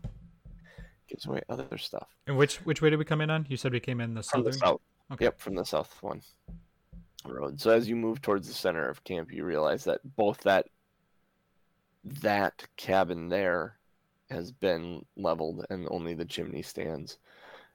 gives 1.08 1.26
away 1.28 1.42
other 1.48 1.78
stuff. 1.78 2.08
And 2.26 2.38
which 2.38 2.58
which 2.66 2.82
way 2.82 2.90
did 2.90 2.98
we 2.98 3.06
come 3.06 3.22
in 3.22 3.30
on? 3.30 3.46
You 3.50 3.58
said 3.58 3.72
we 3.72 3.80
came 3.80 4.02
in 4.02 4.16
the 4.16 4.24
From 4.24 4.40
southern. 4.40 4.52
the 4.52 4.58
south. 4.58 4.82
Okay. 5.12 5.26
Yep, 5.26 5.40
from 5.40 5.56
the 5.56 5.64
south 5.64 5.96
one 6.02 6.22
road. 7.32 7.60
So 7.60 7.72
as 7.72 7.88
you 7.88 7.96
move 7.96 8.22
towards 8.22 8.48
the 8.48 8.54
center 8.54 8.88
of 8.90 9.04
camp, 9.04 9.32
you 9.32 9.44
realize 9.44 9.84
that 9.86 10.00
both 10.16 10.40
that 10.40 10.68
that 12.04 12.66
cabin 12.78 13.30
there 13.30 13.78
has 14.30 14.52
been 14.52 15.06
leveled 15.16 15.66
and 15.70 15.88
only 15.90 16.14
the 16.14 16.26
chimney 16.26 16.62
stands. 16.62 17.18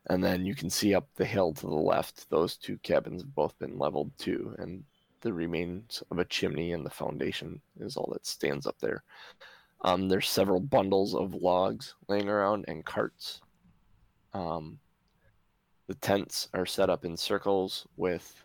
And 0.09 0.23
then 0.23 0.45
you 0.45 0.55
can 0.55 0.69
see 0.69 0.95
up 0.95 1.09
the 1.15 1.25
hill 1.25 1.53
to 1.55 1.67
the 1.67 1.75
left, 1.75 2.29
those 2.29 2.57
two 2.57 2.77
cabins 2.79 3.23
have 3.23 3.35
both 3.35 3.57
been 3.59 3.79
leveled 3.79 4.11
too, 4.19 4.55
and 4.59 4.83
the 5.21 5.33
remains 5.33 6.03
of 6.11 6.19
a 6.19 6.25
chimney 6.25 6.73
and 6.73 6.85
the 6.85 6.91
foundation 6.91 7.61
is 7.79 7.97
all 7.97 8.11
that 8.13 8.27
stands 8.27 8.67
up 8.67 8.77
there. 8.81 9.05
Um, 9.83 10.09
there's 10.09 10.29
several 10.29 10.61
bundles 10.61 11.15
of 11.15 11.35
logs 11.35 11.95
laying 12.09 12.29
around 12.29 12.65
and 12.69 12.85
carts. 12.85 13.41
Um, 14.35 14.79
the 15.87 15.95
tents 15.95 16.49
are 16.55 16.67
set 16.67 16.91
up 16.91 17.05
in 17.05 17.17
circles 17.17 17.87
with 17.97 18.45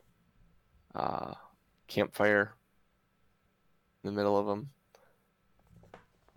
uh, 0.95 1.33
campfire 1.87 2.53
in 4.03 4.09
the 4.09 4.15
middle 4.15 4.37
of 4.37 4.45
them. 4.45 4.69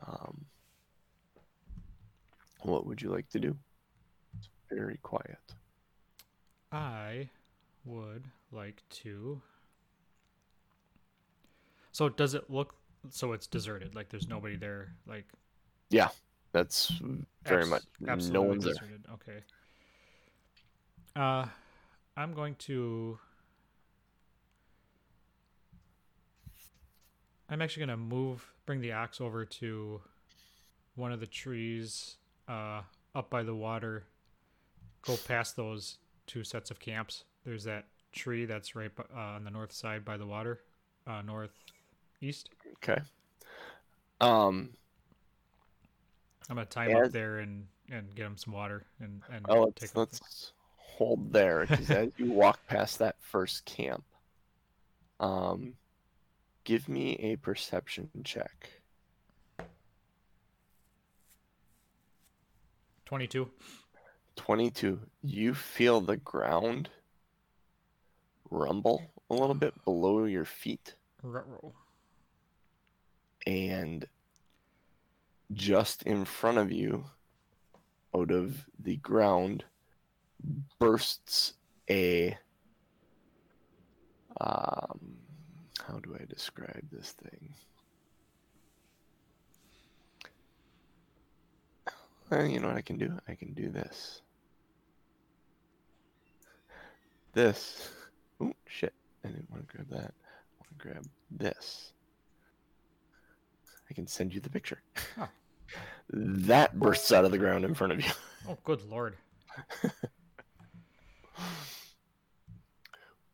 Um, 0.06 0.44
what 2.62 2.86
would 2.86 3.00
you 3.02 3.10
like 3.10 3.28
to 3.30 3.38
do? 3.38 3.56
It's 4.38 4.48
very 4.70 4.98
quiet. 5.02 5.38
I 6.72 7.28
would 7.84 8.24
like 8.52 8.82
to. 8.90 9.40
So 11.92 12.08
does 12.08 12.34
it 12.34 12.48
look 12.50 12.74
so 13.10 13.32
it's 13.32 13.46
deserted? 13.46 13.94
Like 13.94 14.08
there's 14.08 14.28
nobody 14.28 14.56
there. 14.56 14.94
Like 15.06 15.26
Yeah, 15.90 16.08
That's 16.52 16.92
very 17.44 17.62
abs- 17.62 17.70
much 17.70 17.82
no 18.00 18.12
absolutely 18.12 18.48
one's 18.48 18.64
there. 18.64 18.74
Okay. 19.14 19.40
Uh, 21.16 21.46
I'm 22.16 22.32
going 22.34 22.54
to. 22.56 23.18
I'm 27.50 27.60
actually 27.60 27.80
gonna 27.86 27.96
move, 27.96 28.46
bring 28.64 28.80
the 28.80 28.92
axe 28.92 29.20
over 29.20 29.44
to 29.44 30.00
one 30.94 31.12
of 31.12 31.18
the 31.20 31.26
trees 31.26 32.16
uh, 32.48 32.82
up 33.14 33.28
by 33.28 33.42
the 33.42 33.54
water. 33.54 34.04
Go 35.02 35.16
past 35.26 35.56
those 35.56 35.98
two 36.26 36.44
sets 36.44 36.70
of 36.70 36.78
camps. 36.78 37.24
There's 37.44 37.64
that 37.64 37.86
tree 38.12 38.44
that's 38.44 38.76
right 38.76 38.90
uh, 39.14 39.18
on 39.18 39.44
the 39.44 39.50
north 39.50 39.72
side 39.72 40.04
by 40.04 40.16
the 40.16 40.26
water, 40.26 40.60
uh, 41.06 41.22
northeast. 41.22 42.50
Okay. 42.76 43.00
Um. 44.20 44.70
I'm 46.48 46.56
gonna 46.56 46.66
tie 46.66 46.88
him 46.88 47.04
up 47.04 47.12
there 47.12 47.38
and 47.38 47.66
and 47.90 48.14
get 48.14 48.26
him 48.26 48.36
some 48.36 48.52
water 48.52 48.84
and 49.00 49.22
and 49.32 49.46
Oh, 49.48 49.62
let's, 49.64 49.80
take. 49.80 49.96
let's 49.96 50.52
hold 50.76 51.32
there 51.32 51.66
because 51.66 51.90
as 51.90 52.10
you 52.16 52.30
walk 52.32 52.58
past 52.66 52.98
that 52.98 53.16
first 53.20 53.64
camp, 53.64 54.04
um, 55.20 55.74
give 56.70 56.88
me 56.88 57.14
a 57.14 57.34
perception 57.34 58.08
check. 58.22 58.70
Twenty-two. 63.04 63.50
22 64.36 65.00
you 65.24 65.52
feel 65.52 66.00
the 66.00 66.16
ground 66.16 66.88
rumble 68.50 69.02
a 69.28 69.34
little 69.34 69.56
bit 69.56 69.74
below 69.84 70.24
your 70.24 70.44
feet 70.44 70.94
Ruh-roh. 71.22 71.74
and 73.46 74.06
just 75.52 76.04
in 76.04 76.24
front 76.24 76.56
of 76.56 76.70
you 76.70 77.04
out 78.16 78.30
of 78.30 78.64
the 78.78 78.96
ground 78.96 79.64
bursts 80.78 81.54
a 81.90 82.38
um 84.40 85.16
how 85.86 85.98
do 85.98 86.16
i 86.20 86.24
describe 86.24 86.84
this 86.90 87.12
thing? 87.12 87.54
Well, 92.30 92.46
you 92.46 92.60
know 92.60 92.68
what 92.68 92.76
i 92.76 92.82
can 92.82 92.96
do? 92.96 93.12
I 93.28 93.34
can 93.34 93.52
do 93.54 93.70
this. 93.70 94.22
This. 97.32 97.88
Oh 98.40 98.52
shit. 98.66 98.94
I 99.24 99.28
didn't 99.28 99.50
want 99.50 99.68
to 99.68 99.76
grab 99.76 99.88
that. 99.90 100.14
I 100.14 100.56
want 100.58 100.78
to 100.78 100.88
grab 100.88 101.06
this. 101.30 101.92
I 103.90 103.94
can 103.94 104.06
send 104.06 104.32
you 104.32 104.40
the 104.40 104.50
picture. 104.50 104.80
Oh. 105.18 105.28
that 106.12 106.78
bursts 106.78 107.12
out 107.12 107.24
of 107.24 107.30
the 107.30 107.38
ground 107.38 107.64
in 107.64 107.74
front 107.74 107.92
of 107.92 108.00
you. 108.00 108.10
Oh, 108.48 108.56
good 108.64 108.82
lord. 108.88 109.16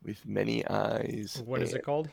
with 0.03 0.27
many 0.27 0.67
eyes. 0.67 1.41
What 1.47 1.63
is 1.63 1.75
it 1.75 1.79
eh, 1.79 1.81
called? 1.81 2.09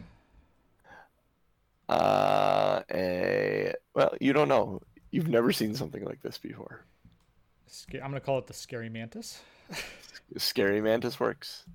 Uh, 1.90 2.82
a 2.92 3.74
well, 3.94 4.14
you 4.20 4.34
don't 4.34 4.48
know. 4.48 4.82
You've 5.12 5.28
never 5.28 5.52
seen 5.52 5.76
something 5.76 6.04
like 6.04 6.22
this 6.22 6.38
before. 6.38 6.86
I'm 7.94 8.00
gonna 8.00 8.20
call 8.20 8.40
it 8.40 8.48
the 8.48 8.54
scary 8.54 8.90
mantis. 8.90 9.42
Scary 10.38 10.82
mantis 10.82 11.20
works. 11.20 11.66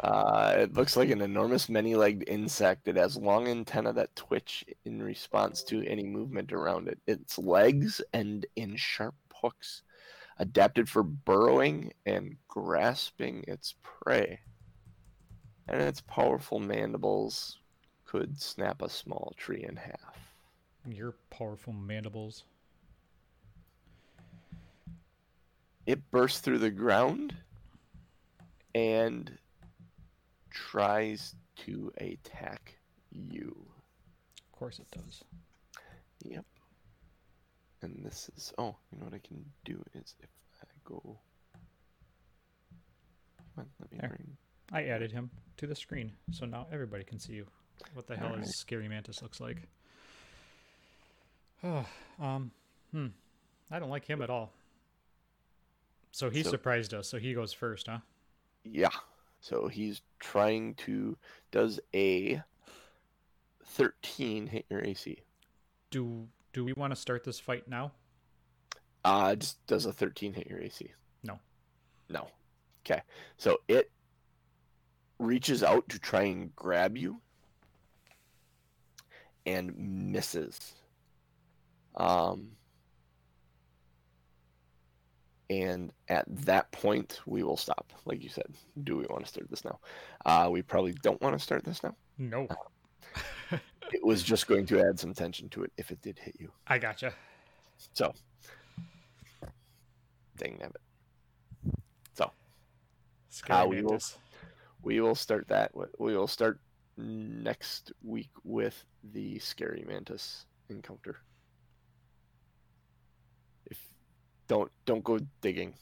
Uh, 0.00 0.54
it 0.56 0.74
looks 0.74 0.96
like 0.96 1.10
an 1.10 1.20
enormous 1.20 1.68
many-legged 1.68 2.28
insect. 2.28 2.86
It 2.86 2.96
has 2.96 3.16
long 3.16 3.48
antennae 3.48 3.92
that 3.92 4.14
twitch 4.14 4.64
in 4.84 5.02
response 5.02 5.64
to 5.64 5.84
any 5.84 6.04
movement 6.04 6.52
around 6.52 6.88
it. 6.88 6.98
Its 7.06 7.36
legs 7.36 8.00
end 8.12 8.46
in 8.54 8.76
sharp 8.76 9.16
hooks, 9.34 9.82
adapted 10.38 10.88
for 10.88 11.02
burrowing 11.02 11.92
and 12.06 12.36
grasping 12.46 13.44
its 13.48 13.74
prey. 13.82 14.38
And 15.66 15.82
its 15.82 16.00
powerful 16.00 16.60
mandibles 16.60 17.58
could 18.08 18.40
snap 18.40 18.82
a 18.82 18.88
small 18.88 19.34
tree 19.36 19.64
in 19.68 19.76
half. 19.76 20.18
Your 20.86 21.14
powerful 21.30 21.72
mandibles. 21.72 22.44
it 25.88 26.10
bursts 26.10 26.40
through 26.40 26.58
the 26.58 26.70
ground 26.70 27.34
and 28.74 29.32
tries 30.50 31.34
to 31.56 31.90
attack 31.96 32.76
you. 33.10 33.56
Of 34.52 34.58
course 34.58 34.78
it 34.78 34.86
does. 34.90 35.24
Yep. 36.24 36.44
And 37.80 38.02
this 38.04 38.28
is 38.36 38.52
oh, 38.58 38.76
you 38.92 38.98
know 38.98 39.06
what 39.06 39.14
I 39.14 39.26
can 39.26 39.42
do 39.64 39.82
is 39.94 40.14
if 40.20 40.28
I 40.62 40.66
go. 40.84 41.00
Come 43.54 43.64
on, 43.64 43.66
let 43.80 43.90
me 43.90 43.98
There. 43.98 44.10
bring. 44.10 44.36
I 44.70 44.84
added 44.90 45.10
him 45.10 45.30
to 45.56 45.66
the 45.66 45.74
screen, 45.74 46.12
so 46.32 46.44
now 46.44 46.66
everybody 46.70 47.02
can 47.02 47.18
see 47.18 47.32
you. 47.32 47.46
What 47.94 48.06
the 48.06 48.16
hell 48.16 48.28
Alright. 48.30 48.44
is 48.46 48.56
Scary 48.56 48.88
Mantis 48.88 49.22
looks 49.22 49.40
like? 49.40 49.58
Oh, 51.64 51.84
um, 52.20 52.50
hmm. 52.92 53.06
I 53.70 53.78
don't 53.78 53.90
like 53.90 54.04
him 54.04 54.22
at 54.22 54.30
all. 54.30 54.52
So 56.12 56.30
he 56.30 56.42
So- 56.42 56.50
surprised 56.50 56.94
us. 56.94 57.08
So 57.08 57.18
he 57.18 57.34
goes 57.34 57.52
first, 57.52 57.86
huh? 57.86 57.98
Yeah. 58.64 58.90
So 59.40 59.68
he's 59.68 60.02
trying 60.18 60.74
to 60.76 61.16
does 61.52 61.78
a 61.94 62.42
thirteen 63.64 64.46
hit 64.48 64.66
your 64.68 64.84
AC. 64.84 65.18
Do 65.90 66.26
do 66.52 66.64
we 66.64 66.72
want 66.72 66.90
to 66.92 66.96
start 66.96 67.22
this 67.24 67.38
fight 67.38 67.68
now? 67.68 67.92
Uh 69.04 69.36
just 69.36 69.64
does 69.66 69.86
a 69.86 69.92
thirteen 69.92 70.32
hit 70.34 70.48
your 70.48 70.60
AC. 70.60 70.90
No. 71.22 71.38
No. 72.08 72.28
Okay. 72.84 73.02
So 73.36 73.58
it 73.68 73.90
reaches 75.20 75.62
out 75.62 75.88
to 75.90 75.98
try 76.00 76.22
and 76.22 76.54
grab 76.56 76.96
you 76.96 77.20
and 79.48 79.74
misses. 80.12 80.74
Um 81.96 82.52
and 85.50 85.92
at 86.08 86.24
that 86.44 86.70
point 86.72 87.20
we 87.24 87.42
will 87.42 87.56
stop 87.56 87.90
like 88.04 88.22
you 88.22 88.28
said 88.28 88.44
do 88.84 88.96
we 88.98 89.06
want 89.08 89.22
to 89.24 89.28
start 89.28 89.48
this 89.48 89.64
now 89.64 89.78
uh, 90.26 90.46
we 90.50 90.60
probably 90.60 90.92
don't 91.02 91.20
want 91.22 91.34
to 91.34 91.42
start 91.42 91.64
this 91.64 91.82
now 91.82 91.96
No. 92.18 92.46
it 93.90 94.04
was 94.04 94.22
just 94.22 94.46
going 94.46 94.66
to 94.66 94.78
add 94.80 95.00
some 95.00 95.14
tension 95.14 95.48
to 95.48 95.62
it 95.64 95.72
if 95.78 95.90
it 95.90 96.02
did 96.02 96.18
hit 96.18 96.36
you 96.38 96.52
I 96.66 96.76
gotcha. 96.78 97.14
so 97.94 98.12
dang 100.36 100.58
nabbit 100.58 100.82
so 102.12 102.30
Uh, 103.48 103.66
we 103.66 103.80
will- 103.82 103.98
we 104.82 105.00
will 105.00 105.14
start 105.14 105.48
that 105.48 105.72
we 105.98 106.14
will 106.14 106.28
start 106.28 106.60
next 106.98 107.92
week 108.02 108.30
with 108.44 108.84
the 109.12 109.38
scary 109.38 109.84
mantis 109.86 110.46
encounter 110.68 111.16
if 113.66 113.78
don't 114.48 114.70
don't 114.84 115.04
go 115.04 115.18
digging 115.40 115.74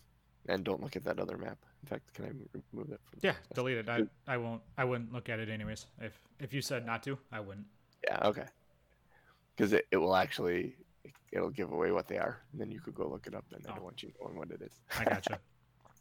and 0.48 0.62
don't 0.64 0.82
look 0.82 0.94
at 0.96 1.04
that 1.04 1.18
other 1.18 1.36
map 1.38 1.58
in 1.82 1.88
fact 1.88 2.12
can 2.14 2.24
i 2.26 2.28
remove 2.72 2.90
that 2.90 3.00
from 3.04 3.18
Yeah, 3.22 3.34
delete 3.54 3.78
it. 3.78 3.88
I, 3.88 4.02
I 4.28 4.36
won't. 4.36 4.60
I 4.76 4.84
wouldn't 4.84 5.12
look 5.12 5.28
at 5.28 5.38
it 5.40 5.48
anyways. 5.48 5.86
If 6.00 6.12
if 6.38 6.52
you 6.52 6.60
said 6.60 6.84
not 6.86 7.02
to, 7.04 7.18
I 7.32 7.40
wouldn't. 7.40 7.66
yeah 8.06 8.18
okay 8.28 8.44
because 9.56 9.72
it, 9.72 9.86
it 9.90 9.96
will 9.96 10.14
actually 10.14 10.76
it'll 11.32 11.50
give 11.50 11.72
away 11.72 11.90
what 11.92 12.06
they 12.08 12.18
are 12.18 12.42
and 12.52 12.60
then 12.60 12.70
you 12.70 12.80
could 12.80 12.94
go 12.94 13.08
look 13.08 13.26
it 13.26 13.34
up 13.34 13.44
and 13.52 13.62
then 13.64 13.70
i 13.70 13.72
Oh. 13.72 13.76
don't 13.76 13.84
want 13.84 14.02
you 14.02 14.12
knowing 14.20 14.36
what 14.36 14.50
it 14.50 14.60
is 14.62 14.72
I 14.98 15.04
gotcha. 15.04 15.38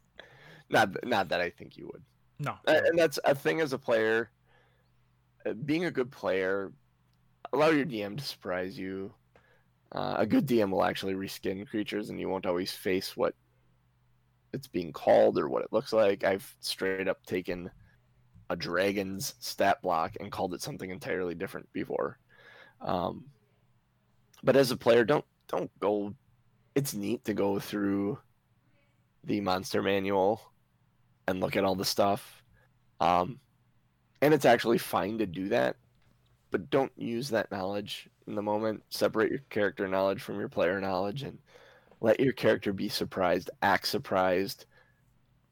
not 0.69 0.87
not 1.05 1.29
that 1.29 1.39
i 1.41 1.49
think 1.49 1.77
you 1.77 1.87
would 1.93 2.03
No. 2.39 2.55
And 2.67 2.99
that's 2.99 3.17
a 3.23 3.33
thing 3.33 3.61
as 3.61 3.71
a 3.73 3.77
player 3.79 4.29
being 5.53 5.85
a 5.85 5.91
good 5.91 6.11
player 6.11 6.71
allow 7.53 7.69
your 7.69 7.85
dm 7.85 8.17
to 8.17 8.23
surprise 8.23 8.77
you. 8.77 9.13
Uh, 9.91 10.15
a 10.17 10.25
good 10.25 10.45
dm 10.45 10.71
will 10.71 10.83
actually 10.83 11.13
reskin 11.13 11.67
creatures 11.67 12.09
and 12.09 12.19
you 12.19 12.27
won't 12.27 12.45
always 12.45 12.71
face 12.71 13.15
what 13.15 13.33
it's 14.53 14.67
being 14.67 14.91
called 14.91 15.37
or 15.37 15.47
what 15.49 15.63
it 15.63 15.71
looks 15.71 15.93
like. 15.93 16.23
I've 16.23 16.55
straight 16.59 17.07
up 17.07 17.25
taken 17.25 17.69
a 18.49 18.55
dragon's 18.55 19.35
stat 19.39 19.81
block 19.81 20.17
and 20.19 20.31
called 20.31 20.53
it 20.53 20.61
something 20.61 20.89
entirely 20.89 21.35
different 21.35 21.71
before. 21.73 22.19
Um, 22.81 23.25
but 24.43 24.55
as 24.55 24.71
a 24.71 24.77
player 24.77 25.03
don't 25.03 25.25
don't 25.47 25.71
go 25.79 26.13
it's 26.73 26.93
neat 26.93 27.23
to 27.25 27.33
go 27.33 27.59
through 27.59 28.19
the 29.23 29.39
monster 29.41 29.81
manual 29.81 30.41
and 31.27 31.39
look 31.39 31.55
at 31.55 31.63
all 31.63 31.75
the 31.75 31.85
stuff. 31.85 32.43
Um, 32.99 33.39
and 34.21 34.33
it's 34.33 34.45
actually 34.45 34.77
fine 34.77 35.17
to 35.17 35.25
do 35.25 35.49
that, 35.49 35.75
but 36.51 36.69
don't 36.69 36.91
use 36.95 37.29
that 37.29 37.51
knowledge 37.51 38.09
in 38.27 38.35
the 38.35 38.41
moment. 38.41 38.83
Separate 38.89 39.31
your 39.31 39.41
character 39.49 39.87
knowledge 39.87 40.21
from 40.21 40.39
your 40.39 40.49
player 40.49 40.79
knowledge 40.79 41.23
and 41.23 41.37
let 42.01 42.19
your 42.19 42.33
character 42.33 42.73
be 42.73 42.89
surprised, 42.89 43.49
act 43.61 43.87
surprised, 43.87 44.65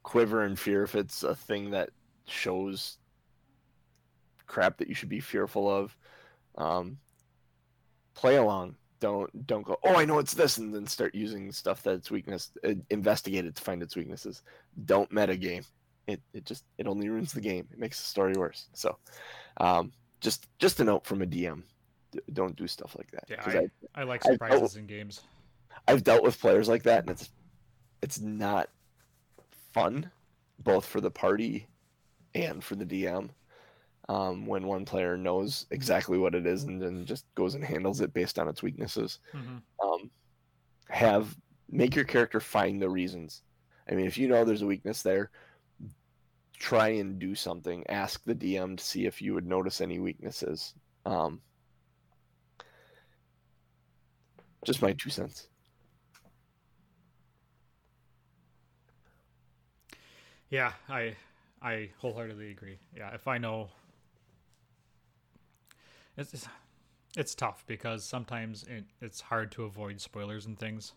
quiver 0.04 0.46
in 0.46 0.56
fear 0.56 0.84
if 0.84 0.96
it's 0.96 1.24
a 1.24 1.36
thing 1.36 1.72
that 1.72 1.90
shows 2.26 2.98
crap 4.46 4.78
that 4.78 4.88
you 4.88 4.96
should 4.96 5.10
be 5.10 5.20
fearful 5.20 5.70
of. 5.70 5.96
Um, 6.58 6.98
play 8.14 8.36
along. 8.36 8.76
Don't 9.00 9.46
don't 9.46 9.66
go. 9.66 9.78
Oh, 9.84 9.96
I 9.96 10.06
know 10.06 10.20
it's 10.20 10.34
this, 10.34 10.58
and 10.58 10.74
then 10.74 10.88
start 10.88 11.14
using 11.14 11.52
stuff 11.52 11.84
that's 11.84 12.10
weakness. 12.10 12.52
Uh, 12.64 12.76
investigate 12.90 13.46
it 13.46 13.56
to 13.56 13.62
find 13.62 13.84
its 13.84 13.98
weaknesses. 13.98 14.44
Don't 14.86 15.12
metagame 15.12 15.66
it, 16.08 16.22
it 16.34 16.46
just 16.46 16.64
it 16.78 16.88
only 16.88 17.10
ruins 17.10 17.32
the 17.34 17.42
game. 17.42 17.68
It 17.72 17.80
makes 17.80 17.98
the 18.00 18.06
story 18.08 18.34
worse. 18.34 18.68
So 18.74 18.98
um 19.58 19.92
just 20.22 20.48
just 20.60 20.80
a 20.80 20.84
note 20.84 21.06
from 21.06 21.22
a 21.22 21.26
dm 21.26 21.64
D- 22.12 22.20
don't 22.34 22.56
do 22.56 22.68
stuff 22.68 22.96
like 22.98 23.12
that. 23.12 23.24
Yeah, 23.30 23.36
'Cause 23.44 23.56
I, 23.56 24.02
I 24.02 24.04
like 24.04 24.26
I- 24.26 24.32
surprises 24.32 24.76
in 24.76 24.88
games. 24.88 25.22
I, 25.88 25.92
i've 25.92 26.04
dealt 26.04 26.24
with 26.24 26.40
players 26.40 26.70
like 26.70 26.84
that 26.84 27.02
and 27.02 27.10
it's 27.10 27.30
it's 28.02 28.20
not 28.22 28.70
fun 29.74 30.10
both 30.60 30.86
for 30.86 31.02
the 31.02 31.12
party 31.12 31.68
and 32.36 32.64
for 32.64 32.76
the 32.76 32.86
dm 32.86 33.30
um, 34.10 34.46
when 34.46 34.68
one 34.68 34.84
player 34.86 35.18
knows 35.18 35.66
exactly 35.72 36.18
what 36.18 36.36
it 36.36 36.46
is 36.46 36.64
and 36.66 36.82
then 36.82 37.06
just 37.06 37.26
goes 37.36 37.56
and 37.56 37.64
handles 37.64 38.02
it 38.02 38.14
based 38.14 38.38
on 38.38 38.48
its 38.50 38.62
weaknesses. 38.62 39.20
Hmm 39.32 39.58
um, 39.82 40.12
have 40.90 41.36
make 41.70 41.96
your 41.96 42.04
character 42.06 42.40
find 42.42 42.82
the 42.82 42.90
reasons. 42.90 43.42
I 43.90 43.96
mean, 43.96 44.06
if 44.06 44.18
you 44.18 44.28
know 44.28 44.44
there's 44.44 44.62
a 44.62 44.66
weakness 44.68 45.02
there, 45.02 45.32
try 46.64 46.90
and 46.90 47.20
do 47.20 47.36
something. 47.36 47.86
Ask 47.90 48.24
the 48.26 48.34
DM 48.36 48.78
to 48.78 48.84
see 48.84 49.06
if 49.06 49.22
you 49.22 49.34
would 49.36 49.46
notice 49.46 49.82
any 49.82 50.00
weaknesses. 50.00 50.74
Um, 51.06 51.42
just 54.66 54.82
my 54.82 54.94
two 54.94 55.10
cents. 55.10 55.50
Yeah, 60.50 60.74
I 60.90 61.16
I 61.62 61.90
wholeheartedly 61.98 62.52
agree. 62.52 62.80
Yeah, 62.96 63.14
if 63.14 63.28
I 63.28 63.38
know, 63.38 63.70
it's 66.18 66.34
it's, 66.34 66.48
it's 67.18 67.36
tough 67.36 67.64
because 67.68 68.06
sometimes 68.06 68.64
it, 68.64 68.86
it's 69.02 69.22
hard 69.22 69.52
to 69.54 69.64
avoid 69.64 70.02
spoilers 70.02 70.46
and 70.46 70.58
things, 70.60 70.94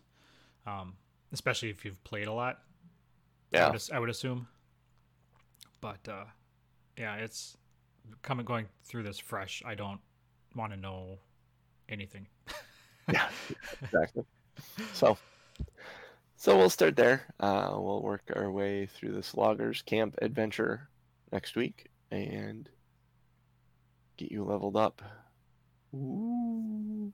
um, 0.67 0.95
especially 1.33 1.71
if 1.71 1.85
you've 1.85 2.03
played 2.03 2.27
a 2.27 2.33
lot. 2.33 2.61
I 3.57 3.63
Yeah, 3.63 3.69
would, 3.69 3.81
I 3.93 3.99
would 3.99 4.09
assume. 4.09 4.47
But 5.81 6.07
uh, 6.07 6.25
yeah, 6.97 7.15
it's 7.15 7.57
coming 8.21 8.45
going 8.45 8.67
through 8.83 9.03
this 9.03 9.19
fresh. 9.19 9.61
I 9.65 9.75
don't 9.75 9.99
want 10.55 10.73
to 10.73 10.77
know 10.77 11.19
anything. 11.89 12.27
yeah, 13.11 13.29
exactly. 13.81 14.23
So, 14.93 15.17
so 16.35 16.57
we'll 16.57 16.69
start 16.69 16.95
there. 16.95 17.23
Uh, 17.39 17.69
we'll 17.73 18.01
work 18.01 18.31
our 18.35 18.51
way 18.51 18.87
through 18.87 19.13
this 19.13 19.35
loggers 19.35 19.81
camp 19.81 20.15
adventure 20.21 20.89
next 21.31 21.55
week 21.55 21.87
and 22.11 22.69
get 24.17 24.31
you 24.31 24.43
leveled 24.43 24.75
up. 24.75 25.01
Ooh. 25.93 27.13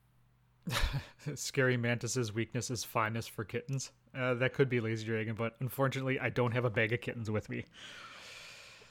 Scary 1.36 1.78
Mantis's 1.78 2.34
weakness 2.34 2.72
is 2.72 2.84
fondness 2.84 3.28
for 3.28 3.44
kittens. 3.44 3.92
Uh, 4.18 4.34
that 4.36 4.54
could 4.54 4.70
be 4.70 4.80
Lazy 4.80 5.06
Dragon, 5.06 5.36
but 5.36 5.56
unfortunately, 5.60 6.20
I 6.20 6.30
don't 6.30 6.52
have 6.52 6.66
a 6.66 6.70
bag 6.70 6.94
of 6.94 7.02
kittens 7.02 7.30
with 7.30 7.50
me. 7.50 7.66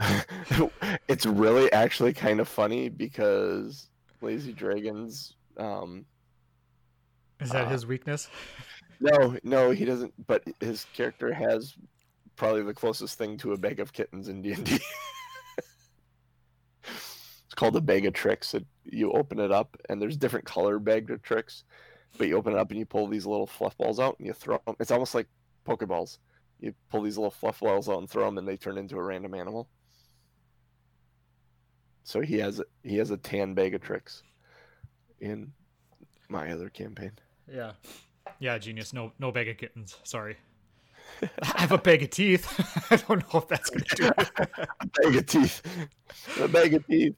it's 1.09 1.27
really 1.27 1.73
actually 1.73 2.12
kind 2.12 2.40
of 2.40 2.48
funny 2.48 2.89
because 2.89 3.89
Lazy 4.20 4.52
Dragons. 4.52 5.35
Um, 5.56 6.05
Is 7.40 7.51
that 7.51 7.66
Uh, 7.66 7.70
his 7.70 7.86
weakness? 7.86 8.28
no, 9.01 9.36
no, 9.43 9.70
he 9.70 9.85
doesn't. 9.85 10.12
But 10.27 10.44
his 10.60 10.86
character 10.94 11.32
has 11.32 11.74
probably 12.36 12.62
the 12.62 12.74
closest 12.74 13.19
thing 13.19 13.36
to 13.39 13.52
a 13.52 13.56
bag 13.59 13.81
of 13.81 13.93
kittens 13.93 14.28
in 14.28 14.43
D 14.43 14.52
and 14.52 14.64
D. 14.64 14.78
It's 16.85 17.55
called 17.55 17.77
a 17.77 17.82
bag 17.82 18.06
of 18.06 18.14
tricks. 18.14 18.55
It, 18.55 18.64
you 18.85 19.12
open 19.12 19.39
it 19.39 19.52
up, 19.52 19.77
and 19.90 20.01
there's 20.01 20.16
different 20.16 20.47
color 20.47 20.78
bag 20.78 21.10
of 21.10 21.20
tricks. 21.23 21.64
But 22.16 22.28
you 22.28 22.36
open 22.39 22.55
it 22.55 22.59
up 22.59 22.70
and 22.70 22.78
you 22.78 22.86
pull 22.86 23.09
these 23.09 23.27
little 23.27 23.47
fluff 23.47 23.77
balls 23.77 24.01
out 24.01 24.16
and 24.19 24.27
you 24.27 24.32
throw 24.32 24.59
them. 24.66 24.74
It's 24.81 24.90
almost 24.90 25.14
like 25.14 25.27
Pokeballs. 25.66 26.16
You 26.60 26.74
pull 26.90 27.02
these 27.02 27.19
little 27.19 27.31
fluff 27.31 27.60
balls 27.60 27.89
out 27.90 27.98
and 27.98 28.09
throw 28.09 28.24
them, 28.24 28.39
and 28.39 28.48
they 28.48 28.56
turn 28.56 28.78
into 28.78 28.97
a 28.97 29.02
random 29.02 29.35
animal. 29.35 29.69
So 32.05 32.20
he 32.20 32.39
has 32.39 32.61
he 32.83 32.97
has 32.99 33.11
a 33.11 33.16
tan 33.16 33.55
bag 33.55 33.74
of 33.74 33.83
tricks 33.83 34.23
in 35.20 35.53
my 36.29 36.51
other 36.53 36.69
campaign. 36.69 37.12
Yeah. 37.53 37.73
Yeah, 38.39 38.59
genius. 38.59 38.93
No, 38.93 39.12
no 39.19 39.31
bag 39.33 39.49
of 39.49 39.57
kittens. 39.59 39.97
Sorry. 40.05 40.37
I 41.20 41.61
have 41.61 41.73
a 41.73 41.79
bag 41.79 42.03
of 42.03 42.11
teeth. 42.11 42.47
I 42.91 42.97
don't 42.97 43.20
know 43.33 43.41
if 43.41 43.49
that's 43.49 43.70
gonna 43.70 43.85
do 43.97 44.07
it. 44.19 44.31
a 44.81 44.87
bag 45.03 45.16
of 45.16 45.27
teeth. 45.27 45.62
A 46.41 46.49
bag 46.49 46.74
of 46.74 46.87
teeth. 46.87 47.15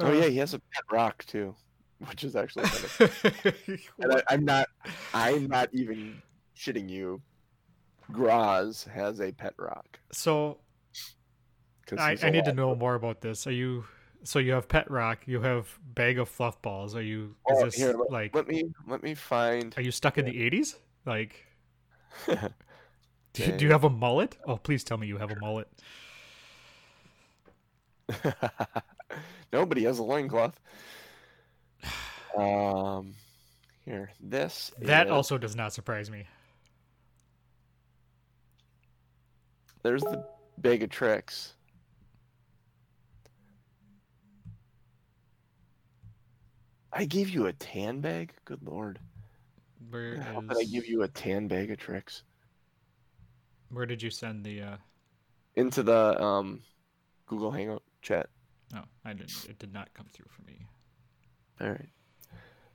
Oh 0.00 0.06
Uh, 0.08 0.12
yeah, 0.12 0.26
he 0.28 0.36
has 0.38 0.54
a 0.54 0.58
pet 0.58 0.84
rock 0.90 1.24
too, 1.26 1.54
which 2.06 2.24
is 2.24 2.36
actually 2.36 2.64
and 3.98 4.12
I, 4.12 4.22
I'm 4.30 4.44
not. 4.44 4.68
I'm 5.12 5.46
not 5.48 5.68
even 5.72 6.22
shitting 6.56 6.88
you. 6.88 7.20
Graz 8.12 8.84
has 8.84 9.20
a 9.20 9.32
pet 9.32 9.54
rock. 9.58 9.98
so 10.12 10.58
I, 11.96 12.16
I 12.22 12.30
need 12.30 12.44
to 12.46 12.52
know 12.52 12.74
more 12.74 12.94
about 12.94 13.20
this. 13.20 13.46
Are 13.46 13.52
you 13.52 13.84
so 14.24 14.38
you 14.40 14.52
have 14.52 14.68
pet 14.68 14.90
rock, 14.90 15.20
you 15.26 15.40
have 15.40 15.68
bag 15.94 16.18
of 16.18 16.28
fluff 16.28 16.60
balls. 16.60 16.96
Are 16.96 17.02
you 17.02 17.34
is 17.50 17.56
Oh, 17.58 17.64
this 17.64 17.74
here, 17.76 17.92
let- 17.92 18.10
like 18.10 18.34
Let 18.34 18.48
me 18.48 18.64
let 18.86 19.02
me 19.02 19.14
find. 19.14 19.72
are 19.76 19.82
you 19.82 19.90
stuck 19.92 20.18
in 20.18 20.24
the 20.24 20.42
eighties? 20.42 20.76
Like 21.06 21.46
do, 22.26 22.34
you- 23.44 23.52
do 23.52 23.64
you 23.64 23.70
have 23.72 23.84
a 23.84 23.90
mullet? 23.90 24.36
Oh 24.44 24.56
please 24.56 24.82
tell 24.84 24.98
me 24.98 25.06
you 25.06 25.18
have 25.18 25.30
a 25.30 25.36
mullet. 25.38 25.68
Nobody 29.52 29.84
has 29.84 29.98
a 29.98 30.02
loincloth. 30.02 30.58
Um, 32.36 33.14
here, 33.84 34.10
this. 34.20 34.70
That 34.80 35.06
is- 35.06 35.12
also 35.12 35.38
does 35.38 35.56
not 35.56 35.72
surprise 35.72 36.10
me. 36.10 36.26
There's 39.82 40.02
the 40.02 40.24
bag 40.58 40.82
of 40.82 40.90
tricks. 40.90 41.54
I 46.98 47.04
gave 47.04 47.30
you 47.30 47.46
a 47.46 47.52
tan 47.52 48.00
bag. 48.00 48.32
Good 48.44 48.60
lord! 48.64 48.98
Where 49.88 50.20
How 50.20 50.40
did 50.40 50.58
I 50.58 50.64
give 50.64 50.88
you 50.88 51.04
a 51.04 51.08
tan 51.08 51.46
bag 51.46 51.70
of 51.70 51.78
tricks? 51.78 52.24
where 53.70 53.86
did 53.86 54.02
you 54.02 54.10
send 54.10 54.44
the 54.44 54.62
uh 54.62 54.76
Into 55.54 55.84
the 55.84 56.20
um, 56.20 56.62
Google 57.26 57.52
Hangout 57.52 57.84
chat. 58.02 58.28
no, 58.72 58.82
I 59.04 59.12
didn't 59.12 59.46
it 59.48 59.60
did 59.60 59.72
not 59.72 59.94
come 59.94 60.06
through 60.12 60.26
for 60.28 60.42
me. 60.42 60.66
All 61.60 61.68
right. 61.68 61.88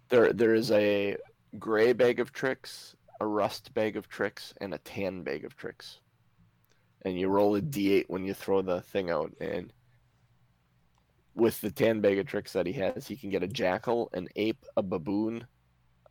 There, 0.07 0.31
there 0.31 0.53
is 0.53 0.71
a 0.71 1.17
gray 1.59 1.91
bag 1.91 2.21
of 2.21 2.31
tricks, 2.31 2.95
a 3.19 3.27
rust 3.27 3.73
bag 3.73 3.97
of 3.97 4.07
tricks, 4.07 4.53
and 4.61 4.73
a 4.73 4.77
tan 4.77 5.23
bag 5.23 5.43
of 5.43 5.57
tricks. 5.57 5.99
And 7.01 7.19
you 7.19 7.27
roll 7.27 7.57
a 7.57 7.61
d8 7.61 8.05
when 8.07 8.23
you 8.23 8.33
throw 8.33 8.61
the 8.61 8.79
thing 8.79 9.09
out. 9.09 9.33
And 9.41 9.73
with 11.35 11.59
the 11.61 11.71
tan 11.71 12.01
bag 12.01 12.19
of 12.19 12.27
tricks 12.27 12.53
that 12.53 12.65
he 12.65 12.73
has, 12.73 13.07
he 13.07 13.15
can 13.15 13.29
get 13.29 13.43
a 13.43 13.47
jackal, 13.47 14.09
an 14.13 14.27
ape, 14.35 14.65
a 14.77 14.83
baboon, 14.83 15.45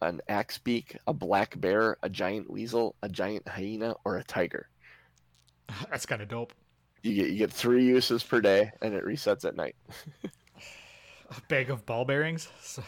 an 0.00 0.20
axe 0.28 0.58
beak, 0.58 0.96
a 1.06 1.12
black 1.12 1.58
bear, 1.60 1.96
a 2.02 2.08
giant 2.08 2.50
weasel, 2.50 2.96
a 3.02 3.08
giant 3.08 3.46
hyena, 3.46 3.94
or 4.04 4.16
a 4.16 4.24
tiger. 4.24 4.68
That's 5.90 6.06
kind 6.06 6.22
of 6.22 6.28
dope. 6.28 6.52
You 7.02 7.14
get 7.14 7.30
you 7.30 7.38
get 7.38 7.52
three 7.52 7.84
uses 7.84 8.22
per 8.22 8.40
day, 8.40 8.70
and 8.80 8.94
it 8.94 9.04
resets 9.04 9.44
at 9.44 9.56
night. 9.56 9.74
A 11.30 11.40
bag 11.48 11.70
of 11.70 11.86
ball 11.86 12.04
bearings. 12.04 12.48
So, 12.60 12.82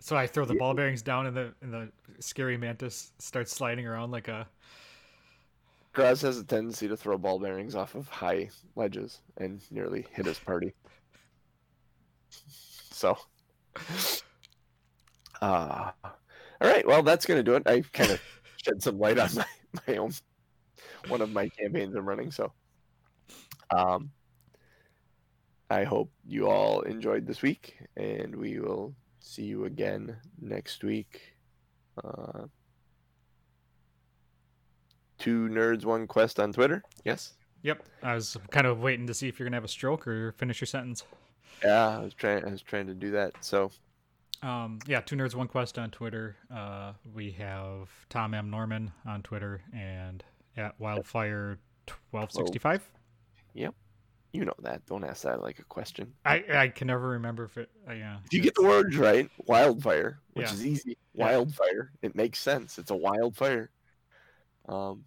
so 0.00 0.16
I 0.16 0.26
throw 0.26 0.44
the 0.44 0.56
ball 0.56 0.74
bearings 0.74 1.02
down, 1.02 1.26
and 1.26 1.36
the 1.36 1.54
and 1.62 1.72
the 1.72 1.88
scary 2.18 2.56
mantis 2.56 3.12
starts 3.18 3.54
sliding 3.54 3.86
around 3.86 4.10
like 4.10 4.26
a. 4.26 4.46
Graz 5.92 6.20
has 6.22 6.36
a 6.36 6.44
tendency 6.44 6.88
to 6.88 6.96
throw 6.96 7.16
ball 7.16 7.38
bearings 7.38 7.76
off 7.76 7.94
of 7.94 8.08
high 8.08 8.50
ledges 8.74 9.20
and 9.36 9.62
nearly 9.70 10.04
hit 10.12 10.26
his 10.26 10.38
party. 10.38 10.74
So, 12.90 13.16
uh, 15.42 15.90
all 16.02 16.12
right. 16.60 16.86
Well, 16.86 17.02
that's 17.02 17.26
gonna 17.26 17.42
do 17.42 17.54
it. 17.54 17.62
I 17.66 17.82
kind 17.92 18.10
of 18.10 18.20
shed 18.56 18.82
some 18.82 18.98
light 18.98 19.18
on 19.18 19.28
my 19.34 19.46
my 19.86 19.96
own 19.96 20.12
one 21.08 21.20
of 21.20 21.30
my 21.32 21.48
campaigns 21.48 21.94
I'm 21.94 22.08
running. 22.08 22.30
So, 22.30 22.52
um, 23.74 24.10
I 25.70 25.84
hope 25.84 26.10
you 26.26 26.48
all 26.48 26.80
enjoyed 26.82 27.26
this 27.26 27.42
week, 27.42 27.76
and 27.96 28.34
we 28.34 28.58
will 28.58 28.94
see 29.20 29.44
you 29.44 29.64
again 29.64 30.16
next 30.40 30.84
week. 30.84 31.20
Uh, 32.02 32.44
two 35.18 35.48
nerds, 35.48 35.84
one 35.84 36.06
quest 36.06 36.38
on 36.38 36.52
Twitter. 36.52 36.82
Yes. 37.04 37.34
Yep, 37.62 37.82
I 38.02 38.14
was 38.14 38.36
kind 38.50 38.66
of 38.66 38.80
waiting 38.80 39.06
to 39.08 39.14
see 39.14 39.28
if 39.28 39.38
you're 39.38 39.48
gonna 39.48 39.56
have 39.56 39.64
a 39.64 39.68
stroke 39.68 40.06
or 40.06 40.32
finish 40.32 40.60
your 40.60 40.66
sentence. 40.66 41.02
Yeah, 41.64 41.98
I 41.98 42.02
was 42.02 42.14
trying. 42.14 42.44
I 42.44 42.50
was 42.50 42.62
trying 42.62 42.86
to 42.86 42.94
do 42.94 43.10
that. 43.12 43.32
So 43.44 43.70
Um, 44.42 44.78
yeah, 44.86 45.00
two 45.00 45.16
nerds, 45.16 45.34
one 45.34 45.48
quest 45.48 45.78
on 45.78 45.90
Twitter. 45.90 46.36
Uh, 46.54 46.92
we 47.14 47.30
have 47.32 47.88
Tom 48.08 48.34
M 48.34 48.50
Norman 48.50 48.92
on 49.06 49.22
Twitter 49.22 49.62
and 49.72 50.22
at 50.56 50.78
Wildfire 50.78 51.58
twelve 51.86 52.30
sixty 52.32 52.58
five. 52.58 52.86
Yep, 53.54 53.74
you 54.32 54.44
know 54.44 54.54
that. 54.62 54.84
Don't 54.86 55.04
ask 55.04 55.22
that 55.22 55.40
like 55.42 55.58
a 55.58 55.64
question. 55.64 56.12
I 56.24 56.44
I 56.52 56.68
can 56.68 56.86
never 56.88 57.08
remember 57.08 57.44
if 57.44 57.56
it. 57.56 57.70
Uh, 57.88 57.92
yeah, 57.94 58.18
If 58.26 58.34
you 58.34 58.40
get 58.42 58.54
the 58.54 58.62
words 58.64 58.96
right, 58.96 59.30
wildfire, 59.46 60.18
which 60.34 60.46
Yeah. 60.48 60.52
is 60.54 60.66
easy. 60.66 60.98
Yeah. 61.14 61.24
Wildfire. 61.26 61.92
It 62.02 62.14
makes 62.14 62.38
sense. 62.38 62.78
It's 62.78 62.90
a 62.90 62.96
wildfire. 62.96 63.70
Um, 64.68 65.04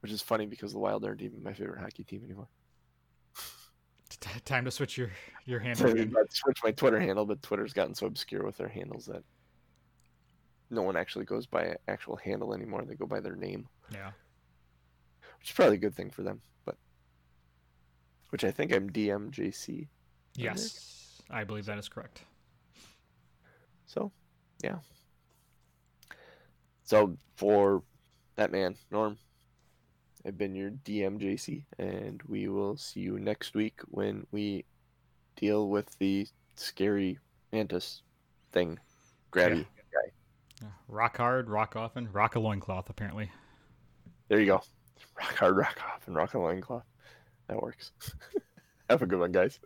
which 0.00 0.12
is 0.12 0.20
funny 0.20 0.46
because 0.46 0.72
the 0.72 0.78
Wild 0.78 1.04
aren't 1.04 1.22
even 1.22 1.42
my 1.42 1.52
favorite 1.54 1.80
hockey 1.80 2.04
team 2.04 2.22
anymore. 2.24 2.48
T- 4.22 4.40
time 4.44 4.64
to 4.64 4.70
switch 4.70 4.96
your 4.96 5.10
your 5.46 5.58
handle 5.66 5.92
switched 6.30 6.62
my 6.64 6.70
Twitter 6.70 7.00
handle, 7.00 7.26
but 7.26 7.42
Twitter's 7.42 7.72
gotten 7.72 7.94
so 7.94 8.06
obscure 8.06 8.44
with 8.44 8.56
their 8.56 8.68
handles 8.68 9.06
that 9.06 9.22
no 10.70 10.82
one 10.82 10.96
actually 10.96 11.24
goes 11.24 11.44
by 11.46 11.64
an 11.64 11.76
actual 11.88 12.16
handle 12.16 12.54
anymore. 12.54 12.84
They 12.86 12.94
go 12.94 13.04
by 13.06 13.20
their 13.20 13.34
name, 13.36 13.68
Yeah, 13.92 14.12
which 15.40 15.50
is 15.50 15.54
probably 15.54 15.74
a 15.74 15.80
good 15.80 15.94
thing 15.96 16.10
for 16.10 16.22
them. 16.22 16.40
But 16.64 16.76
which 18.30 18.44
I 18.44 18.50
think 18.52 18.72
I'm 18.72 18.88
DMJC. 18.88 19.88
yes, 20.36 21.20
I 21.28 21.42
believe 21.44 21.66
that 21.66 21.78
is 21.78 21.88
correct. 21.88 22.22
So, 23.86 24.12
yeah. 24.62 24.78
So 26.84 27.16
for 27.36 27.82
that 28.36 28.52
man, 28.52 28.76
Norm, 28.90 29.18
I've 30.26 30.38
been 30.38 30.54
your 30.54 30.70
DMJC, 30.70 31.64
and 31.78 32.22
we 32.28 32.48
will 32.48 32.76
see 32.76 33.00
you 33.00 33.18
next 33.18 33.54
week 33.54 33.80
when 33.88 34.26
we 34.30 34.64
deal 35.36 35.68
with 35.68 35.98
the 35.98 36.26
scary 36.54 37.18
mantis 37.52 38.02
thing, 38.52 38.78
grabby 39.32 39.66
guy. 39.92 40.12
Yeah. 40.60 40.68
Rock 40.86 41.16
hard, 41.16 41.48
rock 41.50 41.74
often, 41.74 42.08
rock 42.12 42.36
a 42.36 42.40
loincloth. 42.40 42.88
Apparently. 42.88 43.30
There 44.28 44.38
you 44.38 44.46
go. 44.46 44.62
Rock 45.18 45.36
hard, 45.36 45.56
rock 45.56 45.78
off, 45.84 46.06
and 46.06 46.14
rock 46.14 46.34
a 46.34 46.38
loincloth. 46.38 46.84
That 47.48 47.60
works. 47.60 47.92
Have 48.88 49.02
a 49.02 49.06
good 49.06 49.18
one, 49.18 49.32
guys. 49.32 49.58